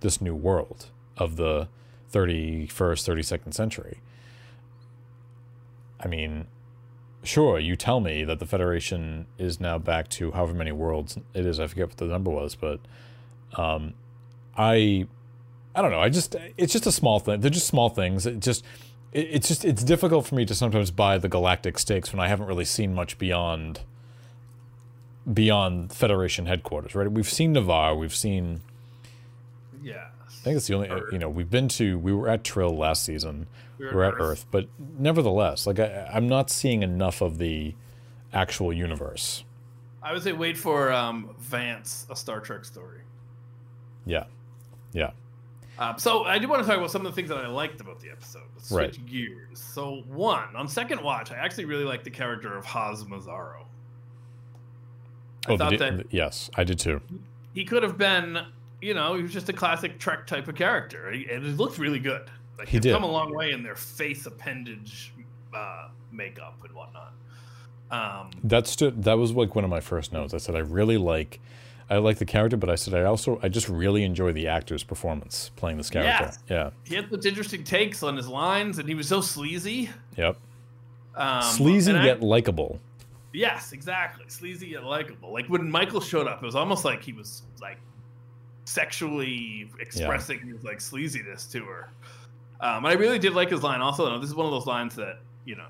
this 0.02 0.20
new 0.20 0.36
world 0.36 0.88
of 1.18 1.38
the 1.38 1.68
31st, 2.12 2.68
32nd 2.68 3.54
century. 3.54 4.00
I 6.00 6.08
mean, 6.08 6.48
sure, 7.24 7.60
you 7.60 7.76
tell 7.76 8.00
me 8.00 8.24
that 8.26 8.40
the 8.40 8.46
Federation 8.46 9.28
is 9.38 9.60
now 9.60 9.78
back 9.78 10.10
to 10.10 10.32
however 10.32 10.54
many 10.54 10.72
worlds 10.72 11.18
it 11.34 11.46
is. 11.46 11.60
I 11.60 11.68
forget 11.68 11.90
what 11.90 11.98
the 11.98 12.06
number 12.06 12.30
was, 12.32 12.56
but 12.56 12.80
um, 13.58 13.94
I, 14.58 15.08
I 15.76 15.82
don't 15.82 15.92
know. 15.92 16.00
I 16.00 16.10
just 16.10 16.36
it's 16.58 16.74
just 16.74 16.86
a 16.86 16.92
small 16.92 17.20
thing. 17.20 17.42
They're 17.42 17.50
just 17.52 17.68
small 17.68 17.90
things. 17.90 18.26
It 18.26 18.40
just 18.40 18.64
it, 19.12 19.28
it's 19.32 19.48
just 19.48 19.66
it's 19.66 19.84
difficult 19.84 20.26
for 20.28 20.36
me 20.36 20.46
to 20.46 20.56
sometimes 20.56 20.92
buy 20.92 21.18
the 21.18 21.30
galactic 21.30 21.80
stakes 21.80 22.12
when 22.14 22.20
I 22.20 22.28
haven't 22.28 22.48
really 22.48 22.66
seen 22.66 22.94
much 22.94 23.18
beyond 23.18 23.82
beyond 25.32 25.92
Federation 25.94 26.46
headquarters. 26.46 26.96
Right? 26.96 27.12
We've 27.12 27.30
seen 27.30 27.54
Ni'Var. 27.54 27.96
We've 27.98 28.16
seen. 28.16 28.62
Yeah. 29.82 30.08
I 30.28 30.32
think 30.44 30.58
it's 30.58 30.68
the 30.68 30.74
only 30.74 30.90
you 31.12 31.18
know 31.18 31.30
we've 31.30 31.50
been 31.50 31.70
to. 31.70 31.98
We 31.98 32.14
were 32.14 32.28
at 32.28 32.44
Trill 32.44 32.76
last 32.76 33.04
season. 33.04 33.48
We 33.80 33.88
We 33.88 33.92
were 33.94 34.04
at 34.04 34.16
Earth, 34.20 34.46
but 34.52 34.68
nevertheless, 35.00 35.66
like 35.66 35.80
I, 35.80 36.10
I'm 36.14 36.28
not 36.28 36.50
seeing 36.50 36.84
enough 36.84 37.22
of 37.22 37.38
the 37.38 37.74
actual 38.34 38.74
universe. 38.74 39.44
I 40.02 40.12
would 40.12 40.22
say 40.22 40.34
wait 40.34 40.58
for 40.58 40.92
um, 40.92 41.34
Vance, 41.40 42.06
a 42.10 42.16
Star 42.16 42.42
Trek 42.42 42.66
story. 42.66 43.00
Yeah, 44.06 44.26
yeah. 44.92 45.12
Uh, 45.80 45.96
so 45.98 46.24
I 46.26 46.38
do 46.40 46.48
want 46.48 46.62
to 46.62 46.68
talk 46.68 46.78
about 46.78 46.92
some 46.92 47.06
of 47.06 47.12
the 47.12 47.16
things 47.16 47.30
that 47.30 47.38
I 47.40 47.48
liked 47.48 47.82
about 47.82 48.00
the 48.00 48.10
episode. 48.12 48.44
Let's 48.56 48.70
switch 48.70 48.98
Right. 48.98 49.06
gears. 49.08 49.60
So 49.60 50.04
one, 50.08 50.56
on 50.56 50.68
second 50.68 51.02
watch, 51.02 51.32
I 51.32 51.36
actually 51.36 51.66
really 51.66 51.84
liked 51.84 52.04
the 52.04 52.12
character 52.12 52.56
of 52.56 52.64
Haz 52.66 53.04
Mazaro. 53.06 53.62
I 55.48 55.52
Oh, 55.52 55.54
the 55.54 55.58
thought 55.58 55.70
di- 55.72 55.78
that 55.78 55.98
the- 55.98 56.06
yes, 56.12 56.50
I 56.56 56.64
did 56.64 56.80
too. 56.80 57.02
he 57.54 57.66
could 57.66 57.84
have 57.84 57.98
been, 57.98 58.46
you 58.82 58.94
know, 58.94 59.16
he 59.16 59.24
was 59.24 59.34
just 59.34 59.50
a 59.50 59.54
classic 59.54 60.00
Trek 60.00 60.28
type 60.28 60.48
of 60.48 60.56
character, 60.56 61.12
He- 61.12 61.28
and 61.30 61.46
it 61.46 61.58
looked 61.58 61.78
really 61.78 62.00
good. 62.00 62.30
Like 62.58 62.68
He 62.70 62.80
did. 62.80 62.94
come 62.94 63.04
a 63.04 63.12
long 63.12 63.34
way 63.36 63.52
in 63.52 63.64
their 63.64 63.76
face 63.76 64.26
appendage 64.26 65.12
uh, 65.54 65.90
makeup 66.12 66.58
and 66.64 66.74
whatnot. 66.74 67.14
Um, 67.92 68.30
That 68.44 68.68
stood. 68.68 69.04
That 69.04 69.18
was 69.18 69.32
like 69.34 69.54
one 69.56 69.64
of 69.64 69.70
my 69.70 69.82
first 69.82 70.12
notes. 70.14 70.34
I 70.34 70.38
said 70.38 70.56
I 70.56 70.60
really 70.60 70.98
like, 70.98 71.40
I 71.90 71.98
like 71.98 72.18
the 72.18 72.26
character, 72.26 72.58
but 72.58 72.70
I 72.70 72.76
said 72.76 72.94
I 72.94 73.04
also 73.04 73.40
I 73.44 73.50
just 73.50 73.70
really 73.70 74.04
enjoy 74.04 74.32
the 74.32 74.48
actor's 74.48 74.84
performance 74.84 75.52
playing 75.56 75.78
this 75.78 75.90
character. 75.90 76.26
Yes. 76.26 76.40
Yeah. 76.50 76.70
he 76.84 76.96
had 76.96 77.10
such 77.10 77.26
interesting 77.26 77.64
takes 77.64 78.04
on 78.04 78.16
his 78.16 78.28
lines, 78.28 78.80
and 78.80 78.88
he 78.88 78.96
was 78.96 79.08
so 79.08 79.22
sleazy. 79.22 79.90
Yep. 80.18 80.38
Um, 81.16 81.42
Sleazy 81.44 81.92
yet 81.92 82.22
likable. 82.22 82.80
Yes, 83.34 83.72
exactly. 83.72 84.26
Sleazy 84.28 84.68
yet 84.68 84.84
likable. 84.84 85.32
Like 85.32 85.48
when 85.48 85.70
Michael 85.70 86.02
showed 86.02 86.28
up, 86.28 86.42
it 86.42 86.46
was 86.46 86.56
almost 86.56 86.86
like 86.86 87.04
he 87.04 87.14
was 87.14 87.44
like 87.62 87.78
sexually 88.66 89.70
expressing 89.80 90.40
his 90.40 90.64
like 90.64 90.80
sleaziness 90.80 91.52
to 91.52 91.64
her. 91.66 91.90
Um, 92.62 92.86
and 92.86 92.88
I 92.88 92.94
really 92.94 93.20
did 93.20 93.34
like 93.34 93.50
his 93.50 93.62
line. 93.64 93.82
Also, 93.82 94.18
this 94.20 94.30
is 94.30 94.36
one 94.36 94.46
of 94.46 94.52
those 94.52 94.66
lines 94.66 94.96
that 94.96 95.20
you 95.46 95.56
know 95.56 95.68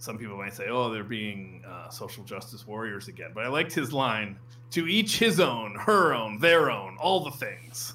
some 0.00 0.16
people 0.16 0.36
might 0.36 0.54
say, 0.54 0.68
"Oh, 0.68 0.90
they're 0.90 1.04
being 1.04 1.62
uh, 1.68 1.90
social 1.90 2.24
justice 2.24 2.66
warriors 2.66 3.08
again." 3.08 3.30
But 3.34 3.44
I 3.44 3.48
liked 3.48 3.72
his 3.72 3.92
line: 3.92 4.38
"To 4.72 4.88
each 4.88 5.18
his 5.18 5.38
own, 5.38 5.74
her 5.76 6.14
own, 6.14 6.38
their 6.38 6.70
own, 6.70 6.96
all 6.98 7.20
the 7.22 7.30
things." 7.30 7.92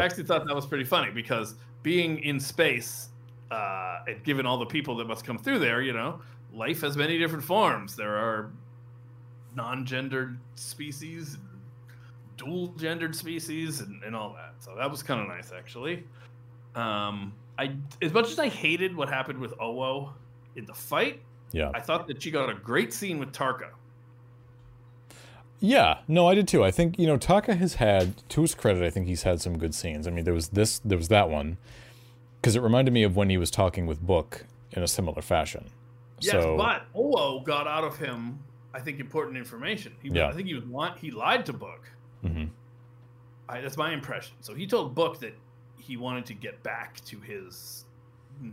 I 0.00 0.04
actually 0.04 0.24
thought 0.24 0.46
that 0.46 0.54
was 0.54 0.66
pretty 0.66 0.84
funny 0.84 1.10
because 1.10 1.54
being 1.82 2.18
in 2.22 2.38
space, 2.38 3.08
uh, 3.50 4.00
and 4.06 4.22
given 4.24 4.44
all 4.44 4.58
the 4.58 4.66
people 4.66 4.94
that 4.96 5.08
must 5.08 5.24
come 5.24 5.38
through 5.38 5.58
there, 5.58 5.80
you 5.80 5.94
know, 5.94 6.20
life 6.52 6.82
has 6.82 6.96
many 6.98 7.18
different 7.18 7.44
forms. 7.44 7.96
There 7.96 8.16
are 8.16 8.50
non-gendered 9.54 10.38
species, 10.54 11.38
dual-gendered 12.36 13.16
species, 13.16 13.80
and, 13.80 14.02
and 14.02 14.14
all 14.14 14.34
that. 14.34 14.54
So 14.58 14.74
that 14.76 14.90
was 14.90 15.02
kind 15.02 15.20
of 15.20 15.28
nice, 15.28 15.50
actually. 15.56 16.04
Um, 16.74 17.32
I 17.58 17.74
as 18.02 18.12
much 18.12 18.30
as 18.30 18.38
I 18.38 18.48
hated 18.48 18.94
what 18.94 19.08
happened 19.08 19.38
with 19.38 19.56
Owo 19.58 20.12
in 20.56 20.64
the 20.66 20.74
fight, 20.74 21.20
Yeah. 21.52 21.70
I 21.74 21.80
thought 21.80 22.06
that 22.08 22.22
she 22.22 22.30
got 22.30 22.48
a 22.50 22.54
great 22.54 22.92
scene 22.92 23.18
with 23.18 23.32
Tarka. 23.32 23.70
Yeah, 25.60 25.98
no, 26.08 26.26
I 26.28 26.34
did 26.34 26.46
too. 26.48 26.62
I 26.64 26.70
think 26.70 26.98
you 26.98 27.06
know 27.06 27.16
Tarka 27.16 27.56
has 27.56 27.74
had, 27.74 28.28
to 28.30 28.42
his 28.42 28.54
credit, 28.54 28.82
I 28.82 28.90
think 28.90 29.06
he's 29.06 29.22
had 29.22 29.40
some 29.40 29.56
good 29.56 29.74
scenes. 29.74 30.06
I 30.06 30.10
mean, 30.10 30.24
there 30.24 30.34
was 30.34 30.48
this, 30.48 30.80
there 30.80 30.98
was 30.98 31.08
that 31.08 31.30
one, 31.30 31.56
because 32.40 32.54
it 32.56 32.60
reminded 32.60 32.92
me 32.92 33.02
of 33.02 33.16
when 33.16 33.30
he 33.30 33.38
was 33.38 33.50
talking 33.50 33.86
with 33.86 34.00
Book 34.00 34.44
in 34.72 34.82
a 34.82 34.88
similar 34.88 35.22
fashion. 35.22 35.70
Yes, 36.20 36.32
so 36.32 36.56
but 36.56 36.86
Owo 36.94 37.42
got 37.44 37.66
out 37.66 37.84
of 37.84 37.96
him, 37.96 38.38
I 38.74 38.80
think, 38.80 39.00
important 39.00 39.36
information. 39.38 39.94
He, 40.02 40.10
Yeah. 40.10 40.28
I 40.28 40.32
think 40.32 40.48
he 40.48 40.54
was 40.54 40.64
he 41.00 41.10
lied 41.10 41.46
to 41.46 41.52
Book. 41.52 41.88
Mhm. 42.24 42.50
I, 43.48 43.60
that's 43.60 43.76
my 43.76 43.92
impression. 43.92 44.34
So 44.40 44.54
he 44.54 44.66
told 44.66 44.94
Book 44.94 45.20
that 45.20 45.34
he 45.78 45.96
wanted 45.96 46.26
to 46.26 46.34
get 46.34 46.62
back 46.62 47.02
to 47.06 47.20
his 47.20 47.83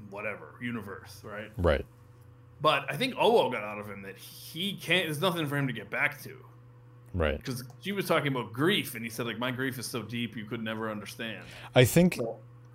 whatever 0.09 0.55
universe, 0.61 1.21
right? 1.23 1.51
right, 1.57 1.85
But 2.61 2.85
I 2.89 2.95
think 2.95 3.15
Owo 3.15 3.51
got 3.51 3.63
out 3.63 3.79
of 3.79 3.87
him 3.87 4.01
that 4.03 4.17
he 4.17 4.73
can't. 4.75 5.05
There's 5.07 5.21
nothing 5.21 5.47
for 5.47 5.57
him 5.57 5.67
to 5.67 5.73
get 5.73 5.89
back 5.89 6.21
to 6.23 6.37
right. 7.13 7.37
because 7.37 7.63
she 7.81 7.91
was 7.91 8.05
talking 8.07 8.27
about 8.29 8.53
grief, 8.53 8.95
and 8.95 9.03
he 9.03 9.09
said 9.09 9.25
like 9.25 9.39
my 9.39 9.51
grief 9.51 9.77
is 9.79 9.85
so 9.85 10.01
deep 10.01 10.35
you 10.35 10.45
could 10.45 10.63
never 10.63 10.89
understand. 10.91 11.43
I 11.75 11.85
think 11.85 12.19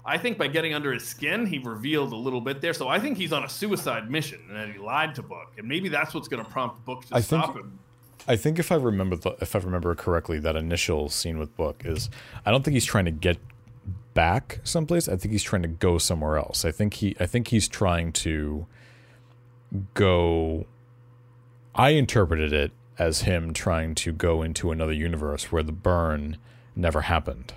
I 0.04 0.18
think 0.18 0.38
by 0.38 0.46
getting 0.46 0.72
under 0.72 0.92
his 0.92 1.04
skin, 1.04 1.46
he 1.46 1.58
revealed 1.58 2.12
a 2.12 2.16
little 2.16 2.40
bit 2.40 2.60
there. 2.60 2.72
So 2.72 2.88
I 2.88 3.00
think 3.00 3.16
he's 3.16 3.32
on 3.32 3.44
a 3.44 3.48
suicide 3.48 4.10
mission, 4.10 4.40
and 4.48 4.56
that 4.56 4.70
he 4.70 4.78
lied 4.78 5.14
to 5.16 5.22
Book, 5.22 5.52
and 5.58 5.66
maybe 5.66 5.88
that's 5.88 6.14
what's 6.14 6.28
going 6.28 6.44
to 6.44 6.50
prompt 6.50 6.84
Book 6.84 7.04
to 7.06 7.14
I 7.16 7.20
think- 7.20 7.42
stop 7.42 7.56
him. 7.56 7.78
I 8.28 8.34
think 8.34 8.58
if 8.58 8.72
I 8.72 8.74
remember 8.74 9.14
the, 9.14 9.36
if 9.40 9.54
I 9.54 9.60
remember 9.60 9.94
correctly, 9.94 10.40
that 10.40 10.56
initial 10.56 11.08
scene 11.08 11.38
with 11.38 11.54
Book 11.56 11.82
is 11.84 12.10
I 12.44 12.50
don't 12.50 12.64
think 12.64 12.72
he's 12.72 12.84
trying 12.84 13.04
to 13.04 13.12
get 13.12 13.38
back 14.16 14.58
someplace. 14.64 15.08
I 15.08 15.14
think 15.16 15.30
he's 15.30 15.44
trying 15.44 15.62
to 15.62 15.68
go 15.68 15.98
somewhere 15.98 16.36
else. 16.38 16.64
I 16.64 16.72
think 16.72 16.94
he 16.94 17.14
I 17.20 17.26
think 17.26 17.48
he's 17.48 17.68
trying 17.68 18.10
to 18.24 18.66
go. 19.94 20.66
I 21.74 21.90
interpreted 21.90 22.52
it 22.52 22.72
as 22.98 23.22
him 23.22 23.52
trying 23.52 23.94
to 23.94 24.10
go 24.12 24.42
into 24.42 24.72
another 24.72 24.92
universe 24.92 25.52
where 25.52 25.62
the 25.62 25.72
burn 25.72 26.38
never 26.74 27.02
happened. 27.02 27.52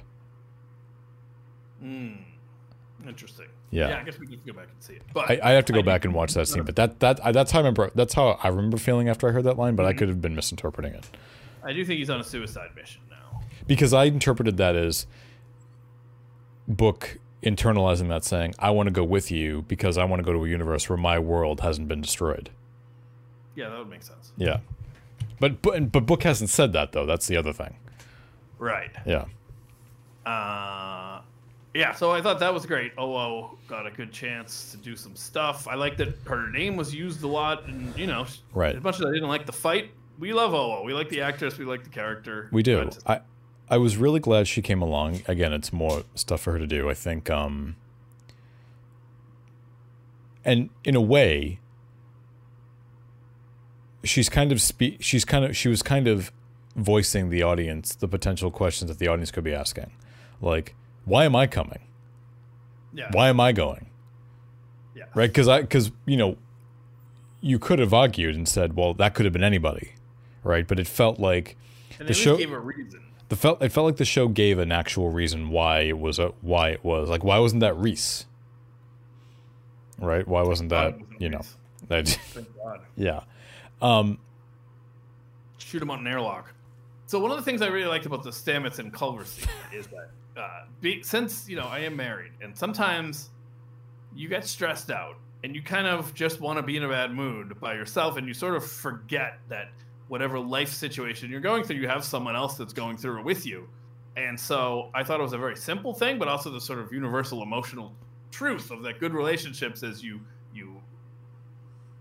Hmm. 1.81 2.09
Interesting. 3.07 3.47
Yeah. 3.71 3.89
Yeah, 3.89 3.99
I 3.99 4.03
guess 4.03 4.19
we 4.19 4.27
could 4.27 4.45
go 4.45 4.53
back 4.53 4.67
and 4.73 4.83
see 4.83 4.93
it. 4.93 5.03
But 5.13 5.29
I, 5.29 5.39
I 5.43 5.51
have 5.51 5.65
to 5.65 5.73
go 5.73 5.79
I 5.79 5.83
back 5.83 6.03
and 6.03 6.13
watch 6.13 6.33
that 6.33 6.47
scene, 6.47 6.63
but 6.63 6.75
that 6.75 6.99
that 6.99 7.25
I, 7.25 7.31
that's 7.31 7.51
how 7.51 7.59
I 7.59 7.61
remember. 7.61 7.91
That's 7.95 8.13
how 8.13 8.39
I 8.43 8.49
remember 8.49 8.77
feeling 8.77 9.07
after 9.09 9.27
I 9.29 9.31
heard 9.31 9.45
that 9.45 9.57
line. 9.57 9.75
But 9.75 9.83
Mm-hmm. 9.83 9.89
I 9.89 9.93
could 9.93 10.09
have 10.09 10.21
been 10.21 10.35
misinterpreting 10.35 10.93
it. 10.93 11.09
I 11.63 11.73
do 11.73 11.85
think 11.85 11.99
he's 11.99 12.09
on 12.09 12.19
a 12.19 12.23
suicide 12.23 12.69
mission 12.75 13.01
now. 13.09 13.41
because 13.67 13.93
I 13.93 14.05
interpreted 14.05 14.57
that 14.57 14.75
as 14.75 15.05
book 16.69 17.17
internalizing 17.43 18.07
that 18.09 18.23
saying 18.23 18.53
I 18.59 18.69
want 18.69 18.87
to 18.87 18.91
go 18.91 19.03
with 19.03 19.31
you 19.31 19.63
because 19.67 19.97
I 19.97 20.03
want 20.05 20.19
to 20.19 20.23
go 20.23 20.31
to 20.33 20.45
a 20.45 20.47
universe 20.47 20.87
where 20.89 20.97
my 20.97 21.19
world 21.19 21.61
hasn't 21.61 21.87
been 21.87 22.01
destroyed. 22.01 22.49
Yeah, 23.55 23.69
that 23.69 23.79
would 23.79 23.89
make 23.89 24.03
sense. 24.03 24.31
Yeah. 24.37 24.59
But 25.39 25.61
but 25.61 25.91
but 25.91 26.05
book 26.05 26.23
hasn't 26.23 26.49
said 26.49 26.73
that 26.73 26.91
though. 26.91 27.05
That's 27.05 27.27
the 27.27 27.35
other 27.37 27.51
thing. 27.53 27.75
Right. 28.57 28.91
Yeah. 29.05 29.25
Uh, 30.25 31.21
yeah, 31.73 31.93
so 31.93 32.11
I 32.11 32.21
thought 32.21 32.39
that 32.39 32.53
was 32.53 32.65
great. 32.65 32.95
Owo 32.97 33.57
got 33.67 33.85
a 33.87 33.91
good 33.91 34.11
chance 34.11 34.71
to 34.71 34.77
do 34.77 34.95
some 34.95 35.15
stuff. 35.15 35.67
I 35.67 35.75
like 35.75 35.97
that 35.97 36.15
her 36.25 36.49
name 36.49 36.75
was 36.75 36.93
used 36.93 37.23
a 37.23 37.27
lot, 37.27 37.65
and 37.67 37.97
you 37.97 38.07
know, 38.07 38.25
Right. 38.53 38.75
as 38.75 38.83
much 38.83 38.95
as 38.99 39.05
I 39.05 39.11
didn't 39.11 39.29
like 39.29 39.45
the 39.45 39.51
fight, 39.53 39.91
we 40.19 40.33
love 40.33 40.51
Owo. 40.51 40.83
We 40.83 40.93
like 40.93 41.09
the 41.09 41.21
actress. 41.21 41.57
We 41.57 41.65
like 41.65 41.83
the 41.83 41.89
character. 41.89 42.49
We 42.51 42.63
do. 42.63 42.89
I 43.05 43.21
I 43.69 43.77
was 43.77 43.97
really 43.97 44.19
glad 44.19 44.47
she 44.47 44.61
came 44.61 44.81
along. 44.81 45.21
Again, 45.27 45.53
it's 45.53 45.71
more 45.71 46.03
stuff 46.15 46.41
for 46.41 46.53
her 46.53 46.59
to 46.59 46.67
do. 46.67 46.89
I 46.89 46.93
think 46.93 47.29
um 47.29 47.75
and 50.45 50.69
in 50.83 50.95
a 50.95 51.01
way 51.01 51.59
she's 54.03 54.29
kind 54.29 54.51
of 54.51 54.61
spe- 54.61 54.99
she's 55.01 55.25
kind 55.25 55.45
of 55.45 55.55
she 55.55 55.67
was 55.67 55.83
kind 55.83 56.07
of 56.07 56.31
voicing 56.75 57.29
the 57.29 57.43
audience 57.43 57.93
the 57.95 58.07
potential 58.07 58.49
questions 58.51 58.89
that 58.89 58.97
the 58.99 59.07
audience 59.07 59.31
could 59.31 59.43
be 59.43 59.53
asking. 59.53 59.91
Like, 60.41 60.75
why 61.05 61.25
am 61.25 61.35
I 61.35 61.47
coming? 61.47 61.79
yeah, 62.93 63.09
Why 63.11 63.29
am 63.29 63.39
I 63.39 63.51
going? 63.51 63.87
yeah, 64.95 65.05
Right? 65.13 65.31
Cuz 65.33 65.47
I 65.47 65.63
cuz 65.63 65.91
you 66.05 66.17
know 66.17 66.37
you 67.41 67.59
could 67.59 67.79
have 67.79 67.93
argued 67.93 68.35
and 68.35 68.47
said, 68.47 68.75
well, 68.75 68.93
that 68.95 69.13
could 69.13 69.25
have 69.25 69.31
been 69.33 69.43
anybody. 69.43 69.93
Right? 70.43 70.67
But 70.67 70.79
it 70.79 70.87
felt 70.87 71.19
like 71.19 71.55
And 71.99 72.07
the 72.07 72.13
show- 72.13 72.33
show 72.33 72.37
gave 72.37 72.51
a 72.51 72.59
reason. 72.59 73.01
The 73.29 73.35
felt 73.35 73.61
it 73.61 73.71
felt 73.71 73.85
like 73.85 73.97
the 73.97 74.05
show 74.05 74.27
gave 74.27 74.59
an 74.59 74.71
actual 74.71 75.09
reason 75.09 75.49
why 75.49 75.81
it 75.81 75.97
was 75.97 76.19
a 76.19 76.33
why 76.41 76.69
it 76.69 76.83
was 76.83 77.09
like 77.09 77.23
why 77.23 77.39
wasn't 77.39 77.61
that 77.61 77.77
Rhys? 77.77 78.25
Right? 79.99 80.27
Why 80.27 80.41
wasn't 80.41 80.69
that 80.69 80.97
you 81.19 81.29
know 81.29 81.41
that 81.87 82.07
Thank 82.07 82.47
God. 82.57 82.81
yeah 82.95 83.21
um 83.81 84.17
shoot 85.57 85.81
him 85.81 85.91
on 85.91 85.99
an 85.99 86.07
airlock. 86.07 86.53
So 87.05 87.19
one 87.19 87.31
of 87.31 87.37
the 87.37 87.43
things 87.43 87.61
I 87.61 87.67
really 87.67 87.87
liked 87.87 88.05
about 88.05 88.23
the 88.23 88.29
Stamets 88.31 88.79
and 88.79 88.93
Culber 88.93 89.25
scene 89.25 89.47
is 89.73 89.87
that 89.87 90.09
uh, 90.39 90.65
be, 90.81 91.01
since 91.03 91.47
you 91.47 91.55
know 91.55 91.65
I 91.65 91.79
am 91.79 91.95
married, 91.95 92.31
and 92.41 92.57
sometimes 92.57 93.29
you 94.15 94.27
get 94.27 94.45
stressed 94.45 94.89
out 94.89 95.17
and 95.43 95.55
you 95.55 95.61
kind 95.61 95.87
of 95.87 96.13
just 96.13 96.41
want 96.41 96.57
to 96.57 96.63
be 96.63 96.77
in 96.77 96.83
a 96.83 96.89
bad 96.89 97.13
mood 97.13 97.59
by 97.59 97.73
yourself, 97.73 98.17
and 98.17 98.27
you 98.27 98.33
sort 98.33 98.55
of 98.55 98.65
forget 98.65 99.39
that 99.49 99.69
whatever 100.09 100.39
life 100.39 100.73
situation 100.73 101.29
you're 101.29 101.39
going 101.39 101.63
through, 101.63 101.77
you 101.77 101.87
have 101.87 102.03
someone 102.03 102.35
else 102.35 102.55
that's 102.55 102.73
going 102.73 102.97
through 102.97 103.19
it 103.19 103.25
with 103.25 103.45
you. 103.45 103.69
And 104.17 104.37
so 104.37 104.89
I 104.93 105.03
thought 105.03 105.19
it 105.19 105.23
was 105.23 105.33
a 105.33 105.37
very 105.37 105.55
simple 105.55 105.93
thing, 105.93 106.19
but 106.19 106.27
also 106.27 106.49
the 106.49 106.59
sort 106.59 106.79
of 106.79 106.91
universal 106.91 107.41
emotional 107.41 107.93
truth 108.31 108.71
of 108.71 108.83
that 108.83 108.99
good 108.99 109.13
relationships 109.13 109.81
is 109.83 110.03
you 110.03 110.19
you 110.53 110.81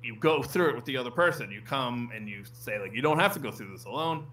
you 0.03 0.17
go 0.17 0.43
through 0.43 0.71
it 0.71 0.75
with 0.75 0.85
the 0.85 0.97
other 0.97 1.11
person. 1.11 1.51
You 1.51 1.61
come 1.61 2.11
and 2.15 2.29
you 2.29 2.45
say 2.53 2.79
like, 2.81 2.95
you 2.95 3.03
don't 3.03 3.19
have 3.19 3.35
to 3.35 3.41
go 3.41 3.51
through 3.51 3.71
this 3.71 3.85
alone. 3.85 4.27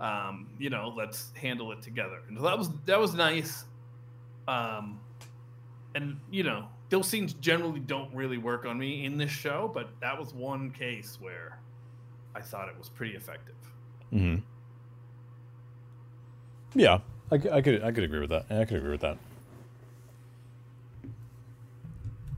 Um, 0.00 0.48
you 0.58 0.70
know, 0.70 0.92
let's 0.94 1.30
handle 1.40 1.70
it 1.72 1.82
together. 1.82 2.18
And 2.28 2.36
that 2.36 2.58
was 2.58 2.68
that 2.84 2.98
was 2.98 3.14
nice. 3.14 3.64
Um, 4.48 5.00
and 5.94 6.18
you 6.30 6.42
know, 6.42 6.66
those 6.90 7.06
scenes 7.06 7.32
generally 7.34 7.80
don't 7.80 8.12
really 8.12 8.38
work 8.38 8.66
on 8.66 8.76
me 8.76 9.04
in 9.04 9.16
this 9.16 9.30
show, 9.30 9.70
but 9.72 9.88
that 10.00 10.18
was 10.18 10.34
one 10.34 10.70
case 10.72 11.16
where 11.20 11.60
I 12.34 12.40
thought 12.40 12.68
it 12.68 12.76
was 12.78 12.88
pretty 12.88 13.14
effective. 13.16 13.54
mhm. 14.12 14.42
yeah 16.74 16.98
I, 17.30 17.34
I 17.36 17.60
could 17.62 17.82
I 17.82 17.92
could 17.92 18.04
agree 18.04 18.20
with 18.20 18.30
that 18.30 18.46
I 18.50 18.64
could 18.64 18.78
agree 18.78 18.90
with 18.92 19.00
that 19.02 19.18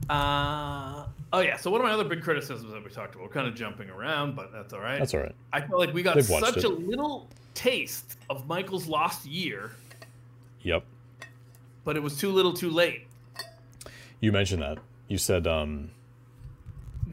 Uh, 0.09 1.05
oh 1.33 1.41
yeah. 1.41 1.57
So 1.57 1.69
one 1.69 1.81
of 1.81 1.85
my 1.85 1.93
other 1.93 2.05
big 2.05 2.23
criticisms 2.23 2.73
that 2.73 2.85
we 2.85 2.91
talked 2.91 3.17
about, 3.17 3.25
we're 3.25 3.33
kind 3.35 3.49
of 3.49 3.57
jumping 3.57 3.91
around, 3.91 4.37
but 4.37 4.53
that's 4.53 4.73
all 4.73 4.79
right. 4.79 5.01
that's 5.01 5.15
all 5.15 5.21
right 5.21 5.35
I 5.53 5.61
felt 5.61 5.81
like 5.81 5.93
we 5.93 6.05
got 6.05 6.15
They've 6.15 6.25
such 6.25 6.63
a 6.63 6.69
little 6.69 7.29
taste 7.55 8.17
of 8.31 8.47
Michael's 8.47 8.87
lost 8.87 9.27
year 9.27 9.73
yep 10.63 10.85
but 11.85 11.97
it 11.97 12.03
was 12.03 12.17
too 12.17 12.31
little, 12.33 12.53
too 12.53 12.69
late. 12.71 13.07
You 14.21 14.33
mentioned 14.33 14.61
that. 14.63 14.79
You 15.09 15.19
said 15.19 15.47
um, 15.47 15.91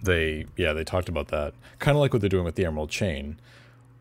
they 0.03 0.45
yeah 0.57 0.73
they 0.73 0.83
talked 0.83 1.09
about 1.09 1.29
that 1.29 1.53
kind 1.79 1.95
of 1.97 2.01
like 2.01 2.13
what 2.13 2.21
they're 2.21 2.29
doing 2.29 2.45
with 2.45 2.55
the 2.55 2.65
Emerald 2.65 2.89
Chain. 2.89 3.39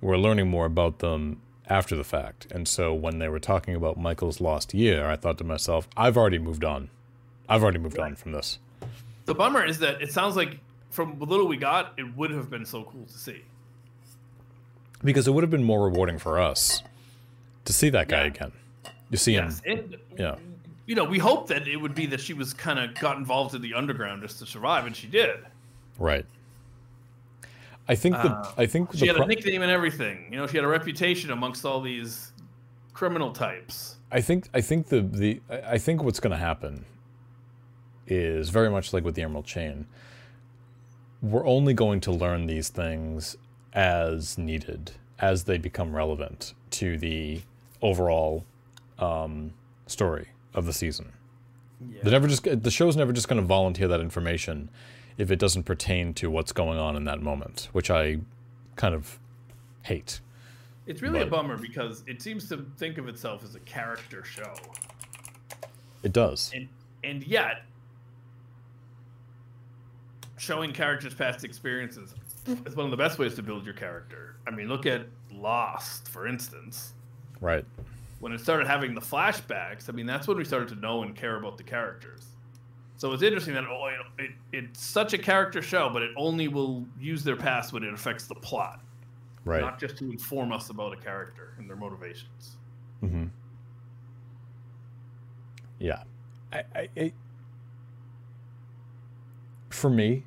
We're 0.01 0.19
learning 0.19 0.49
more 0.51 0.67
about 0.67 0.99
them 0.99 1.41
after 1.69 1.97
the 1.97 2.05
fact, 2.05 2.47
and 2.51 2.67
so 2.69 2.93
when 2.93 3.19
they 3.19 3.29
were 3.29 3.39
talking 3.39 3.75
about 3.75 3.97
Michael's 3.97 4.41
lost 4.41 4.75
year, 4.75 5.09
I 5.09 5.17
thought 5.17 5.39
to 5.39 5.45
myself, 5.45 5.89
I've 5.97 6.17
already 6.19 6.39
moved 6.39 6.65
on. 6.65 6.91
I've 7.49 7.63
already 7.63 7.79
moved 7.79 7.99
on 7.99 8.17
from 8.17 8.33
this. 8.33 8.59
The 9.27 9.35
bummer 9.35 9.65
is 9.65 9.79
that 9.79 10.03
it 10.03 10.13
sounds 10.13 10.35
like 10.37 10.59
from 10.91 11.19
the 11.19 11.25
little 11.25 11.47
we 11.47 11.57
got, 11.57 11.93
it 11.97 12.17
would 12.17 12.31
have 12.33 12.51
been 12.51 12.67
so 12.67 12.83
cool 12.83 13.05
to 13.07 13.17
see. 13.19 13.43
Because 15.05 15.27
it 15.27 15.31
would 15.33 15.43
have 15.43 15.51
been 15.51 15.65
more 15.65 15.85
rewarding 15.85 16.19
for 16.19 16.41
us 16.41 16.83
to 17.65 17.73
see 17.73 17.89
that 17.91 18.09
guy 18.09 18.23
Yeah. 18.23 18.27
again. 18.27 18.53
You 19.11 19.19
see 19.19 19.35
him, 19.35 19.53
and 19.67 19.97
yeah, 20.19 20.37
you 20.87 20.95
know, 20.95 21.05
we 21.05 21.19
hoped 21.19 21.49
that 21.49 21.69
it 21.69 21.77
would 21.77 21.95
be 21.95 22.07
that 22.07 22.21
she 22.21 22.33
was 22.35 22.53
kind 22.55 22.79
of 22.79 22.95
got 22.99 23.19
involved 23.19 23.55
in 23.55 23.61
the 23.63 23.75
underground 23.75 24.23
just 24.23 24.39
to 24.41 24.47
survive, 24.47 24.87
and 24.87 24.97
she 24.97 25.07
did. 25.07 25.39
Right. 25.99 26.27
I 27.89 27.95
think 27.95 28.15
the 28.17 28.31
Uh, 28.31 28.53
I 28.57 28.67
think 28.67 28.93
She 28.93 29.01
the 29.01 29.07
had 29.07 29.17
pro- 29.17 29.25
a 29.25 29.29
nickname 29.29 29.63
and 29.63 29.71
everything. 29.71 30.29
You 30.31 30.39
know, 30.39 30.47
she 30.47 30.57
had 30.57 30.65
a 30.65 30.69
reputation 30.69 31.31
amongst 31.31 31.65
all 31.65 31.81
these 31.81 32.33
criminal 32.93 33.33
types. 33.33 33.97
I 34.11 34.21
think 34.21 34.49
I 34.55 34.61
think 34.61 34.89
the 34.89 35.01
the 35.03 35.41
I 35.51 35.73
I 35.73 35.79
think 35.79 36.03
what's 36.03 36.21
going 36.21 36.31
to 36.31 36.37
happen 36.37 36.85
is 38.07 38.51
very 38.51 38.71
much 38.71 38.93
like 38.93 39.05
with 39.05 39.15
the 39.15 39.23
Emerald 39.23 39.47
Chain. 39.47 39.87
We're 41.21 41.47
only 41.47 41.75
going 41.75 42.01
to 42.03 42.13
learn 42.13 42.47
these 42.47 42.69
things 42.69 43.37
as 43.73 44.37
needed, 44.39 44.93
as 45.19 45.45
they 45.45 45.57
become 45.57 45.95
relevant 45.95 46.53
to 46.71 46.99
the 46.99 47.41
overall 47.81 48.45
um, 48.99 49.53
story 49.87 50.29
of 50.55 50.67
the 50.67 50.73
season. 50.73 51.13
Yeah. 51.81 52.01
They're 52.03 52.13
never 52.13 52.29
just 52.29 52.45
the 52.45 52.71
show's 52.71 52.97
never 52.97 53.13
just 53.13 53.29
going 53.29 53.41
to 53.41 53.47
volunteer 53.47 53.89
that 53.89 54.01
information 54.01 54.69
if 55.23 55.31
it 55.31 55.39
doesn't 55.39 55.63
pertain 55.63 56.13
to 56.15 56.29
what's 56.29 56.51
going 56.53 56.79
on 56.79 56.97
in 56.97 57.05
that 57.05 57.23
moment, 57.23 57.69
which 57.71 57.91
I 57.91 58.19
kind 58.75 58.93
of 58.93 59.21
hate. 59.83 60.21
It's 60.85 61.01
really 61.01 61.21
a 61.21 61.27
bummer 61.27 61.57
because 61.57 62.03
it 62.09 62.21
seems 62.21 62.49
to 62.49 62.67
think 62.77 62.99
of 62.99 63.07
itself 63.07 63.45
as 63.45 63.55
a 63.55 63.61
character 63.61 64.25
show, 64.25 64.53
It 66.03 66.13
does. 66.13 66.51
and 66.53 66.69
and 67.05 67.25
yet 67.25 67.63
showing 70.39 70.73
characters' 70.73 71.15
past 71.15 71.45
experiences 71.45 72.15
is 72.67 72.75
one 72.75 72.85
of 72.87 72.91
the 72.91 72.97
best 72.97 73.21
ways 73.21 73.35
to 73.37 73.43
build 73.45 73.65
your 73.65 73.75
character. 73.75 74.35
I 74.49 74.51
mean, 74.51 74.67
look 74.69 74.87
at 74.87 75.07
Lost, 75.33 76.09
for 76.09 76.27
instance. 76.27 76.95
Right. 77.41 77.65
When 78.19 78.33
it 78.33 78.41
started 78.41 78.67
having 78.67 78.93
the 78.95 79.01
flashbacks, 79.01 79.89
I 79.89 79.93
mean, 79.93 80.07
that's 80.07 80.27
when 80.27 80.37
we 80.37 80.45
started 80.45 80.69
to 80.71 80.75
know 80.77 81.05
and 81.05 81.15
care 81.15 81.37
about 81.37 81.59
the 81.59 81.65
characters. 81.65 82.27
So 83.03 83.13
it's 83.13 83.25
interesting 83.25 83.55
that 83.55 83.65
oh, 83.65 83.89
it, 83.89 84.23
it, 84.23 84.31
it's 84.53 84.81
such 84.81 85.13
a 85.13 85.19
character 85.19 85.61
show, 85.61 85.91
but 85.93 86.03
it 86.03 86.13
only 86.17 86.47
will 86.47 86.87
use 87.01 87.25
their 87.25 87.35
past 87.35 87.73
when 87.73 87.83
it 87.83 87.93
affects 87.93 88.29
the 88.29 88.37
plot, 88.37 88.81
Right. 89.45 89.61
not 89.61 89.81
just 89.81 89.97
to 89.97 90.05
inform 90.05 90.53
us 90.53 90.71
about 90.71 90.93
a 90.93 90.97
character 90.97 91.55
and 91.59 91.69
their 91.69 91.75
motivations. 91.75 92.59
Mm-hmm. 93.03 93.25
Yeah, 95.81 96.05
I, 96.53 96.63
I, 96.77 96.89
it, 96.95 97.15
for 99.71 99.91
me, 99.91 100.23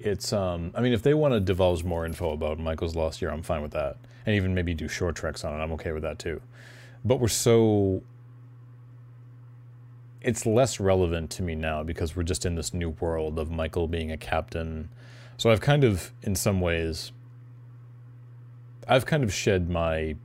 it's 0.00 0.32
um. 0.32 0.72
I 0.74 0.80
mean, 0.80 0.94
if 0.94 1.02
they 1.04 1.14
want 1.14 1.34
to 1.34 1.38
divulge 1.38 1.84
more 1.84 2.04
info 2.04 2.32
about 2.32 2.58
Michael's 2.58 2.96
lost 2.96 3.22
year, 3.22 3.30
I'm 3.30 3.44
fine 3.44 3.62
with 3.62 3.70
that, 3.70 3.98
and 4.26 4.34
even 4.34 4.52
maybe 4.52 4.74
do 4.74 4.88
short 4.88 5.14
treks 5.14 5.44
on 5.44 5.54
it. 5.54 5.62
I'm 5.62 5.70
okay 5.74 5.92
with 5.92 6.02
that 6.02 6.18
too. 6.18 6.42
But 7.04 7.20
we're 7.20 7.28
so. 7.28 8.02
It's 10.24 10.46
less 10.46 10.80
relevant 10.80 11.30
to 11.32 11.42
me 11.42 11.54
now 11.54 11.82
because 11.82 12.16
we're 12.16 12.22
just 12.22 12.46
in 12.46 12.54
this 12.54 12.72
new 12.72 12.90
world 12.90 13.38
of 13.38 13.50
Michael 13.50 13.86
being 13.86 14.10
a 14.10 14.16
captain. 14.16 14.88
So 15.36 15.50
I've 15.50 15.60
kind 15.60 15.84
of, 15.84 16.12
in 16.22 16.34
some 16.34 16.60
ways, 16.60 17.12
I've 18.88 19.04
kind 19.04 19.22
of 19.22 19.32
shed 19.32 19.68
my 19.68 20.16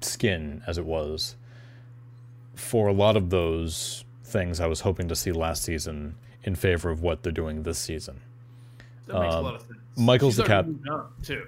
skin, 0.00 0.62
as 0.66 0.76
it 0.76 0.84
was, 0.84 1.36
for 2.56 2.88
a 2.88 2.92
lot 2.92 3.16
of 3.16 3.30
those 3.30 4.04
things 4.24 4.58
I 4.60 4.66
was 4.66 4.80
hoping 4.80 5.06
to 5.08 5.14
see 5.16 5.30
last 5.30 5.62
season 5.62 6.16
in 6.42 6.56
favor 6.56 6.90
of 6.90 7.00
what 7.00 7.22
they're 7.22 7.32
doing 7.32 7.62
this 7.62 7.78
season. 7.78 8.20
That 9.06 9.20
makes 9.20 9.34
Um, 9.34 9.40
a 9.44 9.48
lot 9.48 9.54
of 9.54 9.60
sense. 9.62 9.78
Michael's 9.96 10.32
She's 10.34 10.44
the 10.44 10.52
already 10.52 10.56
cap- 10.56 10.66
moved 10.66 10.88
on, 10.88 11.12
too. 11.22 11.46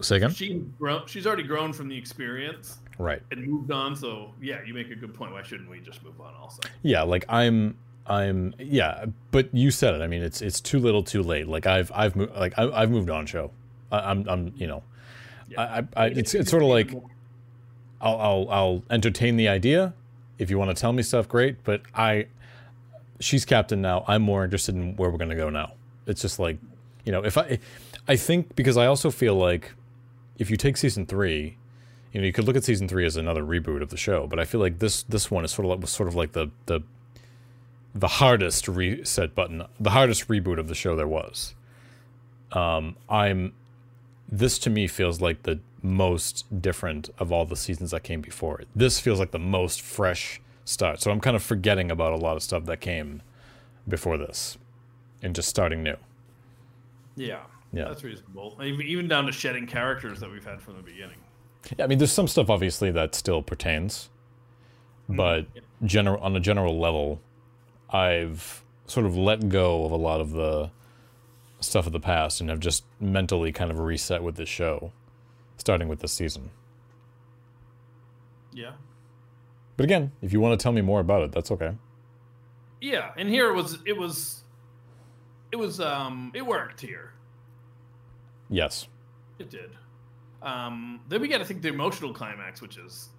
Say 0.00 0.16
again? 0.16 0.30
She 0.32 0.54
grown, 0.78 1.06
she's 1.06 1.26
already 1.26 1.42
grown 1.44 1.72
from 1.72 1.88
the 1.88 1.96
experience 1.96 2.78
Right. 3.00 3.22
and 3.30 3.46
moved 3.46 3.70
on. 3.70 3.96
So 3.96 4.32
yeah, 4.42 4.58
you 4.66 4.74
make 4.74 4.90
a 4.90 4.94
good 4.94 5.14
point. 5.14 5.32
Why 5.32 5.42
shouldn't 5.42 5.70
we 5.70 5.80
just 5.80 6.04
move 6.04 6.20
on? 6.20 6.34
Also, 6.34 6.60
Yeah, 6.82 7.02
like 7.02 7.24
I'm 7.28 7.76
I'm 8.06 8.54
yeah, 8.58 9.06
but 9.30 9.54
you 9.54 9.70
said 9.70 9.94
it. 9.94 10.02
I 10.02 10.06
mean, 10.06 10.22
it's 10.22 10.42
it's 10.42 10.60
too 10.60 10.78
little, 10.78 11.02
too 11.02 11.22
late. 11.22 11.48
Like 11.48 11.66
I've 11.66 11.90
I've 11.94 12.14
moved 12.16 12.34
like 12.34 12.58
I, 12.58 12.68
I've 12.70 12.90
moved 12.90 13.08
on. 13.10 13.26
Show, 13.26 13.52
I, 13.90 13.98
I'm 14.10 14.28
I'm 14.28 14.52
you 14.56 14.66
know, 14.66 14.82
Yeah. 15.48 15.62
I, 15.62 15.78
I, 15.78 15.84
I 15.96 16.06
it's 16.08 16.34
it's 16.34 16.50
sort 16.50 16.62
of 16.62 16.68
like 16.68 16.92
I'll 18.00 18.16
I'll 18.20 18.48
I'll 18.50 18.82
entertain 18.90 19.36
the 19.36 19.48
idea. 19.48 19.94
If 20.38 20.50
you 20.50 20.58
want 20.58 20.74
to 20.74 20.80
tell 20.80 20.92
me 20.92 21.02
stuff, 21.02 21.28
great. 21.28 21.62
But 21.64 21.82
I, 21.94 22.26
she's 23.20 23.44
captain 23.44 23.80
now. 23.82 24.04
I'm 24.08 24.22
more 24.22 24.44
interested 24.44 24.74
in 24.74 24.96
where 24.96 25.10
we're 25.10 25.18
gonna 25.18 25.36
go 25.36 25.50
now. 25.50 25.72
It's 26.06 26.22
just 26.22 26.38
like, 26.38 26.58
you 27.04 27.12
know, 27.12 27.22
if 27.24 27.36
I, 27.38 27.58
I 28.08 28.16
think 28.16 28.56
because 28.56 28.76
I 28.78 28.86
also 28.86 29.10
feel 29.10 29.34
like, 29.34 29.72
if 30.38 30.50
you 30.50 30.56
take 30.56 30.78
season 30.78 31.04
three, 31.06 31.58
you 32.12 32.20
know, 32.20 32.26
you 32.26 32.32
could 32.32 32.44
look 32.44 32.56
at 32.56 32.64
season 32.64 32.88
three 32.88 33.06
as 33.06 33.16
another 33.16 33.42
reboot 33.42 33.82
of 33.82 33.90
the 33.90 33.96
show. 33.96 34.26
But 34.26 34.38
I 34.38 34.44
feel 34.44 34.60
like 34.60 34.78
this 34.78 35.02
this 35.04 35.30
one 35.30 35.44
is 35.44 35.52
sort 35.52 35.66
of 35.66 35.70
like 35.70 35.80
was 35.80 35.90
sort 35.90 36.08
of 36.08 36.14
like 36.14 36.32
the 36.32 36.50
the, 36.66 36.80
the 37.94 38.08
hardest 38.08 38.66
reset 38.68 39.34
button, 39.34 39.62
the 39.78 39.90
hardest 39.90 40.28
reboot 40.28 40.58
of 40.58 40.68
the 40.68 40.74
show 40.74 40.96
there 40.96 41.08
was. 41.08 41.54
Um, 42.52 42.96
I'm 43.08 43.52
this 44.28 44.58
to 44.60 44.70
me 44.70 44.86
feels 44.86 45.20
like 45.20 45.42
the 45.44 45.60
most 45.82 46.60
different 46.62 47.08
of 47.18 47.32
all 47.32 47.44
the 47.46 47.56
seasons 47.56 47.90
that 47.92 48.02
came 48.02 48.20
before 48.20 48.60
it. 48.60 48.68
This 48.76 49.00
feels 49.00 49.18
like 49.18 49.30
the 49.30 49.38
most 49.38 49.80
fresh 49.80 50.40
start. 50.64 51.00
So 51.00 51.10
I'm 51.10 51.20
kind 51.20 51.34
of 51.36 51.42
forgetting 51.42 51.90
about 51.90 52.12
a 52.12 52.16
lot 52.16 52.36
of 52.36 52.42
stuff 52.42 52.64
that 52.66 52.80
came 52.80 53.22
before 53.88 54.18
this 54.18 54.58
and 55.22 55.34
just 55.34 55.48
starting 55.48 55.82
new. 55.82 55.96
yeah, 57.16 57.40
Yeah. 57.72 57.84
that's 57.84 58.04
reasonable. 58.04 58.58
Even 58.62 58.82
even 58.86 59.08
down 59.08 59.26
to 59.26 59.32
shedding 59.32 59.66
characters 59.66 60.20
that 60.20 60.30
we've 60.30 60.44
had 60.44 60.60
from 60.60 60.76
the 60.76 60.82
beginning. 60.82 61.16
Yeah, 61.76 61.84
I 61.84 61.88
mean, 61.88 61.98
there's 61.98 62.12
some 62.12 62.28
stuff 62.28 62.48
obviously 62.50 62.90
that 62.92 63.14
still 63.14 63.42
pertains, 63.42 64.08
but 65.08 65.46
general 65.84 66.20
on 66.22 66.34
a 66.36 66.40
general 66.40 66.78
level, 66.78 67.20
I've 67.90 68.64
sort 68.86 69.06
of 69.06 69.16
let 69.16 69.48
go 69.48 69.84
of 69.84 69.92
a 69.92 69.96
lot 69.96 70.20
of 70.20 70.30
the 70.32 70.70
stuff 71.60 71.86
of 71.86 71.92
the 71.92 72.00
past 72.00 72.40
and 72.40 72.48
have 72.50 72.60
just 72.60 72.84
mentally 72.98 73.52
kind 73.52 73.70
of 73.70 73.78
reset 73.78 74.22
with 74.22 74.36
this 74.36 74.48
show, 74.48 74.92
starting 75.58 75.86
with 75.88 76.00
this 76.00 76.12
season. 76.12 76.50
Yeah, 78.52 78.72
But 79.76 79.84
again, 79.84 80.10
if 80.22 80.32
you 80.32 80.40
want 80.40 80.58
to 80.58 80.62
tell 80.62 80.72
me 80.72 80.80
more 80.80 80.98
about 81.00 81.22
it, 81.22 81.30
that's 81.32 81.50
okay. 81.52 81.72
yeah. 82.80 83.12
And 83.16 83.28
here 83.28 83.48
it 83.50 83.54
was. 83.54 83.78
It 83.86 83.96
was. 83.96 84.42
It 85.52 85.56
was. 85.56 85.78
Um. 85.80 86.32
It 86.34 86.44
worked 86.44 86.80
here. 86.80 87.12
Yes. 88.48 88.88
It 89.38 89.50
did. 89.50 89.70
Um, 90.42 91.00
then 91.08 91.20
we 91.20 91.28
got 91.28 91.38
to 91.38 91.44
think, 91.44 91.62
the 91.62 91.68
emotional 91.68 92.12
climax, 92.12 92.62
which 92.62 92.78
is 92.78 93.10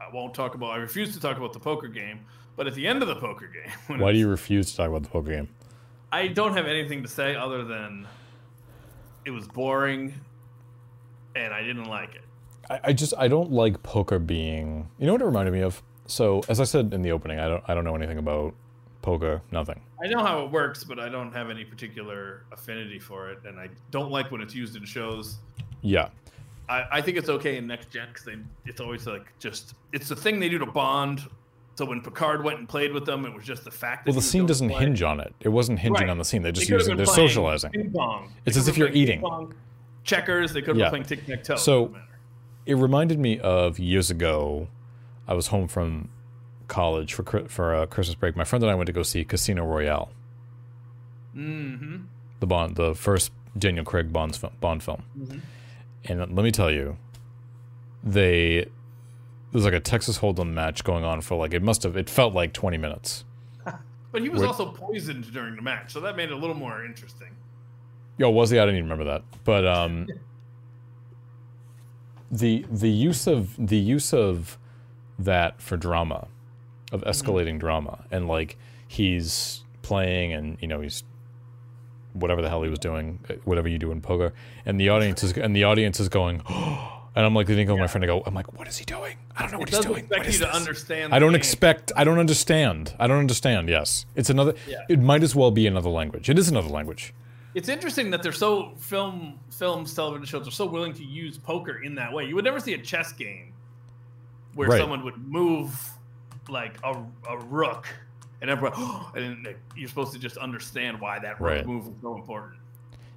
I 0.00 0.14
won't 0.14 0.34
talk 0.34 0.54
about. 0.54 0.70
I 0.70 0.76
refuse 0.76 1.12
to 1.14 1.20
talk 1.20 1.36
about 1.36 1.52
the 1.52 1.60
poker 1.60 1.88
game. 1.88 2.20
But 2.56 2.66
at 2.66 2.74
the 2.74 2.86
end 2.86 3.02
of 3.02 3.08
the 3.08 3.16
poker 3.16 3.46
game, 3.52 3.72
when 3.86 4.00
Why 4.00 4.12
do 4.12 4.18
you 4.18 4.28
refuse 4.28 4.70
to 4.70 4.76
talk 4.76 4.88
about 4.88 5.02
the 5.02 5.08
poker 5.08 5.30
game? 5.30 5.48
I 6.10 6.28
don't 6.28 6.56
have 6.56 6.66
anything 6.66 7.02
to 7.02 7.08
say 7.08 7.36
other 7.36 7.64
than 7.64 8.06
it 9.24 9.30
was 9.30 9.46
boring, 9.46 10.14
and 11.36 11.52
I 11.52 11.62
didn't 11.62 11.84
like 11.84 12.14
it. 12.14 12.24
I, 12.70 12.80
I 12.84 12.92
just 12.92 13.14
I 13.18 13.28
don't 13.28 13.52
like 13.52 13.82
poker 13.82 14.18
being. 14.18 14.88
You 14.98 15.06
know 15.06 15.12
what 15.12 15.22
it 15.22 15.26
reminded 15.26 15.52
me 15.52 15.62
of? 15.62 15.82
So 16.06 16.42
as 16.48 16.60
I 16.60 16.64
said 16.64 16.94
in 16.94 17.02
the 17.02 17.12
opening, 17.12 17.38
I 17.38 17.48
don't 17.48 17.64
I 17.68 17.74
don't 17.74 17.84
know 17.84 17.94
anything 17.94 18.18
about 18.18 18.54
poker. 19.02 19.42
Nothing. 19.50 19.80
I 20.02 20.06
know 20.06 20.24
how 20.24 20.44
it 20.44 20.50
works, 20.50 20.84
but 20.84 20.98
I 20.98 21.08
don't 21.08 21.32
have 21.32 21.50
any 21.50 21.64
particular 21.64 22.44
affinity 22.52 22.98
for 22.98 23.30
it, 23.30 23.40
and 23.44 23.58
I 23.58 23.68
don't 23.90 24.10
like 24.10 24.30
when 24.30 24.40
it's 24.40 24.54
used 24.54 24.76
in 24.76 24.84
shows. 24.84 25.38
Yeah. 25.82 26.08
I, 26.68 26.84
I 26.92 27.00
think 27.00 27.16
it's 27.16 27.28
okay 27.28 27.56
in 27.56 27.66
next 27.66 27.90
gen 27.90 28.08
because 28.12 28.28
it's 28.66 28.80
always 28.80 29.06
like 29.06 29.26
just 29.38 29.74
it's 29.92 30.08
the 30.08 30.16
thing 30.16 30.38
they 30.40 30.48
do 30.48 30.58
to 30.58 30.66
Bond. 30.66 31.22
So 31.76 31.84
when 31.84 32.00
Picard 32.00 32.42
went 32.42 32.58
and 32.58 32.68
played 32.68 32.92
with 32.92 33.06
them, 33.06 33.24
it 33.24 33.32
was 33.32 33.44
just 33.44 33.64
the 33.64 33.70
fact. 33.70 34.04
that 34.04 34.10
Well, 34.10 34.16
the 34.20 34.24
he 34.24 34.30
scene 34.30 34.46
doesn't 34.46 34.68
play. 34.68 34.80
hinge 34.80 35.00
on 35.02 35.20
it. 35.20 35.32
It 35.40 35.48
wasn't 35.50 35.78
hinging 35.78 36.00
Right. 36.00 36.08
on 36.10 36.18
the 36.18 36.24
scene. 36.24 36.42
They 36.42 36.48
They 36.50 36.52
just 36.60 36.66
could 36.66 36.72
have 36.74 36.80
use 36.80 36.86
it. 36.88 36.90
been 36.90 36.96
They're 36.98 37.06
socializing. 37.06 37.70
ping 37.70 37.92
pong. 37.92 38.32
It's 38.46 38.56
as 38.56 38.66
if 38.68 38.76
you're 38.76 38.88
eating. 38.90 39.20
pong, 39.20 39.54
checkers. 40.02 40.52
They 40.52 40.60
could 40.60 40.70
have 40.70 40.76
Yeah. 40.78 40.90
been 40.90 41.04
playing 41.04 41.24
tic 41.24 41.26
tac 41.26 41.44
toe. 41.44 41.56
So- 41.56 41.94
It 42.66 42.74
reminded 42.74 43.18
me 43.18 43.38
of 43.38 43.78
years 43.78 44.10
ago. 44.10 44.68
I 45.28 45.34
was 45.34 45.46
home 45.48 45.68
from 45.68 46.08
college 46.66 47.14
for 47.14 47.22
for 47.48 47.74
uh, 47.74 47.86
Christmas 47.86 48.14
break. 48.16 48.36
My 48.36 48.44
friend 48.44 48.62
and 48.62 48.70
I 48.70 48.74
went 48.74 48.88
to 48.88 48.92
go 48.92 49.02
see 49.02 49.24
Casino 49.24 49.64
Royale, 49.64 50.10
mm-hmm. 51.34 51.96
the 52.40 52.46
Bond, 52.46 52.76
the 52.76 52.94
first 52.94 53.32
Daniel 53.56 53.84
Craig 53.84 54.12
film, 54.12 54.52
Bond 54.60 54.82
film. 54.82 55.02
Mhm. 55.18 55.40
And 56.04 56.20
let 56.20 56.44
me 56.44 56.50
tell 56.50 56.70
you, 56.70 56.96
they 58.02 58.66
there's 59.52 59.64
like 59.64 59.74
a 59.74 59.80
Texas 59.80 60.18
Hold'em 60.18 60.52
match 60.52 60.84
going 60.84 61.04
on 61.04 61.20
for 61.20 61.36
like 61.36 61.54
it 61.54 61.62
must 61.62 61.82
have 61.82 61.96
it 61.96 62.08
felt 62.08 62.34
like 62.34 62.52
20 62.52 62.78
minutes. 62.78 63.24
But 64.10 64.22
he 64.22 64.30
was 64.30 64.40
Wait. 64.40 64.46
also 64.46 64.72
poisoned 64.72 65.30
during 65.34 65.54
the 65.54 65.60
match, 65.60 65.92
so 65.92 66.00
that 66.00 66.16
made 66.16 66.30
it 66.30 66.32
a 66.32 66.36
little 66.36 66.56
more 66.56 66.82
interesting. 66.82 67.28
Yo, 68.16 68.30
was 68.30 68.48
he? 68.48 68.58
I 68.58 68.62
didn't 68.62 68.78
even 68.78 68.90
remember 68.90 69.12
that. 69.12 69.22
But 69.44 69.66
um, 69.76 70.06
the 72.30 72.64
the 72.70 72.88
use 72.88 73.26
of 73.26 73.54
the 73.58 73.76
use 73.76 74.14
of 74.14 74.56
that 75.18 75.60
for 75.60 75.76
drama, 75.76 76.28
of 76.90 77.02
escalating 77.02 77.58
drama, 77.58 78.04
and 78.10 78.28
like 78.28 78.56
he's 78.86 79.64
playing, 79.82 80.32
and 80.32 80.56
you 80.60 80.68
know 80.68 80.80
he's 80.80 81.04
whatever 82.20 82.42
the 82.42 82.48
hell 82.48 82.62
he 82.62 82.70
was 82.70 82.78
doing, 82.78 83.18
uh, 83.30 83.34
whatever 83.44 83.68
you 83.68 83.78
do 83.78 83.90
in 83.92 84.00
poker, 84.00 84.32
and 84.66 84.80
the 84.80 84.88
audience 84.90 85.22
is 85.24 85.32
and 85.36 85.54
the 85.56 85.64
audience 85.64 86.00
is 86.00 86.08
going, 86.08 86.42
and 86.48 87.26
I'm 87.26 87.34
like 87.34 87.48
leaning 87.48 87.70
over 87.70 87.80
my 87.80 87.86
friend 87.86 88.02
to 88.02 88.06
go, 88.06 88.22
I'm 88.26 88.34
like, 88.34 88.56
what 88.58 88.68
is 88.68 88.76
he 88.78 88.84
doing? 88.84 89.16
I 89.36 89.42
don't 89.42 89.52
know 89.52 89.58
what 89.58 89.68
It 89.68 89.74
he's 89.76 89.84
doing. 89.84 89.98
expect 90.04 90.24
What 90.26 90.32
you 90.32 90.38
to 90.40 90.54
understand. 90.54 91.14
I 91.14 91.18
don't 91.18 91.30
game. 91.30 91.36
expect. 91.36 91.92
I 91.96 92.04
don't 92.04 92.18
understand. 92.18 92.94
I 92.98 93.06
don't 93.06 93.18
understand. 93.18 93.68
Yes, 93.68 94.06
it's 94.16 94.30
another. 94.30 94.54
Yeah. 94.66 94.78
It 94.88 95.00
might 95.00 95.22
as 95.22 95.34
well 95.34 95.50
be 95.50 95.66
another 95.66 95.90
language. 95.90 96.28
It 96.28 96.38
is 96.38 96.48
another 96.48 96.68
language. 96.68 97.14
It's 97.54 97.68
interesting 97.68 98.10
that 98.10 98.22
they're 98.22 98.30
so 98.32 98.74
film 98.78 99.38
films, 99.50 99.94
television 99.94 100.26
shows 100.26 100.46
are 100.46 100.50
so 100.52 100.66
willing 100.66 100.92
to 100.94 101.04
use 101.04 101.38
poker 101.38 101.82
in 101.82 101.94
that 101.96 102.12
way. 102.12 102.24
You 102.26 102.34
would 102.36 102.44
never 102.44 102.60
see 102.60 102.74
a 102.74 102.78
chess 102.78 103.12
game 103.12 103.52
where 104.54 104.68
Right. 104.68 104.78
someone 104.80 105.02
would 105.04 105.18
move 105.18 105.90
like 106.48 106.74
a, 106.84 106.92
a 107.28 107.38
rook, 107.38 107.86
and 108.40 108.50
everyone, 108.50 109.04
and 109.16 109.44
like, 109.44 109.58
you're 109.76 109.88
supposed 109.88 110.12
to 110.12 110.18
just 110.18 110.36
understand 110.36 111.00
why 111.00 111.18
that 111.18 111.40
Right. 111.40 111.66
move 111.66 111.86
was 111.86 111.94
so 112.02 112.14
important. 112.16 112.54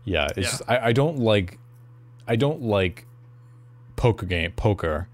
Yeah, 0.05 0.25
it's 0.25 0.37
Yeah. 0.37 0.43
Just, 0.43 0.61
I, 0.67 0.79
I 0.87 0.93
don't 0.93 1.17
like 1.19 1.59
I 2.27 2.35
don't 2.35 2.61
like 2.61 3.05
poker 3.95 4.25
game 4.25 4.51
poker 4.53 5.07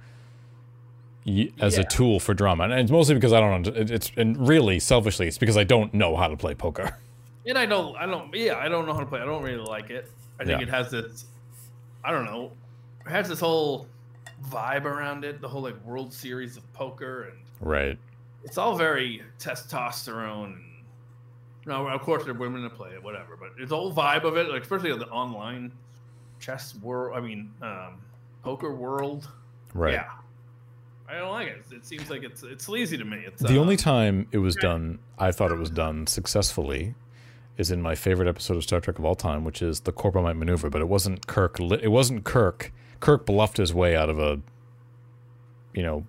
as 1.59 1.75
Yeah. 1.75 1.81
a 1.81 1.83
tool 1.83 2.19
for 2.19 2.33
drama, 2.33 2.63
and 2.65 2.73
it's 2.73 2.91
mostly 2.91 3.15
because 3.15 3.33
I 3.33 3.39
don't. 3.41 3.67
It's 3.67 4.11
and 4.15 4.47
really 4.47 4.79
selfishly, 4.79 5.27
it's 5.27 5.37
because 5.37 5.57
I 5.57 5.63
don't 5.65 5.93
know 5.93 6.15
how 6.15 6.27
to 6.27 6.37
play 6.37 6.55
poker. 6.55 6.97
And 7.45 7.57
I 7.57 7.65
don't, 7.65 7.95
I 7.95 8.05
don't, 8.05 8.33
yeah, 8.35 8.57
I 8.57 8.67
don't 8.67 8.85
know 8.85 8.93
how 8.93 8.99
to 8.99 9.05
play. 9.05 9.21
I 9.21 9.25
don't 9.25 9.41
really 9.41 9.57
like 9.63 9.89
it. 9.89 10.11
I 10.39 10.43
think 10.43 10.59
Yeah. 10.59 10.67
it 10.67 10.69
has 10.69 10.91
this, 10.91 11.25
I 12.03 12.11
don't 12.11 12.25
know, 12.25 12.51
it 13.05 13.09
has 13.09 13.29
this 13.29 13.39
whole 13.39 13.87
vibe 14.49 14.83
around 14.83 15.23
it, 15.23 15.39
the 15.41 15.47
whole 15.47 15.61
like 15.61 15.81
World 15.85 16.13
Series 16.13 16.57
of 16.57 16.73
poker, 16.73 17.29
and 17.31 17.37
Right. 17.61 17.97
It's 18.43 18.57
all 18.57 18.75
very 18.77 19.21
testosterone. 19.39 20.45
And, 20.45 20.63
no, 21.65 21.87
of 21.87 22.01
course 22.01 22.23
there 22.23 22.33
are 22.33 22.37
women 22.37 22.63
that 22.63 22.73
play 22.75 22.91
it, 22.91 23.03
whatever. 23.03 23.35
But 23.39 23.51
it's 23.59 23.69
the 23.69 23.75
whole 23.75 23.93
vibe 23.93 24.23
of 24.23 24.37
it, 24.37 24.49
like 24.49 24.61
especially 24.63 24.95
the 24.97 25.07
online 25.07 25.71
chess 26.39 26.75
world. 26.81 27.17
I 27.17 27.21
mean, 27.21 27.51
um, 27.61 28.01
poker 28.43 28.73
world. 28.73 29.27
Right. 29.73 29.93
Yeah, 29.93 30.09
I 31.09 31.17
don't 31.17 31.31
like 31.31 31.47
it. 31.49 31.63
It 31.71 31.85
seems 31.85 32.09
like 32.09 32.23
it's 32.23 32.43
it's 32.43 32.63
sleazy 32.65 32.97
to 32.97 33.05
me. 33.05 33.23
It's 33.25 33.41
The 33.41 33.57
uh, 33.57 33.61
only 33.61 33.75
time 33.77 34.27
it 34.31 34.37
was 34.39 34.55
done, 34.55 34.99
I 35.19 35.31
thought 35.31 35.51
it 35.51 35.57
was 35.57 35.69
done 35.69 36.07
successfully, 36.07 36.95
is 37.57 37.69
in 37.69 37.81
my 37.81 37.95
favorite 37.95 38.29
episode 38.29 38.55
of 38.55 38.63
Star 38.63 38.79
Trek 38.79 38.97
of 38.97 39.03
all 39.05 39.15
time, 39.15 39.43
which 39.43 39.61
is 39.61 39.81
the 39.81 39.91
Corbomite 39.91 40.37
maneuver. 40.37 40.69
But 40.69 40.81
it 40.81 40.87
wasn't 40.87 41.27
Kirk. 41.27 41.59
li- 41.59 41.79
It 41.83 41.89
wasn't 41.91 42.23
Kirk. 42.23 42.71
Kirk 43.01 43.25
bluffed 43.25 43.57
his 43.57 43.73
way 43.73 43.95
out 43.95 44.09
of 44.09 44.17
a, 44.19 44.39
you 45.73 45.83
know, 45.83 46.05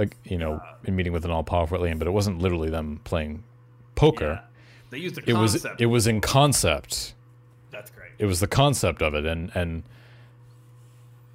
a, 0.00 0.08
you 0.24 0.38
know, 0.38 0.60
in 0.84 0.96
meeting 0.96 1.12
with 1.12 1.24
an 1.24 1.30
all-powerful 1.30 1.78
alien. 1.78 1.98
But 1.98 2.08
it 2.08 2.12
wasn't 2.12 2.40
literally 2.40 2.70
them 2.70 3.00
playing 3.04 3.44
poker. 3.94 4.40
yeah. 4.42 4.46
They 4.90 4.98
used 4.98 5.14
the 5.14 5.30
It 5.30 5.34
was. 5.34 5.66
It 5.78 5.86
was 5.86 6.06
in 6.06 6.20
concept. 6.20 7.14
That's 7.70 7.90
great. 7.90 8.10
It 8.18 8.26
was 8.26 8.40
the 8.40 8.48
concept 8.48 9.02
of 9.02 9.14
it, 9.14 9.24
and 9.24 9.50
and 9.54 9.84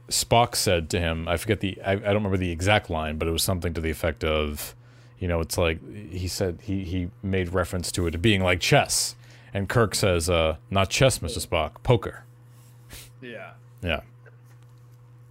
Spock 0.09 0.55
said 0.55 0.89
to 0.91 0.99
him, 0.99 1.27
I 1.27 1.37
forget 1.37 1.59
the, 1.59 1.81
I, 1.81 1.93
I 1.93 1.95
don't 1.95 2.15
remember 2.15 2.37
the 2.37 2.51
exact 2.51 2.89
line, 2.89 3.17
but 3.17 3.27
it 3.27 3.31
was 3.31 3.43
something 3.43 3.73
to 3.73 3.81
the 3.81 3.89
effect 3.89 4.23
of, 4.23 4.75
you 5.17 5.27
know, 5.27 5.39
it's 5.39 5.57
like 5.57 5.79
he 6.11 6.27
said 6.27 6.59
he 6.61 6.83
he 6.83 7.09
made 7.23 7.53
reference 7.53 7.91
to 7.93 8.05
it 8.07 8.21
being 8.21 8.43
like 8.43 8.59
chess, 8.59 9.15
and 9.53 9.67
Kirk 9.69 9.95
says, 9.95 10.29
uh, 10.29 10.57
not 10.69 10.89
chess, 10.89 11.21
Mister 11.21 11.39
Spock, 11.39 11.81
poker. 11.81 12.23
Yeah, 13.21 13.53
Yeah, 13.81 14.01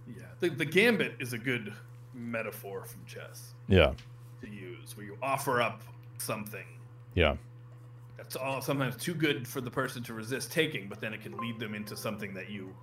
yeah. 0.07 0.23
The, 0.39 0.49
the 0.49 0.65
gambit 0.65 1.15
is 1.19 1.33
a 1.33 1.37
good 1.37 1.73
metaphor 2.15 2.85
from 2.85 3.01
chess 3.05 3.53
yeah, 3.67 3.93
to 4.41 4.49
use, 4.49 4.95
where 4.97 5.05
you 5.05 5.17
offer 5.21 5.61
up 5.61 5.81
something 6.17 6.65
yeah, 7.13 7.35
that's 8.17 8.35
all 8.35 8.61
sometimes 8.61 8.95
too 8.97 9.13
good 9.13 9.47
for 9.47 9.61
the 9.61 9.71
person 9.71 10.03
to 10.03 10.13
resist 10.13 10.51
taking, 10.51 10.87
but 10.89 10.99
then 10.99 11.13
it 11.13 11.21
can 11.21 11.37
lead 11.37 11.59
them 11.59 11.73
into 11.73 11.95
something 11.95 12.33
that 12.33 12.49
you 12.49 12.73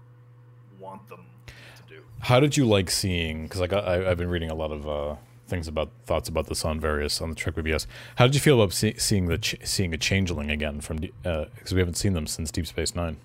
want 0.80 1.07
them 1.09 1.26
to 1.47 1.83
do. 1.87 2.03
How 2.20 2.41
did 2.41 2.57
you 2.57 2.64
like 2.66 2.91
seeing? 2.91 3.43
Because 3.45 3.61
like 3.61 3.72
I, 3.74 4.11
I've 4.11 4.16
been 4.16 4.30
reading 4.30 4.51
a 4.51 4.55
lot 4.55 4.72
of 4.72 4.89
uh, 4.89 5.16
things 5.49 5.68
about 5.68 5.91
thoughts 6.07 6.30
about 6.30 6.47
this 6.47 6.64
on 6.64 6.80
various 6.80 7.20
on 7.20 7.28
the 7.28 7.35
Trek 7.35 7.57
BBS. 7.57 7.87
How 8.16 8.26
did 8.26 8.35
you 8.35 8.41
feel 8.41 8.61
about 8.61 8.72
see, 8.72 8.95
seeing 8.97 9.26
the 9.26 9.37
ch- 9.37 9.57
seeing 9.64 9.93
a 9.93 9.99
changeling 9.99 10.51
again 10.51 10.80
from 10.80 10.97
because 10.97 11.72
we 11.74 11.78
haven't 11.78 11.97
seen 11.99 12.14
them 12.14 12.26
since 12.26 12.51
Deep 12.51 12.66
Space 12.66 12.95
Nine? 12.95 13.18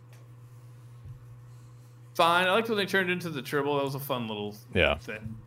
Fine. 2.15 2.47
I 2.47 2.51
liked 2.51 2.67
when 2.67 2.77
they 2.77 2.85
turned 2.85 3.09
into 3.09 3.29
the 3.29 3.41
tribble. 3.41 3.77
That 3.77 3.85
was 3.85 3.95
a 3.95 3.99
fun 3.99 4.27
little 4.27 4.55
Yeah. 4.73 4.95
thing. 4.95 5.37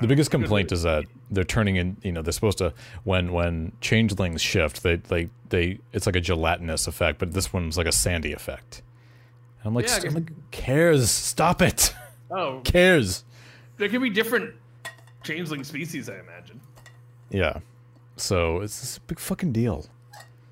The 0.00 0.06
biggest 0.08 0.30
complaint 0.30 0.72
is 0.72 0.82
that 0.82 1.04
they're 1.30 1.44
turning 1.44 1.76
in. 1.76 1.96
You 2.02 2.12
know, 2.12 2.22
they're 2.22 2.32
supposed 2.32 2.58
to 2.58 2.74
when 3.04 3.32
when 3.32 3.72
changelings 3.80 4.42
shift, 4.42 4.82
they 4.82 4.96
they 4.96 5.28
they 5.50 5.78
it's 5.92 6.06
like 6.06 6.16
a 6.16 6.20
gelatinous 6.20 6.86
effect, 6.86 7.18
but 7.18 7.32
this 7.32 7.52
one's 7.52 7.78
like 7.78 7.86
a 7.86 7.92
sandy 7.92 8.32
effect. 8.32 8.82
And 9.60 9.68
I'm 9.68 9.74
like, 9.74 9.86
Yeah, 9.86 9.92
I 9.92 9.98
st- 9.98 10.02
guess- 10.04 10.14
I'm 10.16 10.24
like, 10.24 10.50
cares? 10.50 11.10
Stop 11.10 11.62
it! 11.62 11.94
Oh, 12.30 12.60
cares? 12.64 13.24
there 13.76 13.88
could 13.88 14.02
be 14.02 14.10
different 14.10 14.54
changeling 15.22 15.64
species, 15.64 16.08
I 16.08 16.14
imagine. 16.18 16.60
Yeah. 17.30 17.58
So 18.16 18.60
it's 18.60 18.80
this 18.80 18.98
big 18.98 19.18
fucking 19.18 19.52
deal. 19.52 19.86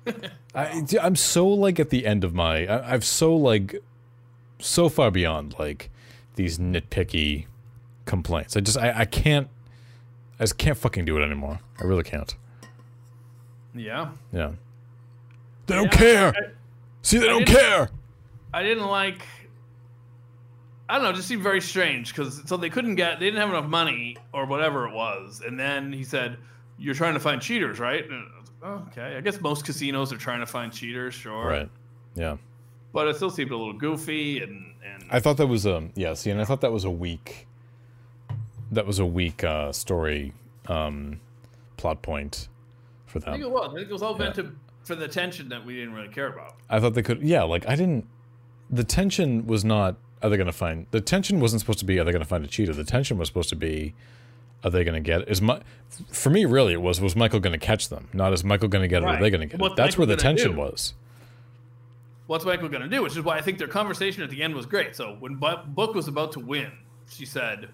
I 0.55 0.83
I'm 1.01 1.15
so 1.15 1.47
like 1.47 1.79
at 1.79 1.89
the 1.89 2.05
end 2.05 2.23
of 2.23 2.33
my 2.33 2.65
I, 2.67 2.93
I've 2.93 3.05
so 3.05 3.35
like 3.35 3.75
so 4.59 4.89
far 4.89 5.11
beyond 5.11 5.55
like 5.59 5.89
these 6.35 6.57
nitpicky 6.57 7.45
complaints. 8.05 8.55
I 8.57 8.59
just 8.61 8.77
I, 8.77 9.01
I 9.01 9.05
can't 9.05 9.47
I 10.39 10.43
just 10.43 10.57
can't 10.57 10.77
fucking 10.77 11.05
do 11.05 11.17
it 11.17 11.23
anymore. 11.23 11.59
I 11.79 11.83
really 11.85 12.03
can't. 12.03 12.35
Yeah. 13.75 14.09
Yeah. 14.31 14.51
They 15.67 15.75
don't 15.75 15.85
Yeah, 15.85 15.89
care. 15.97 16.27
I- 16.35 16.51
See, 17.01 17.17
they 17.17 17.25
I 17.25 17.29
don't 17.29 17.45
care. 17.45 17.89
I 18.53 18.63
didn't 18.63 18.85
like. 18.87 19.25
I 20.87 20.95
don't 20.95 21.03
know. 21.03 21.09
It 21.09 21.15
just 21.15 21.27
seemed 21.27 21.41
very 21.43 21.59
strange 21.61 22.13
because 22.13 22.41
so 22.47 22.55
they 22.57 22.69
couldn't 22.69 22.95
get, 22.95 23.19
they 23.19 23.25
didn't 23.25 23.39
have 23.39 23.49
enough 23.49 23.65
money 23.65 24.17
or 24.31 24.45
whatever 24.45 24.87
it 24.87 24.93
was, 24.93 25.41
and 25.45 25.59
then 25.59 25.91
he 25.91 26.03
said, 26.03 26.37
"You're 26.77 26.93
trying 26.93 27.13
to 27.15 27.19
find 27.19 27.41
cheaters, 27.41 27.79
right?" 27.79 28.03
And 28.03 28.13
I 28.13 28.39
was 28.39 28.49
like, 28.61 28.71
oh, 28.71 28.87
okay, 28.91 29.17
I 29.17 29.21
guess 29.21 29.41
most 29.41 29.65
casinos 29.65 30.13
are 30.13 30.17
trying 30.17 30.41
to 30.41 30.45
find 30.45 30.71
cheaters, 30.71 31.13
sure. 31.13 31.45
Right. 31.47 31.69
Yeah. 32.15 32.37
But 32.93 33.07
it 33.07 33.15
still 33.15 33.29
seemed 33.31 33.51
a 33.51 33.57
little 33.57 33.73
goofy, 33.73 34.41
and 34.43 34.75
and 34.85 35.03
I 35.09 35.19
thought 35.19 35.37
that 35.37 35.47
was 35.47 35.65
a 35.65 35.89
yeah. 35.95 36.13
See, 36.13 36.29
and 36.29 36.39
I 36.39 36.45
thought 36.45 36.61
that 36.61 36.71
was 36.71 36.83
a 36.83 36.91
weak. 36.91 37.47
That 38.73 38.85
was 38.87 38.99
a 38.99 39.05
weak 39.05 39.43
uh, 39.43 39.71
story 39.71 40.33
um, 40.67 41.19
plot 41.77 42.01
point 42.01 42.47
for 43.05 43.19
them. 43.19 43.29
I 43.29 43.33
think 43.33 43.45
it 43.45 43.51
was. 43.51 43.69
I 43.71 43.75
think 43.75 43.89
it 43.89 43.93
was 43.93 44.01
all 44.01 44.17
meant 44.17 44.35
to 44.35 44.51
for 44.83 44.95
the 44.95 45.07
tension 45.07 45.49
that 45.49 45.65
we 45.65 45.75
didn't 45.75 45.93
really 45.93 46.09
care 46.09 46.27
about. 46.27 46.55
I 46.69 46.79
thought 46.79 46.93
they 46.93 47.01
could. 47.01 47.21
Yeah, 47.21 47.43
like 47.43 47.67
I 47.67 47.75
didn't. 47.75 48.05
The 48.69 48.83
tension 48.83 49.45
was 49.47 49.63
not. 49.63 49.95
Are 50.21 50.29
they 50.29 50.37
going 50.37 50.47
to 50.47 50.53
find? 50.53 50.87
The 50.91 51.01
tension 51.01 51.39
wasn't 51.39 51.59
supposed 51.59 51.79
to 51.79 51.85
be. 51.85 51.99
Are 51.99 52.03
they 52.03 52.11
going 52.11 52.23
to 52.23 52.27
find 52.27 52.43
a 52.43 52.47
cheater? 52.47 52.73
The 52.73 52.83
tension 52.83 53.17
was 53.17 53.27
supposed 53.27 53.49
to 53.49 53.55
be. 53.55 53.93
Are 54.63 54.69
they 54.69 54.85
going 54.85 54.95
to 54.95 55.05
get? 55.05 55.27
Is 55.27 55.41
my 55.41 55.61
for 56.09 56.29
me 56.29 56.45
really 56.45 56.73
it 56.73 56.81
was 56.81 57.01
was 57.01 57.15
Michael 57.15 57.41
going 57.41 57.53
to 57.53 57.65
catch 57.65 57.89
them? 57.89 58.07
Not 58.13 58.31
is 58.33 58.43
Michael 58.43 58.69
going 58.69 58.81
to 58.81 58.87
get 58.87 59.03
it? 59.03 59.05
Or 59.05 59.09
are 59.09 59.19
they 59.19 59.29
going 59.29 59.41
to 59.41 59.47
get 59.47 59.59
What's 59.59 59.73
it? 59.73 59.77
That's 59.77 59.97
Michael 59.97 60.07
where 60.07 60.15
the 60.15 60.21
tension 60.21 60.51
do? 60.51 60.57
was. 60.57 60.93
What's 62.27 62.45
Michael 62.45 62.69
going 62.69 62.83
to 62.83 62.87
do? 62.87 63.03
Which 63.03 63.17
is 63.17 63.23
why 63.23 63.37
I 63.37 63.41
think 63.41 63.57
their 63.57 63.67
conversation 63.67 64.23
at 64.23 64.29
the 64.29 64.41
end 64.41 64.55
was 64.55 64.65
great. 64.65 64.95
So 64.95 65.17
when 65.19 65.35
Bu- 65.35 65.65
Book 65.67 65.93
was 65.93 66.07
about 66.07 66.31
to 66.33 66.39
win, 66.39 66.71
she 67.09 67.25
said, 67.25 67.67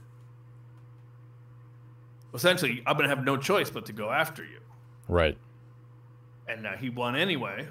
essentially, 2.34 2.84
I'm 2.86 2.96
going 2.96 3.10
to 3.10 3.16
have 3.16 3.26
no 3.26 3.38
choice 3.38 3.70
but 3.70 3.86
to 3.88 3.94
go 3.94 4.10
after 4.10 4.44
you. 4.44 4.60
Right. 5.08 5.38
And 6.48 6.66
uh, 6.66 6.78
he 6.78 6.90
won 6.90 7.16
anyway. 7.16 7.68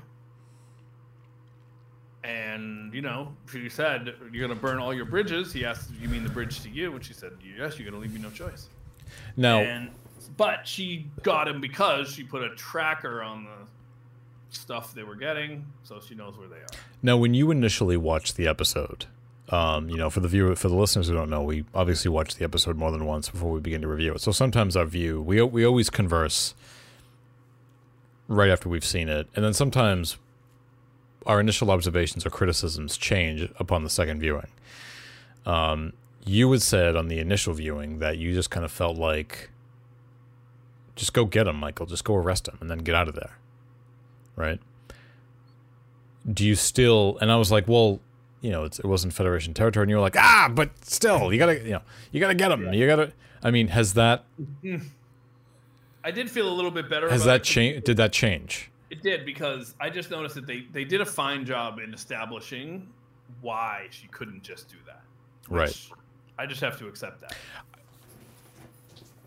And, 2.24 2.92
you 2.92 3.00
know, 3.00 3.34
she 3.50 3.68
said, 3.68 4.14
You're 4.32 4.46
going 4.46 4.56
to 4.56 4.61
burn 4.61 4.78
all 4.78 4.92
your 4.92 5.04
bridges. 5.04 5.52
He 5.52 5.64
asked, 5.64 5.90
You 6.00 6.09
mean 6.09 6.24
the 6.24 6.30
bridge 6.30 6.61
to 6.62 6.68
you? 6.68 6.94
And 6.94 7.04
she 7.04 7.12
said, 7.14 7.32
Yes, 7.42 7.78
you're 7.78 7.90
going 7.90 8.00
to 8.00 8.06
leave 8.06 8.12
me 8.12 8.20
no 8.20 8.30
choice. 8.30 8.68
Now. 9.36 9.59
And, 9.59 9.90
but 10.36 10.66
she 10.66 11.06
got 11.22 11.48
him 11.48 11.61
because 11.61 12.11
she 12.11 12.22
put 12.22 12.42
a 12.42 12.54
tracker 12.54 13.22
on 13.22 13.44
the 13.44 13.68
stuff 14.50 14.94
they 14.94 15.02
were 15.02 15.14
getting, 15.14 15.66
so 15.82 16.00
she 16.00 16.14
knows 16.14 16.36
where 16.36 16.48
they 16.48 16.56
are. 16.56 16.66
Now, 17.02 17.16
when 17.16 17.34
you 17.34 17.50
initially 17.50 17.96
watched 17.96 18.36
the 18.36 18.46
episode, 18.46 19.06
um, 19.51 19.88
you 19.88 19.96
know, 19.96 20.11
for 20.11 20.20
the 20.20 20.28
viewer, 20.28 20.55
for 20.55 20.68
the 20.68 20.76
listeners 20.76 21.09
who 21.09 21.14
don't 21.14 21.30
know, 21.30 21.42
we 21.42 21.64
obviously 21.74 22.11
watch 22.11 22.36
the 22.36 22.44
episode 22.44 22.76
more 22.76 22.90
than 22.90 23.07
once 23.07 23.30
before 23.30 23.51
we 23.51 23.61
begin 23.61 23.80
to 23.80 23.88
review 23.88 24.12
it. 24.12 24.20
So 24.20 24.30
sometimes 24.30 24.76
our 24.76 24.84
view, 24.84 25.22
we 25.22 25.40
we 25.42 25.64
always 25.64 25.88
converse 25.88 26.55
right 28.26 28.51
after 28.51 28.68
we've 28.68 28.84
seen 28.84 29.09
it, 29.09 29.26
and 29.34 29.44
then 29.44 29.55
sometimes 29.55 30.18
our 31.26 31.40
initial 31.40 31.70
observations 31.70 32.24
or 32.26 32.30
criticisms 32.30 32.96
change 32.96 33.51
upon 33.59 33.84
the 33.84 33.90
second 33.90 34.20
viewing. 34.20 34.49
Um, 35.46 35.94
you 36.24 36.51
had 36.53 36.62
said 36.62 36.94
on 36.94 37.09
the 37.09 37.18
initial 37.18 37.55
viewing 37.55 38.01
that 38.01 38.18
you 38.18 38.34
just 38.34 38.51
kind 38.51 38.64
of 38.64 38.70
felt 38.72 38.99
like 38.99 39.51
just 40.94 41.12
go 41.14 41.24
get 41.24 41.46
him, 41.46 41.57
Michael. 41.57 41.86
Just 41.86 42.05
go 42.05 42.14
arrest 42.14 42.49
him 42.49 42.59
and 42.61 42.70
then 42.70 42.78
get 42.78 42.94
out 42.94 43.09
of 43.09 43.14
there. 43.14 43.38
Right? 44.36 44.61
Do 46.30 46.44
you 46.44 46.55
still 46.55 47.16
and 47.20 47.32
I 47.32 47.36
was 47.36 47.51
like, 47.51 47.66
well, 47.66 48.01
you 48.41 48.51
know, 48.51 48.64
it 48.64 48.84
wasn't 48.84 49.12
Federation 49.12 49.55
territory, 49.55 49.84
and 49.84 49.91
you 49.91 49.97
were 49.97 50.03
like, 50.03 50.16
ah, 50.16 50.51
but 50.53 50.70
still, 50.84 51.32
you 51.32 51.39
gotta, 51.39 51.59
you 51.61 51.70
know, 51.70 51.82
you 52.12 52.20
gotta 52.20 52.34
get 52.34 52.49
them. 52.49 52.66
Yeah. 52.66 52.72
You 52.72 52.86
gotta. 52.86 53.12
I 53.43 53.51
mean, 53.51 53.68
has 53.68 53.95
that? 53.95 54.24
I 56.05 56.11
did 56.11 56.30
feel 56.30 56.49
a 56.49 56.55
little 56.55 56.70
bit 56.70 56.89
better. 56.89 57.11
Has 57.11 57.24
that 57.24 57.43
changed? 57.45 57.84
Did 57.84 57.97
that 57.97 58.12
change? 58.12 58.70
It 58.91 59.03
did 59.03 59.26
because 59.26 59.74
I 59.80 59.91
just 59.91 60.11
noticed 60.11 60.34
that 60.36 60.47
they 60.47 60.66
they 60.72 60.84
did 60.84 61.01
a 61.01 61.07
fine 61.07 61.45
job 61.45 61.78
in 61.78 61.93
establishing 61.93 62.89
why 63.41 63.89
she 63.91 64.07
couldn't 64.09 64.43
just 64.43 64.68
do 64.68 64.76
that. 64.86 65.03
Right. 65.49 65.76
I 66.39 66.47
just 66.47 66.61
have 66.61 66.78
to 66.78 66.86
accept 66.86 67.20
that. 67.22 67.36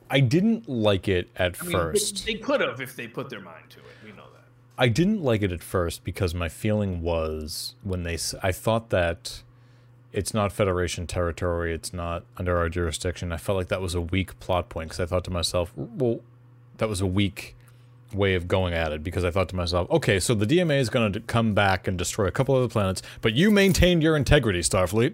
I 0.09 0.19
didn't 0.19 0.67
like 0.67 1.07
it 1.07 1.29
at 1.35 1.55
I 1.61 1.63
mean, 1.63 1.71
first. 1.71 2.25
They, 2.25 2.33
they 2.33 2.39
could 2.39 2.61
have 2.61 2.81
if 2.81 2.95
they 2.95 3.07
put 3.07 3.29
their 3.29 3.41
mind 3.41 3.69
to 3.69 3.79
it. 3.79 3.85
We 4.03 4.11
know 4.11 4.25
that. 4.33 4.43
I 4.81 4.87
didn't 4.87 5.23
like 5.23 5.43
it 5.43 5.51
at 5.51 5.61
first 5.61 6.03
because 6.03 6.33
my 6.33 6.49
feeling 6.49 7.03
was 7.03 7.75
when 7.83 8.01
they 8.01 8.17
I 8.41 8.51
thought 8.51 8.89
that 8.89 9.43
it's 10.11 10.33
not 10.33 10.51
Federation 10.51 11.05
territory, 11.05 11.71
it's 11.71 11.93
not 11.93 12.23
under 12.35 12.57
our 12.57 12.67
jurisdiction. 12.67 13.31
I 13.31 13.37
felt 13.37 13.59
like 13.59 13.67
that 13.67 13.79
was 13.79 13.93
a 13.93 14.01
weak 14.01 14.39
plot 14.39 14.69
point 14.69 14.89
because 14.89 14.99
I 14.99 15.05
thought 15.05 15.23
to 15.25 15.31
myself, 15.31 15.71
well, 15.75 16.21
that 16.77 16.89
was 16.89 16.99
a 16.99 17.05
weak 17.05 17.55
way 18.11 18.33
of 18.33 18.47
going 18.47 18.73
at 18.73 18.91
it 18.91 19.03
because 19.03 19.23
I 19.23 19.29
thought 19.29 19.49
to 19.49 19.55
myself, 19.55 19.87
okay, 19.91 20.19
so 20.19 20.33
the 20.33 20.47
DMA 20.47 20.79
is 20.79 20.89
going 20.89 21.13
to 21.13 21.19
come 21.19 21.53
back 21.53 21.87
and 21.87 21.95
destroy 21.95 22.25
a 22.25 22.31
couple 22.31 22.55
of 22.55 22.63
the 22.63 22.73
planets, 22.73 23.03
but 23.21 23.33
you 23.33 23.51
maintained 23.51 24.01
your 24.01 24.17
integrity, 24.17 24.61
Starfleet. 24.61 25.13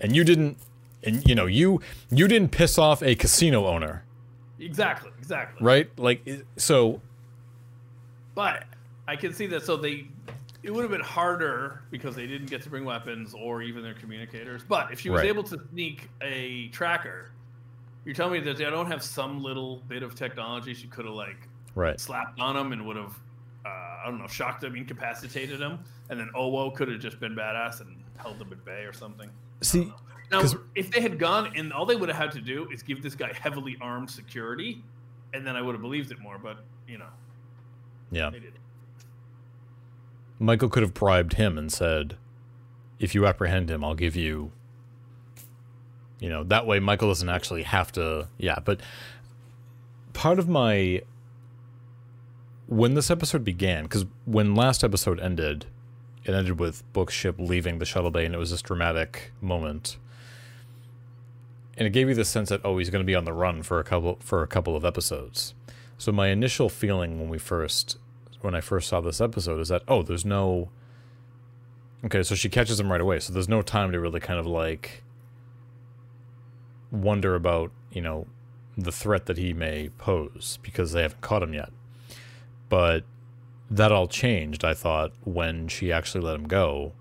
And 0.00 0.16
you 0.16 0.24
didn't 0.24 0.56
and 1.02 1.22
you 1.28 1.34
know, 1.34 1.44
you 1.44 1.82
you 2.08 2.28
didn't 2.28 2.50
piss 2.50 2.78
off 2.78 3.02
a 3.02 3.14
casino 3.14 3.66
owner. 3.66 4.04
Exactly, 4.58 5.10
exactly. 5.18 5.62
Right? 5.62 5.90
Like 5.98 6.26
so 6.56 7.02
but 8.36 8.64
I 9.08 9.16
can 9.16 9.32
see 9.32 9.46
that 9.48 9.64
so 9.64 9.76
they 9.76 10.06
it 10.62 10.72
would 10.72 10.82
have 10.82 10.90
been 10.90 11.00
harder 11.00 11.82
because 11.90 12.14
they 12.16 12.26
didn't 12.26 12.50
get 12.50 12.62
to 12.62 12.70
bring 12.70 12.84
weapons 12.84 13.34
or 13.34 13.62
even 13.62 13.82
their 13.82 13.94
communicators. 13.94 14.62
But 14.64 14.92
if 14.92 15.00
she 15.00 15.10
was 15.10 15.20
Right. 15.20 15.28
able 15.28 15.44
to 15.44 15.60
sneak 15.70 16.08
a 16.20 16.68
tracker, 16.68 17.30
you're 18.04 18.14
telling 18.14 18.32
me 18.32 18.40
that 18.40 18.56
they 18.56 18.64
don't 18.64 18.86
have 18.86 19.02
some 19.02 19.42
little 19.42 19.76
bit 19.88 20.02
of 20.02 20.14
technology 20.16 20.74
she 20.74 20.88
could 20.88 21.04
have 21.04 21.14
like 21.14 21.48
right. 21.76 22.00
slapped 22.00 22.40
on 22.40 22.56
them 22.56 22.72
and 22.72 22.84
would 22.84 22.96
have, 22.96 23.16
uh, 23.64 23.68
I 23.68 24.02
don't 24.06 24.18
know, 24.18 24.26
shocked 24.26 24.60
them, 24.62 24.74
incapacitated 24.74 25.60
them, 25.60 25.84
and 26.10 26.18
then 26.18 26.30
Owo 26.34 26.74
could 26.74 26.88
have 26.88 27.00
just 27.00 27.20
been 27.20 27.36
badass 27.36 27.80
and 27.80 28.02
held 28.16 28.40
them 28.40 28.50
at 28.50 28.64
bay 28.64 28.84
or 28.84 28.92
something. 28.92 29.30
See, 29.60 29.92
Now, 30.32 30.42
if 30.74 30.90
they 30.90 31.00
had 31.00 31.16
gone 31.16 31.52
and 31.54 31.72
all 31.72 31.86
they 31.86 31.94
would 31.94 32.08
have 32.08 32.18
had 32.18 32.32
to 32.32 32.40
do 32.40 32.68
is 32.72 32.82
give 32.82 33.02
this 33.02 33.14
guy 33.14 33.32
heavily 33.32 33.76
armed 33.80 34.10
security, 34.10 34.82
and 35.32 35.46
then 35.46 35.54
I 35.54 35.62
would 35.62 35.76
have 35.76 35.82
believed 35.82 36.10
it 36.10 36.18
more. 36.18 36.38
But 36.38 36.64
you 36.88 36.98
know, 36.98 37.06
yeah. 38.10 38.30
Michael 40.38 40.68
could 40.68 40.82
have 40.82 40.94
bribed 40.94 41.34
him 41.34 41.56
and 41.56 41.72
said, 41.72 42.16
if 42.98 43.14
you 43.14 43.26
apprehend 43.26 43.70
him, 43.70 43.84
I'll 43.84 43.94
give 43.94 44.16
you. 44.16 44.52
You 46.18 46.30
know, 46.30 46.44
that 46.44 46.66
way 46.66 46.80
Michael 46.80 47.08
doesn't 47.08 47.28
actually 47.28 47.62
have 47.64 47.92
to. 47.92 48.28
Yeah, 48.38 48.58
but 48.64 48.80
part 50.12 50.38
of 50.38 50.48
my. 50.48 51.02
When 52.68 52.94
this 52.94 53.10
episode 53.10 53.44
began, 53.44 53.84
because 53.84 54.06
when 54.24 54.54
last 54.54 54.82
episode 54.82 55.20
ended, 55.20 55.66
it 56.24 56.34
ended 56.34 56.58
with 56.58 56.90
Book's 56.92 57.14
ship 57.14 57.36
leaving 57.38 57.78
the 57.78 57.84
shuttle 57.84 58.10
bay, 58.10 58.24
and 58.24 58.34
it 58.34 58.38
was 58.38 58.50
this 58.50 58.62
dramatic 58.62 59.32
moment. 59.40 59.98
And 61.76 61.86
it 61.86 61.90
gave 61.90 62.08
you 62.08 62.14
the 62.14 62.24
sense 62.24 62.48
that 62.48 62.62
oh, 62.64 62.78
he's 62.78 62.90
going 62.90 63.02
to 63.02 63.06
be 63.06 63.14
on 63.14 63.24
the 63.24 63.32
run 63.32 63.62
for 63.62 63.78
a 63.78 63.84
couple 63.84 64.18
for 64.20 64.42
a 64.42 64.46
couple 64.46 64.74
of 64.74 64.84
episodes. 64.84 65.54
So 65.98 66.12
my 66.12 66.28
initial 66.28 66.68
feeling 66.68 67.18
when 67.18 67.28
we 67.28 67.38
first 67.38 67.98
when 68.42 68.54
I 68.54 68.60
first 68.60 68.88
saw 68.88 69.00
this 69.00 69.20
episode 69.20 69.60
is 69.60 69.68
that 69.68 69.82
oh, 69.88 70.02
there's 70.02 70.24
no 70.24 70.70
Okay, 72.04 72.22
so 72.22 72.34
she 72.34 72.48
catches 72.48 72.78
him 72.78 72.92
right 72.92 73.00
away. 73.00 73.18
So 73.20 73.32
there's 73.32 73.48
no 73.48 73.62
time 73.62 73.92
to 73.92 74.00
really 74.00 74.20
kind 74.20 74.38
of 74.38 74.46
like 74.46 75.02
wonder 76.90 77.34
about, 77.34 77.72
you 77.90 78.00
know, 78.00 78.26
the 78.76 78.92
threat 78.92 79.26
that 79.26 79.38
he 79.38 79.52
may 79.52 79.88
pose 79.98 80.58
because 80.62 80.92
they 80.92 81.02
haven't 81.02 81.20
caught 81.20 81.42
him 81.42 81.54
yet. 81.54 81.72
But 82.68 83.04
that 83.70 83.90
all 83.90 84.06
changed, 84.06 84.64
I 84.64 84.74
thought, 84.74 85.12
when 85.24 85.68
she 85.68 85.90
actually 85.90 86.22
let 86.22 86.36
him 86.36 86.46
go. 86.46 86.92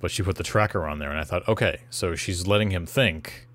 But 0.00 0.10
she 0.10 0.22
put 0.22 0.36
the 0.36 0.42
tracker 0.42 0.86
on 0.86 0.98
there, 0.98 1.10
and 1.10 1.18
I 1.18 1.24
thought, 1.24 1.46
okay, 1.46 1.82
so 1.90 2.14
she's 2.14 2.46
letting 2.46 2.70
him 2.70 2.86
think. 2.86 3.46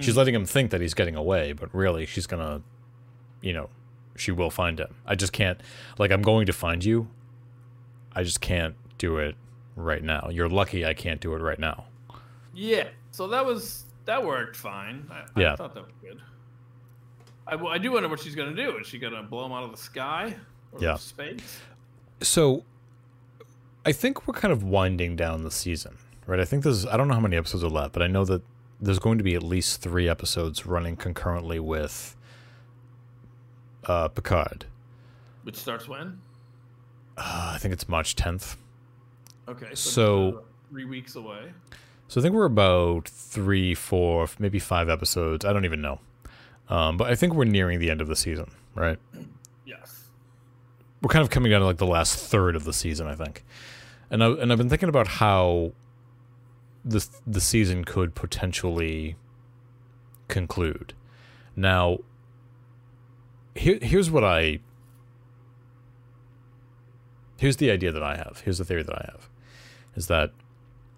She's 0.00 0.14
hmm. 0.14 0.18
letting 0.18 0.34
him 0.34 0.44
think 0.44 0.72
that 0.72 0.80
he's 0.80 0.94
getting 0.94 1.14
away, 1.14 1.52
but 1.52 1.72
really, 1.72 2.06
she's 2.06 2.26
gonna, 2.26 2.62
you 3.40 3.52
know, 3.52 3.70
she 4.16 4.30
will 4.32 4.50
find 4.50 4.78
him. 4.78 4.94
I 5.06 5.14
just 5.14 5.32
can't, 5.32 5.60
like, 5.98 6.10
I'm 6.10 6.22
going 6.22 6.46
to 6.46 6.52
find 6.52 6.84
you. 6.84 7.08
I 8.14 8.22
just 8.22 8.40
can't 8.40 8.74
do 8.98 9.16
it 9.18 9.34
right 9.76 10.02
now. 10.02 10.28
You're 10.30 10.48
lucky 10.48 10.84
I 10.86 10.94
can't 10.94 11.20
do 11.20 11.34
it 11.34 11.38
right 11.40 11.58
now. 11.58 11.86
Yeah, 12.54 12.88
so 13.10 13.26
that 13.28 13.44
was 13.44 13.84
that 14.04 14.24
worked 14.24 14.54
fine. 14.56 15.10
I, 15.10 15.42
I 15.44 15.56
thought 15.56 15.74
that 15.74 15.82
was 15.84 15.92
good. 16.00 16.20
I, 17.46 17.56
I 17.56 17.78
do 17.78 17.92
wonder 17.92 18.08
what 18.08 18.20
she's 18.20 18.34
gonna 18.36 18.54
do. 18.54 18.76
Is 18.78 18.86
she 18.86 18.98
gonna 18.98 19.22
blow 19.22 19.46
him 19.46 19.52
out 19.52 19.64
of 19.64 19.70
the 19.72 19.76
sky 19.76 20.34
or 20.72 20.80
Yeah. 20.80 20.94
space? 20.96 21.60
So, 22.20 22.64
I 23.84 23.92
think 23.92 24.26
we're 24.28 24.34
kind 24.34 24.52
of 24.52 24.62
winding 24.62 25.16
down 25.16 25.42
the 25.42 25.50
season, 25.50 25.96
right? 26.26 26.38
I 26.40 26.44
think 26.44 26.62
there's, 26.62 26.86
I 26.86 26.96
don't 26.96 27.08
know 27.08 27.14
how 27.14 27.20
many 27.20 27.36
episodes 27.36 27.64
are 27.64 27.68
left, 27.68 27.92
but 27.92 28.02
I 28.02 28.06
know 28.06 28.24
that 28.24 28.42
there's 28.80 28.98
going 29.00 29.18
to 29.18 29.24
be 29.24 29.34
at 29.34 29.42
least 29.42 29.82
three 29.82 30.08
episodes 30.08 30.64
running 30.64 30.96
concurrently 30.96 31.58
with 31.58 32.16
uh, 33.86 34.08
Picard. 34.08 34.66
Which 35.42 35.56
starts 35.56 35.88
when? 35.88 36.20
Uh, 37.16 37.52
I 37.54 37.58
think 37.58 37.72
it's 37.74 37.88
March 37.88 38.16
10th. 38.16 38.56
Okay, 39.48 39.68
so, 39.74 40.30
So- 40.32 40.44
three 40.70 40.84
weeks 40.84 41.14
away. 41.16 41.52
So 42.08 42.20
I 42.20 42.22
think 42.22 42.34
we're 42.34 42.44
about 42.44 43.08
three, 43.08 43.74
four, 43.74 44.28
maybe 44.38 44.58
five 44.58 44.88
episodes. 44.88 45.44
I 45.44 45.52
don't 45.52 45.64
even 45.64 45.80
know. 45.80 46.00
Um, 46.68 46.96
but 46.96 47.10
I 47.10 47.14
think 47.14 47.34
we're 47.34 47.44
nearing 47.44 47.78
the 47.78 47.90
end 47.90 48.00
of 48.00 48.08
the 48.08 48.16
season, 48.16 48.50
right? 48.74 48.98
Yes. 49.66 50.04
we're 51.00 51.08
kind 51.08 51.22
of 51.22 51.30
coming 51.30 51.50
down 51.50 51.60
to 51.60 51.66
like 51.66 51.78
the 51.78 51.86
last 51.86 52.16
third 52.18 52.54
of 52.56 52.64
the 52.64 52.72
season, 52.74 53.06
I 53.06 53.14
think. 53.14 53.42
And 54.10 54.22
I 54.22 54.28
and 54.28 54.52
I've 54.52 54.58
been 54.58 54.68
thinking 54.68 54.90
about 54.90 55.08
how 55.08 55.72
this 56.84 57.10
the 57.26 57.40
season 57.40 57.84
could 57.84 58.14
potentially 58.14 59.16
conclude. 60.28 60.92
Now, 61.56 61.98
here 63.54 63.78
here's 63.80 64.10
what 64.10 64.24
I 64.24 64.60
here's 67.36 67.56
the 67.56 67.70
idea 67.70 67.92
that 67.92 68.02
I 68.02 68.16
have. 68.16 68.42
Here's 68.44 68.58
the 68.58 68.64
theory 68.64 68.82
that 68.82 68.94
I 68.94 69.10
have, 69.12 69.28
is 69.94 70.06
that 70.06 70.32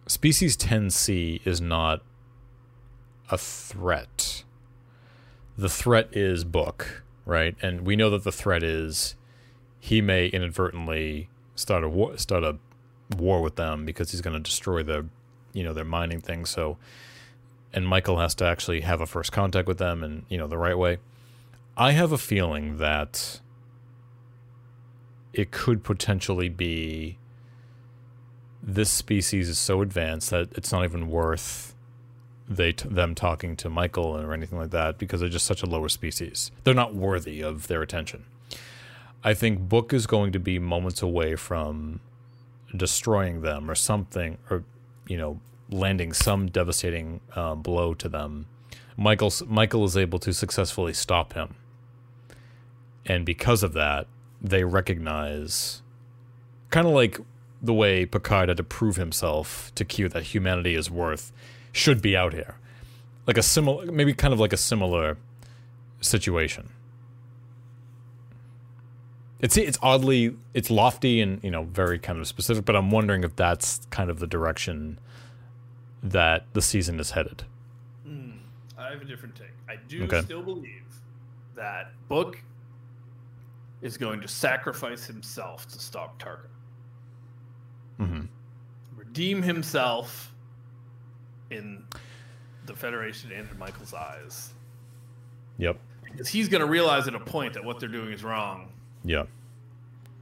species 0.06 0.56
10C 0.56 1.40
is 1.44 1.60
not 1.60 2.02
a 3.30 3.38
threat. 3.38 4.44
The 5.58 5.68
threat 5.68 6.08
is 6.12 6.44
Book, 6.44 7.02
right? 7.24 7.56
And 7.62 7.82
we 7.82 7.96
know 7.96 8.10
that 8.10 8.24
the 8.24 8.32
threat 8.32 8.62
is 8.62 9.16
he 9.80 10.00
may 10.00 10.26
inadvertently 10.26 11.28
start 11.54 11.82
a 11.82 11.88
war, 11.88 12.16
start 12.18 12.44
a 12.44 12.58
war 13.16 13.40
with 13.40 13.56
them 13.56 13.84
because 13.84 14.10
he's 14.10 14.20
going 14.20 14.34
to 14.34 14.40
destroy 14.40 14.82
their, 14.82 15.06
you 15.52 15.64
know, 15.64 15.72
their 15.72 15.84
mining 15.84 16.20
thing. 16.20 16.44
So, 16.44 16.76
and 17.72 17.86
Michael 17.86 18.18
has 18.18 18.34
to 18.36 18.44
actually 18.44 18.82
have 18.82 19.00
a 19.00 19.06
first 19.06 19.32
contact 19.32 19.66
with 19.66 19.78
them, 19.78 20.02
and 20.02 20.24
you 20.28 20.38
know, 20.38 20.46
the 20.46 20.58
right 20.58 20.76
way. 20.76 20.98
I 21.76 21.92
have 21.92 22.12
a 22.12 22.18
feeling 22.18 22.78
that 22.78 23.40
it 25.32 25.50
could 25.50 25.84
potentially 25.84 26.48
be 26.48 27.18
this 28.62 28.90
species 28.90 29.48
is 29.48 29.58
so 29.58 29.82
advanced 29.82 30.30
that 30.30 30.48
it's 30.52 30.72
not 30.72 30.84
even 30.84 31.08
worth 31.08 31.74
they 32.48 32.72
t- 32.72 32.88
them 32.88 33.14
talking 33.14 33.56
to 33.56 33.68
Michael 33.68 34.16
or 34.16 34.32
anything 34.32 34.58
like 34.58 34.70
that 34.70 34.98
because 34.98 35.20
they're 35.20 35.28
just 35.28 35.46
such 35.46 35.62
a 35.62 35.66
lower 35.66 35.88
species. 35.88 36.50
They're 36.64 36.74
not 36.74 36.94
worthy 36.94 37.42
of 37.42 37.66
their 37.66 37.82
attention. 37.82 38.24
I 39.24 39.34
think 39.34 39.68
Book 39.68 39.92
is 39.92 40.06
going 40.06 40.32
to 40.32 40.38
be 40.38 40.58
moments 40.58 41.02
away 41.02 41.34
from 41.36 42.00
destroying 42.76 43.40
them 43.42 43.70
or 43.70 43.74
something, 43.74 44.38
or 44.50 44.64
you 45.08 45.16
know, 45.16 45.40
landing 45.70 46.12
some 46.12 46.46
devastating 46.46 47.20
uh, 47.34 47.54
blow 47.54 47.94
to 47.94 48.08
them. 48.08 48.46
Michael 48.96 49.32
Michael 49.46 49.84
is 49.84 49.96
able 49.96 50.18
to 50.20 50.32
successfully 50.32 50.92
stop 50.92 51.32
him, 51.32 51.56
and 53.06 53.24
because 53.24 53.62
of 53.62 53.72
that, 53.74 54.06
they 54.42 54.64
recognize, 54.64 55.82
kind 56.70 56.86
of 56.86 56.92
like 56.92 57.18
the 57.62 57.72
way 57.74 58.04
Picard 58.06 58.48
had 58.48 58.56
to 58.58 58.64
prove 58.64 58.96
himself 58.96 59.72
to 59.74 59.84
Q 59.84 60.08
that 60.10 60.24
humanity 60.24 60.74
is 60.74 60.90
worth 60.90 61.32
should 61.72 62.02
be 62.02 62.16
out 62.16 62.32
here, 62.32 62.56
like 63.26 63.38
a 63.38 63.42
similar, 63.42 63.86
maybe 63.90 64.12
kind 64.12 64.34
of 64.34 64.40
like 64.40 64.52
a 64.52 64.56
similar 64.58 65.16
situation. 66.00 66.68
It's 69.40 69.56
it's 69.56 69.78
oddly 69.82 70.34
it's 70.54 70.70
lofty 70.70 71.20
and 71.20 71.42
you 71.44 71.50
know 71.50 71.64
very 71.64 71.98
kind 71.98 72.18
of 72.18 72.26
specific, 72.26 72.64
but 72.64 72.74
I'm 72.74 72.90
wondering 72.90 73.22
if 73.22 73.36
that's 73.36 73.86
kind 73.90 74.08
of 74.10 74.18
the 74.18 74.26
direction 74.26 74.98
that 76.02 76.46
the 76.54 76.62
season 76.62 76.98
is 77.00 77.10
headed. 77.10 77.44
Hmm, 78.06 78.30
I 78.78 78.90
have 78.90 79.02
a 79.02 79.04
different 79.04 79.34
take. 79.34 79.48
I 79.68 79.76
do 79.88 80.04
Okay. 80.04 80.20
still 80.22 80.42
believe 80.42 80.84
that 81.54 81.92
Book 82.08 82.40
is 83.82 83.96
going 83.96 84.20
to 84.20 84.28
sacrifice 84.28 85.04
himself 85.06 85.66
to 85.68 85.78
stop 85.78 86.20
Tarka. 86.22 86.48
hmm 87.98 88.20
Redeem 88.96 89.42
himself 89.42 90.32
in 91.50 91.84
the 92.66 92.74
Federation 92.74 93.30
and 93.32 93.48
in 93.48 93.58
Michael's 93.58 93.94
eyes. 93.94 94.52
Yep. 95.58 95.78
Because 96.04 96.28
he's 96.28 96.48
going 96.48 96.60
to 96.60 96.66
realize 96.66 97.06
at 97.08 97.14
a 97.14 97.20
point 97.20 97.54
that 97.54 97.64
what 97.64 97.78
they're 97.80 97.88
doing 97.88 98.12
is 98.12 98.24
wrong. 98.24 98.72
Yeah. 99.04 99.24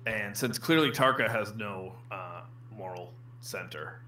And 0.07 0.37
since 0.37 0.59
clearly 0.59 0.91
Tarka 0.91 1.31
has 1.31 1.55
no 1.55 1.95
uh, 2.11 2.43
moral 2.71 3.13
center, 3.41 4.01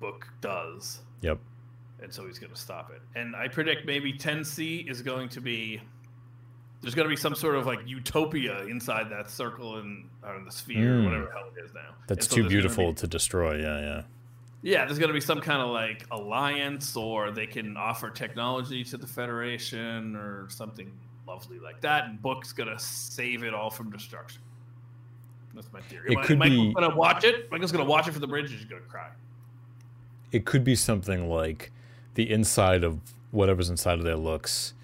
Book 0.00 0.26
does. 0.40 1.00
Yep. 1.22 1.38
and 2.02 2.12
so 2.12 2.26
he's 2.26 2.38
going 2.38 2.52
to 2.52 2.58
stop 2.60 2.90
it. 2.94 3.00
And 3.18 3.34
I 3.36 3.48
predict 3.48 3.86
maybe 3.86 4.12
10C 4.12 4.90
is 4.90 5.00
going 5.02 5.28
to 5.30 5.40
be 5.40 5.80
there's 6.84 6.94
going 6.94 7.06
to 7.06 7.10
be 7.10 7.16
some 7.16 7.34
sort 7.34 7.54
of 7.56 7.66
like 7.66 7.80
utopia 7.86 8.64
inside 8.66 9.08
that 9.10 9.30
circle 9.30 9.78
and 9.78 10.08
or 10.22 10.38
the 10.44 10.50
sphere, 10.52 10.98
Mm. 11.00 11.04
whatever 11.06 11.24
the 11.26 11.32
hell 11.32 11.48
it 11.56 11.64
is 11.64 11.72
now. 11.74 11.94
That's 12.06 12.28
so 12.28 12.36
too 12.36 12.48
beautiful 12.48 12.88
be- 12.92 12.94
to 13.00 13.06
destroy. 13.06 13.60
Yeah. 13.60 13.80
Yeah. 13.80 14.02
yeah, 14.62 14.84
there's 14.84 14.98
going 14.98 15.08
to 15.08 15.14
be 15.14 15.20
some 15.20 15.40
kind 15.40 15.60
of 15.62 15.70
like 15.70 16.04
alliance, 16.10 16.96
or 16.96 17.30
they 17.30 17.46
can 17.46 17.76
offer 17.76 18.10
technology 18.10 18.84
to 18.84 18.96
the 18.96 19.06
Federation 19.06 20.14
or 20.14 20.46
something 20.50 20.92
lovely 21.26 21.58
like 21.58 21.80
that. 21.80 22.04
And 22.06 22.20
Book's 22.22 22.52
going 22.52 22.68
to 22.68 22.78
save 22.78 23.42
it 23.44 23.54
all 23.54 23.70
from 23.70 23.90
destruction. 23.90 24.40
That's 25.54 25.72
my 25.72 25.80
theory. 25.82 26.12
It 26.12 26.22
could 26.22 26.38
Michael's 26.38 26.68
be- 26.68 26.74
going 26.74 26.90
to 26.90 26.96
watch 26.96 27.24
it. 27.24 27.50
Michael's 27.50 27.72
going 27.72 27.84
to 27.84 27.90
watch 27.90 28.08
it 28.08 28.12
from 28.12 28.20
the 28.20 28.26
bridge. 28.26 28.50
and 28.50 28.58
He's 28.58 28.68
going 28.68 28.82
to 28.82 28.88
cry. 28.88 29.08
It 30.32 30.44
could 30.44 30.64
be 30.64 30.74
something 30.74 31.28
like 31.30 31.70
the 32.14 32.30
inside 32.30 32.82
of 32.84 32.98
whatever's 33.30 33.70
inside 33.70 33.98
of 33.98 34.04
there 34.04 34.16
looks 34.16 34.74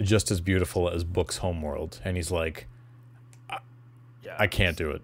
just 0.00 0.30
as 0.30 0.40
beautiful 0.40 0.88
as 0.88 1.04
Book's 1.04 1.38
homeworld, 1.38 2.00
and 2.04 2.16
he's 2.16 2.30
like, 2.30 2.66
Yeah, 4.22 4.34
I 4.38 4.46
can't 4.46 4.76
do 4.76 4.90
it, 4.90 5.02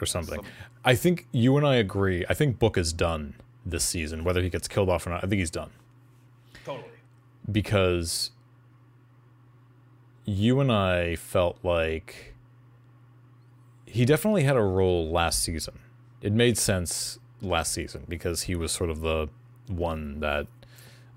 or 0.00 0.06
something. 0.06 0.36
Some- 0.36 0.44
I 0.84 0.94
think 0.94 1.26
you 1.30 1.56
and 1.58 1.66
I 1.66 1.76
agree. 1.76 2.24
I 2.28 2.34
think 2.34 2.58
Book 2.58 2.78
is 2.78 2.92
done 2.92 3.34
this 3.66 3.84
season, 3.84 4.24
whether 4.24 4.40
he 4.42 4.48
gets 4.48 4.66
killed 4.66 4.88
off 4.88 5.06
or 5.06 5.10
not. 5.10 5.22
I 5.22 5.26
think 5.26 5.40
he's 5.40 5.50
done 5.50 5.70
totally. 6.64 6.88
because 7.50 8.30
you 10.24 10.58
and 10.60 10.72
I 10.72 11.16
felt 11.16 11.58
like 11.62 12.34
he 13.84 14.04
definitely 14.06 14.44
had 14.44 14.56
a 14.56 14.62
role 14.62 15.10
last 15.10 15.42
season. 15.42 15.78
It 16.22 16.32
made 16.32 16.56
sense 16.56 17.18
last 17.42 17.72
season 17.72 18.04
because 18.08 18.42
he 18.42 18.54
was 18.54 18.72
sort 18.72 18.88
of 18.90 19.00
the 19.00 19.28
one 19.68 20.20
that 20.20 20.46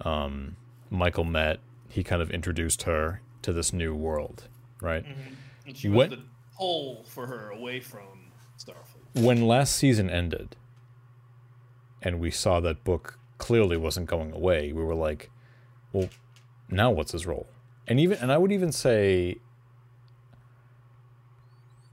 um, 0.01 0.55
Michael 0.89 1.23
met. 1.23 1.59
He 1.93 2.03
kind 2.03 2.21
of 2.21 2.31
introduced 2.31 2.83
her 2.83 3.21
to 3.43 3.53
this 3.53 3.71
new 3.71 3.93
world, 3.93 4.47
right? 4.81 5.05
Mm-hmm. 5.05 5.33
And 5.67 5.77
she 5.77 5.89
When- 5.89 6.09
was 6.09 6.19
the 6.19 6.25
pull 6.57 7.03
for 7.03 7.27
her 7.27 7.49
away 7.51 7.79
from 7.79 8.31
Starfleet. 8.57 9.21
when 9.23 9.47
last 9.47 9.75
season 9.75 10.09
ended 10.09 10.55
and 12.01 12.19
we 12.19 12.29
saw 12.31 12.59
that 12.59 12.83
book 12.83 13.17
clearly 13.39 13.75
wasn't 13.75 14.05
going 14.07 14.31
away 14.31 14.71
we 14.71 14.83
were 14.83 14.93
like 14.93 15.31
well 15.91 16.09
now 16.69 16.91
what's 16.91 17.11
his 17.11 17.25
role 17.25 17.47
and 17.87 17.99
even 17.99 18.17
and 18.19 18.31
i 18.31 18.37
would 18.37 18.51
even 18.51 18.71
say 18.71 19.37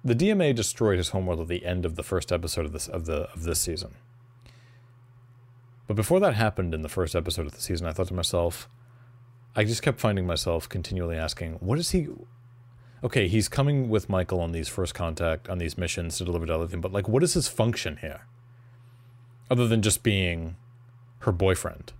the 0.05 0.15
dma 0.15 0.55
destroyed 0.55 0.99
his 0.99 1.09
homeworld 1.11 1.41
at 1.41 1.49
the 1.49 1.65
end 1.65 1.85
of 1.87 1.97
the 1.97 2.03
first 2.03 2.31
episode 2.31 2.67
of 2.67 2.73
this 2.73 2.87
of 2.89 3.07
the 3.07 3.31
of 3.33 3.45
this 3.45 3.61
season 3.61 3.95
but 5.87 5.95
before 5.97 6.21
that 6.21 6.35
happened 6.35 6.75
in 6.75 6.83
the 6.83 6.89
first 6.89 7.17
episode 7.17 7.47
of 7.47 7.53
the 7.53 7.61
season 7.61 7.87
i 7.87 7.93
thought 7.93 8.09
to 8.09 8.15
myself 8.15 8.69
i 9.57 9.65
just 9.65 9.83
kept 9.83 10.01
finding 10.01 10.27
myself 10.27 10.69
continually 10.69 11.17
asking 11.17 11.55
what 11.55 11.79
is 11.79 11.91
he 11.91 12.09
okay, 13.03 13.29
he's 13.29 13.49
coming 13.49 13.89
with 13.89 14.09
Michael 14.09 14.41
on 14.41 14.53
these 14.53 14.69
first 14.69 14.95
contact 14.95 15.49
on 15.49 15.59
these 15.59 15.79
missions 15.79 16.19
to 16.19 16.25
deliver 16.25 16.47
to 16.47 16.55
other 16.55 16.67
thing, 16.67 16.81
but 16.81 16.93
like, 16.93 17.09
what 17.09 17.23
is 17.23 17.35
his 17.35 17.49
function 17.49 17.99
here, 17.99 18.27
other 19.51 19.67
than 19.67 19.83
just 19.83 20.03
being 20.03 20.57
her 21.21 21.33
boyfriend? 21.33 21.93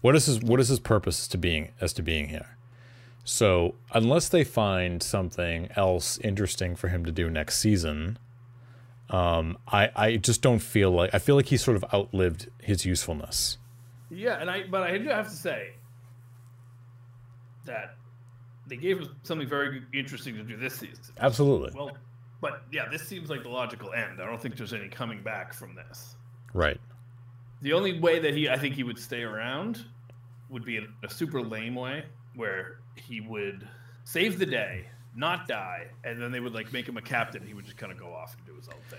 What 0.00 0.14
is 0.14 0.26
his 0.26 0.40
What 0.40 0.60
is 0.60 0.68
his 0.68 0.80
purpose 0.80 1.26
to 1.28 1.38
being 1.38 1.72
as 1.80 1.92
to 1.94 2.02
being 2.02 2.28
here? 2.28 2.56
So 3.24 3.74
unless 3.92 4.28
they 4.28 4.44
find 4.44 5.02
something 5.02 5.68
else 5.74 6.18
interesting 6.18 6.76
for 6.76 6.88
him 6.88 7.04
to 7.04 7.12
do 7.12 7.28
next 7.28 7.58
season, 7.58 8.18
um, 9.10 9.58
I 9.66 9.90
I 9.96 10.16
just 10.16 10.42
don't 10.42 10.60
feel 10.60 10.90
like 10.90 11.14
I 11.14 11.18
feel 11.18 11.36
like 11.36 11.46
he 11.46 11.56
sort 11.56 11.76
of 11.76 11.84
outlived 11.92 12.48
his 12.62 12.84
usefulness. 12.84 13.58
Yeah, 14.10 14.40
and 14.40 14.48
I 14.48 14.64
but 14.70 14.82
I 14.82 14.98
do 14.98 15.08
have 15.08 15.28
to 15.28 15.34
say 15.34 15.72
that 17.66 17.96
they 18.66 18.76
gave 18.76 19.00
us 19.00 19.08
something 19.22 19.48
very 19.48 19.82
interesting 19.94 20.34
to 20.36 20.42
do 20.42 20.56
this 20.56 20.74
season. 20.74 21.14
Absolutely, 21.20 21.72
Well, 21.74 21.96
but 22.40 22.62
yeah, 22.72 22.88
this 22.90 23.02
seems 23.06 23.30
like 23.30 23.42
the 23.42 23.48
logical 23.48 23.92
end. 23.92 24.20
I 24.20 24.26
don't 24.26 24.40
think 24.40 24.56
there's 24.56 24.72
any 24.72 24.88
coming 24.88 25.22
back 25.22 25.52
from 25.52 25.74
this. 25.74 26.16
right. 26.52 26.80
The 27.62 27.72
only 27.72 27.98
way 27.98 28.18
that 28.18 28.34
he, 28.34 28.50
I 28.50 28.58
think, 28.58 28.74
he 28.74 28.82
would 28.82 28.98
stay 28.98 29.22
around 29.22 29.84
would 30.50 30.64
be 30.64 30.76
in 30.76 30.88
a 31.02 31.08
super 31.08 31.40
lame 31.40 31.74
way, 31.74 32.04
where 32.34 32.80
he 32.96 33.20
would 33.22 33.66
save 34.04 34.38
the 34.38 34.44
day, 34.44 34.84
not 35.14 35.48
die, 35.48 35.86
and 36.04 36.20
then 36.20 36.30
they 36.30 36.40
would 36.40 36.52
like 36.52 36.70
make 36.72 36.86
him 36.86 36.98
a 36.98 37.02
captain. 37.02 37.46
He 37.46 37.54
would 37.54 37.64
just 37.64 37.78
kind 37.78 37.90
of 37.90 37.98
go 37.98 38.12
off 38.12 38.36
and 38.36 38.46
do 38.46 38.54
his 38.54 38.68
own 38.68 38.80
thing. 38.90 38.98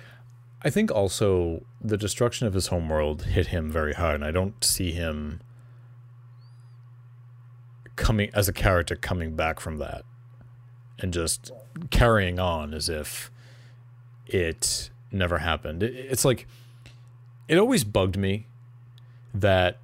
I 0.64 0.72
think 0.72 0.92
also 0.92 1.64
the 1.80 1.98
destruction 1.98 2.48
of 2.48 2.54
his 2.56 2.68
homeworld 2.68 3.24
hit 3.24 3.48
him 3.48 3.70
very 3.72 3.94
hard, 3.94 4.16
and 4.16 4.26
I 4.26 4.32
don't 4.32 4.62
see 4.64 4.92
him 4.92 5.40
coming 7.98 8.30
as 8.34 8.48
a 8.48 8.54
character 8.54 8.96
coming 8.96 9.36
back 9.36 9.60
from 9.60 9.78
that 9.80 10.06
and 11.00 11.12
just 11.14 11.52
carrying 11.90 12.40
on 12.40 12.74
as 12.74 12.88
if 12.88 13.30
it 14.26 14.90
never 15.12 15.40
happened. 15.40 15.84
It, 15.84 15.94
it's 15.96 16.24
like 16.24 16.48
it 17.50 17.58
always 17.58 17.84
bugged 17.84 18.18
me 18.18 18.48
that 19.34 19.78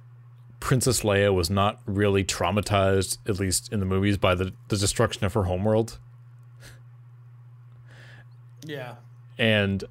Princess 0.60 1.02
Leia 1.02 1.32
was 1.34 1.50
not 1.50 1.80
really 1.84 2.24
traumatized, 2.24 3.18
at 3.28 3.38
least 3.38 3.70
in 3.72 3.80
the 3.80 3.86
movies, 3.86 4.16
by 4.16 4.34
the, 4.34 4.52
the 4.68 4.76
destruction 4.78 5.24
of 5.26 5.34
her 5.34 5.42
homeworld. 5.44 5.98
Yeah. 8.66 8.94
and 9.38 9.84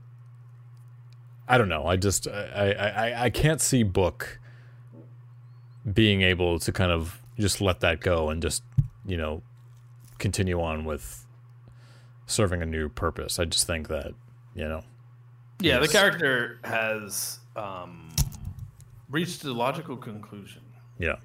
I 1.48 1.58
don't 1.58 1.70
know. 1.70 1.86
I 1.86 1.96
just 1.98 2.28
I, 2.28 2.72
I 2.72 2.88
I- 3.10 3.24
I 3.26 3.30
can't 3.30 3.62
see 3.62 3.84
Book 3.84 4.40
being 5.92 6.22
able 6.22 6.58
to 6.60 6.72
kind 6.72 6.92
of 6.92 7.22
just 7.40 7.62
let 7.62 7.80
that 7.82 8.00
go 8.02 8.30
and 8.30 8.42
just 8.42 8.64
you 9.06 9.18
know 9.18 9.42
continue 10.20 10.62
on 10.62 10.86
with 10.86 11.26
serving 12.28 12.62
a 12.62 12.66
new 12.66 12.90
purpose. 12.90 13.40
I 13.40 13.46
just 13.46 13.68
think 13.68 13.88
that 13.90 14.14
you 14.56 14.68
know 14.68 14.82
Yeah, 15.60 15.80
the 15.80 15.88
character 15.88 16.60
has 16.64 17.40
um, 17.56 18.10
reached 19.10 19.44
a 19.44 19.52
logical 19.54 19.98
conclusion. 19.98 20.62
yeah. 21.00 21.16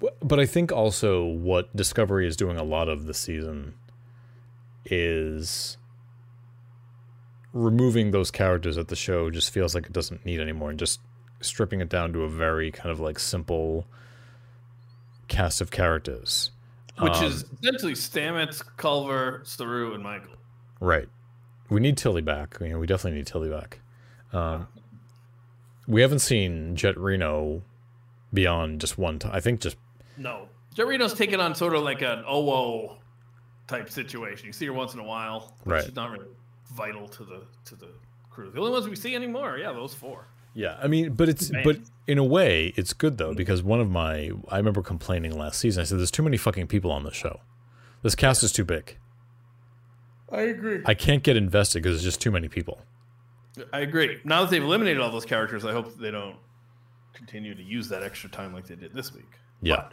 But- 0.00 0.16
But 0.26 0.40
I 0.40 0.46
think 0.46 0.72
also 0.72 1.24
what 1.24 1.74
Discovery 1.76 2.26
is 2.26 2.36
doing 2.36 2.56
a 2.58 2.64
lot 2.64 2.88
of 2.88 3.06
this 3.06 3.18
season 3.18 3.74
is 4.84 5.76
removing 7.52 8.10
those 8.10 8.30
characters 8.30 8.76
that 8.76 8.88
the 8.88 8.96
show 8.96 9.30
just 9.30 9.50
feels 9.50 9.74
like 9.74 9.86
it 9.86 9.92
doesn't 9.92 10.26
need 10.26 10.40
anymore 10.40 10.70
and 10.70 10.78
just 10.78 11.00
stripping 11.40 11.80
it 11.80 11.88
down 11.88 12.12
to 12.12 12.22
a 12.22 12.28
very 12.28 12.70
kind 12.70 12.90
of 12.90 12.98
like 13.00 13.18
simple 13.18 13.86
cast 15.28 15.60
of 15.60 15.70
characters. 15.70 16.50
Which 17.00 17.12
Um, 17.14 17.24
is 17.24 17.44
essentially 17.60 17.94
Stamets, 17.94 18.62
Culber, 18.76 19.44
Saru, 19.46 19.94
and 19.94 20.02
Michael. 20.02 20.34
Right. 20.80 21.08
We 21.68 21.80
need 21.80 21.96
Tilly 21.96 22.22
back. 22.22 22.56
You 22.60 22.68
know, 22.68 22.78
we 22.78 22.86
definitely 22.86 23.18
need 23.18 23.26
Tilly 23.26 23.48
back. 23.48 23.80
Um, 24.32 24.68
we 25.88 26.02
haven't 26.02 26.20
seen 26.20 26.76
Jet 26.76 26.96
Reno 26.98 27.62
beyond 28.32 28.80
just 28.80 28.96
one 28.98 29.18
time. 29.18 29.32
I 29.34 29.40
think 29.40 29.60
just 29.60 29.76
No. 30.16 30.48
Jet 30.74 30.86
Reno's 30.86 31.14
taken 31.14 31.40
on 31.40 31.54
sort 31.54 31.74
of 31.74 31.82
like 31.82 32.02
an 32.02 32.22
Owo 32.24 32.96
type 33.66 33.90
situation. 33.90 34.46
You 34.46 34.52
see 34.52 34.66
her 34.66 34.72
once 34.72 34.94
in 34.94 35.00
a 35.00 35.04
while. 35.04 35.54
Right. 35.64 35.84
She's 35.84 35.94
not 35.96 36.10
really 36.10 36.26
vital 36.72 37.08
to 37.08 37.24
the 37.24 37.42
to 37.66 37.76
the 37.76 37.88
crew. 38.30 38.50
The 38.50 38.58
only 38.60 38.72
ones 38.72 38.88
we 38.88 38.96
see 38.96 39.14
anymore, 39.14 39.56
yeah, 39.58 39.72
those 39.72 39.94
four. 39.94 40.26
Yeah, 40.54 40.76
I 40.82 40.86
mean, 40.88 41.14
but 41.14 41.28
it's 41.28 41.50
Man. 41.50 41.62
but 41.64 41.78
in 42.06 42.18
a 42.18 42.24
way, 42.24 42.72
it's 42.76 42.92
good 42.92 43.18
though 43.18 43.34
because 43.34 43.62
one 43.62 43.80
of 43.80 43.90
my 43.90 44.30
I 44.48 44.58
remember 44.58 44.82
complaining 44.82 45.36
last 45.36 45.58
season. 45.58 45.80
I 45.82 45.84
said, 45.84 45.98
"There's 45.98 46.10
too 46.10 46.22
many 46.22 46.36
fucking 46.36 46.66
people 46.66 46.90
on 46.90 47.04
this 47.04 47.14
show. 47.14 47.40
This 48.02 48.14
cast 48.14 48.42
is 48.42 48.52
too 48.52 48.64
big. 48.64 48.98
I 50.30 50.42
agree. 50.42 50.82
I 50.84 50.94
can't 50.94 51.22
get 51.22 51.36
invested 51.36 51.82
because 51.82 51.96
there's 51.96 52.04
just 52.04 52.20
too 52.20 52.30
many 52.30 52.48
people." 52.48 52.80
I 53.72 53.80
agree. 53.80 54.18
Now 54.24 54.42
that 54.42 54.50
they've 54.50 54.62
eliminated 54.62 55.00
all 55.00 55.10
those 55.10 55.24
characters, 55.24 55.64
I 55.64 55.72
hope 55.72 55.96
they 55.98 56.10
don't 56.10 56.36
continue 57.12 57.54
to 57.54 57.62
use 57.62 57.88
that 57.88 58.02
extra 58.02 58.28
time 58.28 58.52
like 58.52 58.66
they 58.66 58.74
did 58.74 58.92
this 58.92 59.14
week. 59.14 59.30
Yeah. 59.62 59.76
But 59.76 59.92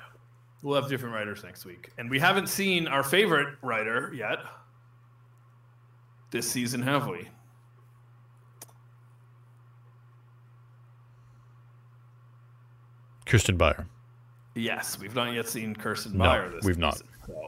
we'll 0.64 0.82
have 0.82 0.90
different 0.90 1.14
writers 1.14 1.44
next 1.44 1.66
week. 1.66 1.92
And 1.98 2.10
we 2.10 2.20
haven't 2.20 2.50
seen 2.50 2.88
our 2.88 3.04
favorite 3.04 3.56
writer 3.62 4.12
yet 4.16 4.40
this 6.32 6.50
season, 6.50 6.82
have 6.82 7.08
we? 7.08 7.28
Kirsten 13.32 13.56
Beyer. 13.56 13.88
Yes, 14.56 15.00
we've 15.00 15.16
not 15.16 15.32
yet 15.34 15.48
seen 15.48 15.74
Kirsten 15.74 16.18
No, 16.18 16.26
Beyer 16.26 16.50
this 16.50 16.66
we've 16.66 16.78
not. 16.78 16.98
so 16.98 17.06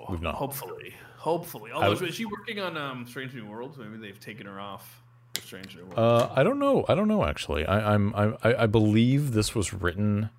We've 0.09 0.21
not. 0.21 0.35
Hopefully, 0.35 0.93
hopefully. 1.17 1.71
Although 1.73 2.05
is 2.05 2.15
she 2.15 2.23
working 2.23 2.59
on 2.61 2.77
um, 2.77 3.05
Strange 3.05 3.33
New 3.33 3.45
Worlds? 3.45 3.77
Maybe 3.77 3.97
they've 3.97 4.17
taken 4.19 4.45
her 4.47 4.61
off 4.61 5.03
Strange 5.43 5.75
New 5.75 5.81
Worlds. 5.83 5.97
Uh, 5.97 6.31
I 6.33 6.43
don't 6.43 6.57
know. 6.57 6.85
I 6.87 6.95
don't 6.95 7.09
know 7.09 7.25
actually. 7.25 7.65
I, 7.65 7.93
I'm 7.95 8.15
I, 8.15 8.33
I 8.43 8.65
believe 8.65 9.33
this 9.33 9.53
was 9.53 9.73
written 9.73 10.29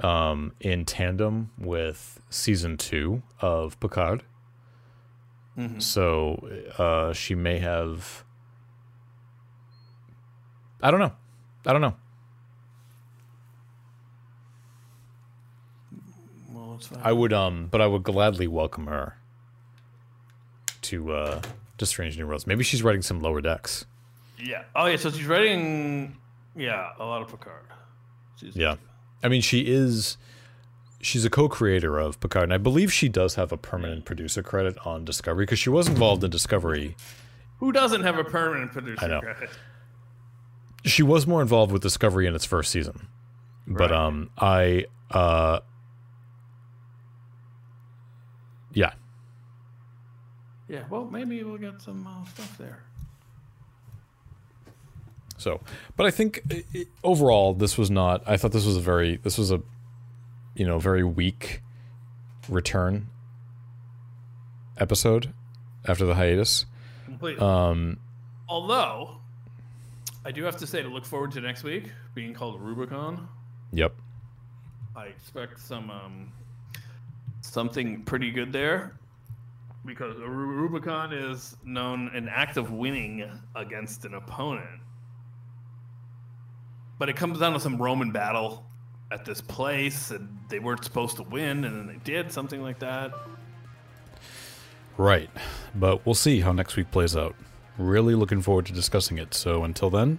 um, 0.00 0.52
in 0.60 0.84
tandem 0.84 1.50
with 1.58 2.20
season 2.30 2.76
two 2.76 3.22
of 3.40 3.80
Picard. 3.80 4.22
Mhm. 5.58 5.82
So 5.82 6.48
uh, 6.78 7.12
she 7.14 7.34
may 7.34 7.58
have. 7.58 8.22
I 10.80 10.92
don't 10.92 11.00
know. 11.00 11.12
I 11.66 11.72
don't 11.72 11.80
know. 11.80 11.96
It's 16.76 16.86
fine. 16.88 17.00
I 17.02 17.12
would 17.12 17.32
um, 17.32 17.68
but 17.70 17.80
I 17.80 17.86
would 17.86 18.02
gladly 18.02 18.46
welcome 18.46 18.86
her 18.86 19.16
to 20.82 21.12
uh 21.12 21.42
to 21.78 21.86
Strange 21.86 22.18
New 22.18 22.26
Worlds. 22.26 22.46
Maybe 22.46 22.64
she's 22.64 22.82
writing 22.82 23.02
some 23.02 23.20
lower 23.20 23.40
decks. 23.40 23.84
yeah. 24.38 24.64
Oh 24.74 24.86
yeah. 24.86 24.96
So 24.96 25.10
she's 25.10 25.26
writing. 25.26 26.16
Yeah, 26.54 26.90
a 26.98 27.04
lot 27.04 27.20
of 27.22 27.28
Picard. 27.28 27.64
Season 28.36 28.60
Yeah. 28.60 28.74
two. 28.74 28.80
I 29.22 29.28
mean, 29.28 29.42
she 29.42 29.60
is. 29.66 30.16
She's 31.02 31.24
a 31.24 31.30
co-creator 31.30 31.98
of 31.98 32.18
Picard, 32.20 32.44
and 32.44 32.54
I 32.54 32.58
believe 32.58 32.92
she 32.92 33.08
does 33.08 33.34
have 33.34 33.52
a 33.52 33.56
permanent 33.56 34.04
producer 34.06 34.42
credit 34.42 34.76
on 34.86 35.04
Discovery 35.04 35.44
because 35.44 35.58
she 35.58 35.68
was 35.70 35.88
involved 35.88 36.24
in 36.24 36.30
Discovery. 36.30 36.96
Who 37.58 37.70
doesn't 37.72 38.02
have 38.02 38.18
a 38.18 38.24
permanent 38.24 38.72
producer 38.72 39.04
I 39.04 39.08
know. 39.08 39.20
credit? 39.20 39.50
She 40.84 41.02
was 41.02 41.26
more 41.26 41.42
involved 41.42 41.70
with 41.72 41.82
Discovery 41.82 42.26
in 42.26 42.34
its 42.34 42.44
first 42.44 42.70
season, 42.72 43.08
but 43.66 43.90
Right. 43.90 43.92
um, 43.92 44.30
I 44.38 44.86
uh, 45.10 45.60
yeah, 48.76 48.92
Yeah. 50.68 50.84
Well, 50.90 51.06
maybe 51.06 51.42
we'll 51.42 51.58
get 51.58 51.80
some 51.80 52.06
uh, 52.06 52.24
stuff 52.30 52.58
there. 52.58 52.82
So, 55.38 55.60
but 55.96 56.06
I 56.06 56.10
think 56.10 56.42
i 56.50 56.64
i 56.74 56.86
overall 57.02 57.54
this 57.54 57.76
was 57.76 57.90
not. 57.90 58.22
I 58.26 58.36
thought 58.36 58.52
this 58.52 58.66
was 58.66 58.76
a 58.76 58.80
very 58.80 59.16
this 59.16 59.38
was 59.38 59.50
a, 59.50 59.60
you 60.54 60.66
know, 60.66 60.78
very 60.78 61.04
weak 61.04 61.62
return 62.48 63.08
episode 64.78 65.32
after 65.86 66.06
the 66.06 66.14
hiatus. 66.14 66.66
Completely. 67.06 67.40
Um, 67.40 67.98
Although, 68.48 69.18
I 70.24 70.32
do 70.32 70.44
have 70.44 70.56
to 70.58 70.66
say 70.66 70.82
to 70.82 70.88
look 70.88 71.04
forward 71.04 71.32
to 71.32 71.40
next 71.40 71.64
week 71.64 71.90
being 72.14 72.34
called 72.34 72.60
Rubicon. 72.60 73.28
yep. 73.72 73.94
I 74.94 75.06
expect 75.06 75.60
some 75.60 75.90
um, 75.90 76.32
something 77.52 78.02
pretty 78.02 78.30
good 78.30 78.52
there 78.52 78.98
because 79.84 80.16
Rubicon 80.16 81.12
is 81.12 81.56
known 81.64 82.10
an 82.14 82.28
act 82.28 82.56
of 82.56 82.72
winning 82.72 83.30
against 83.54 84.04
an 84.04 84.14
opponent. 84.14 84.80
But 86.98 87.08
it 87.08 87.16
comes 87.16 87.38
down 87.38 87.52
to 87.52 87.60
some 87.60 87.80
Roman 87.80 88.10
battle 88.10 88.64
at 89.12 89.24
this 89.24 89.40
place, 89.40 90.10
and 90.10 90.38
they 90.48 90.58
weren't 90.58 90.84
supposed 90.84 91.16
to 91.16 91.22
win, 91.22 91.64
and 91.64 91.76
then 91.76 91.86
they 91.86 92.00
did 92.02 92.32
something 92.32 92.62
like 92.62 92.78
that. 92.80 93.12
Right. 94.96 95.30
But 95.74 96.04
we'll 96.04 96.14
see 96.14 96.40
how 96.40 96.52
next 96.52 96.76
week 96.76 96.90
plays 96.90 97.16
out. 97.16 97.36
Really 97.78 98.14
looking 98.14 98.40
forward 98.40 98.66
to 98.66 98.72
discussing 98.72 99.18
it. 99.18 99.34
So 99.34 99.62
until 99.62 99.90
then, 99.90 100.18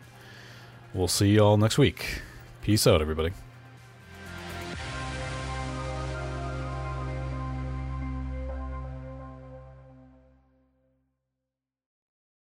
we'll 0.93 1.07
see 1.07 1.30
you 1.30 1.39
all 1.39 1.57
next 1.57 1.78
week. 1.78 2.21
Peace 2.61 2.86
out, 2.86 3.01
everybody. 3.01 3.32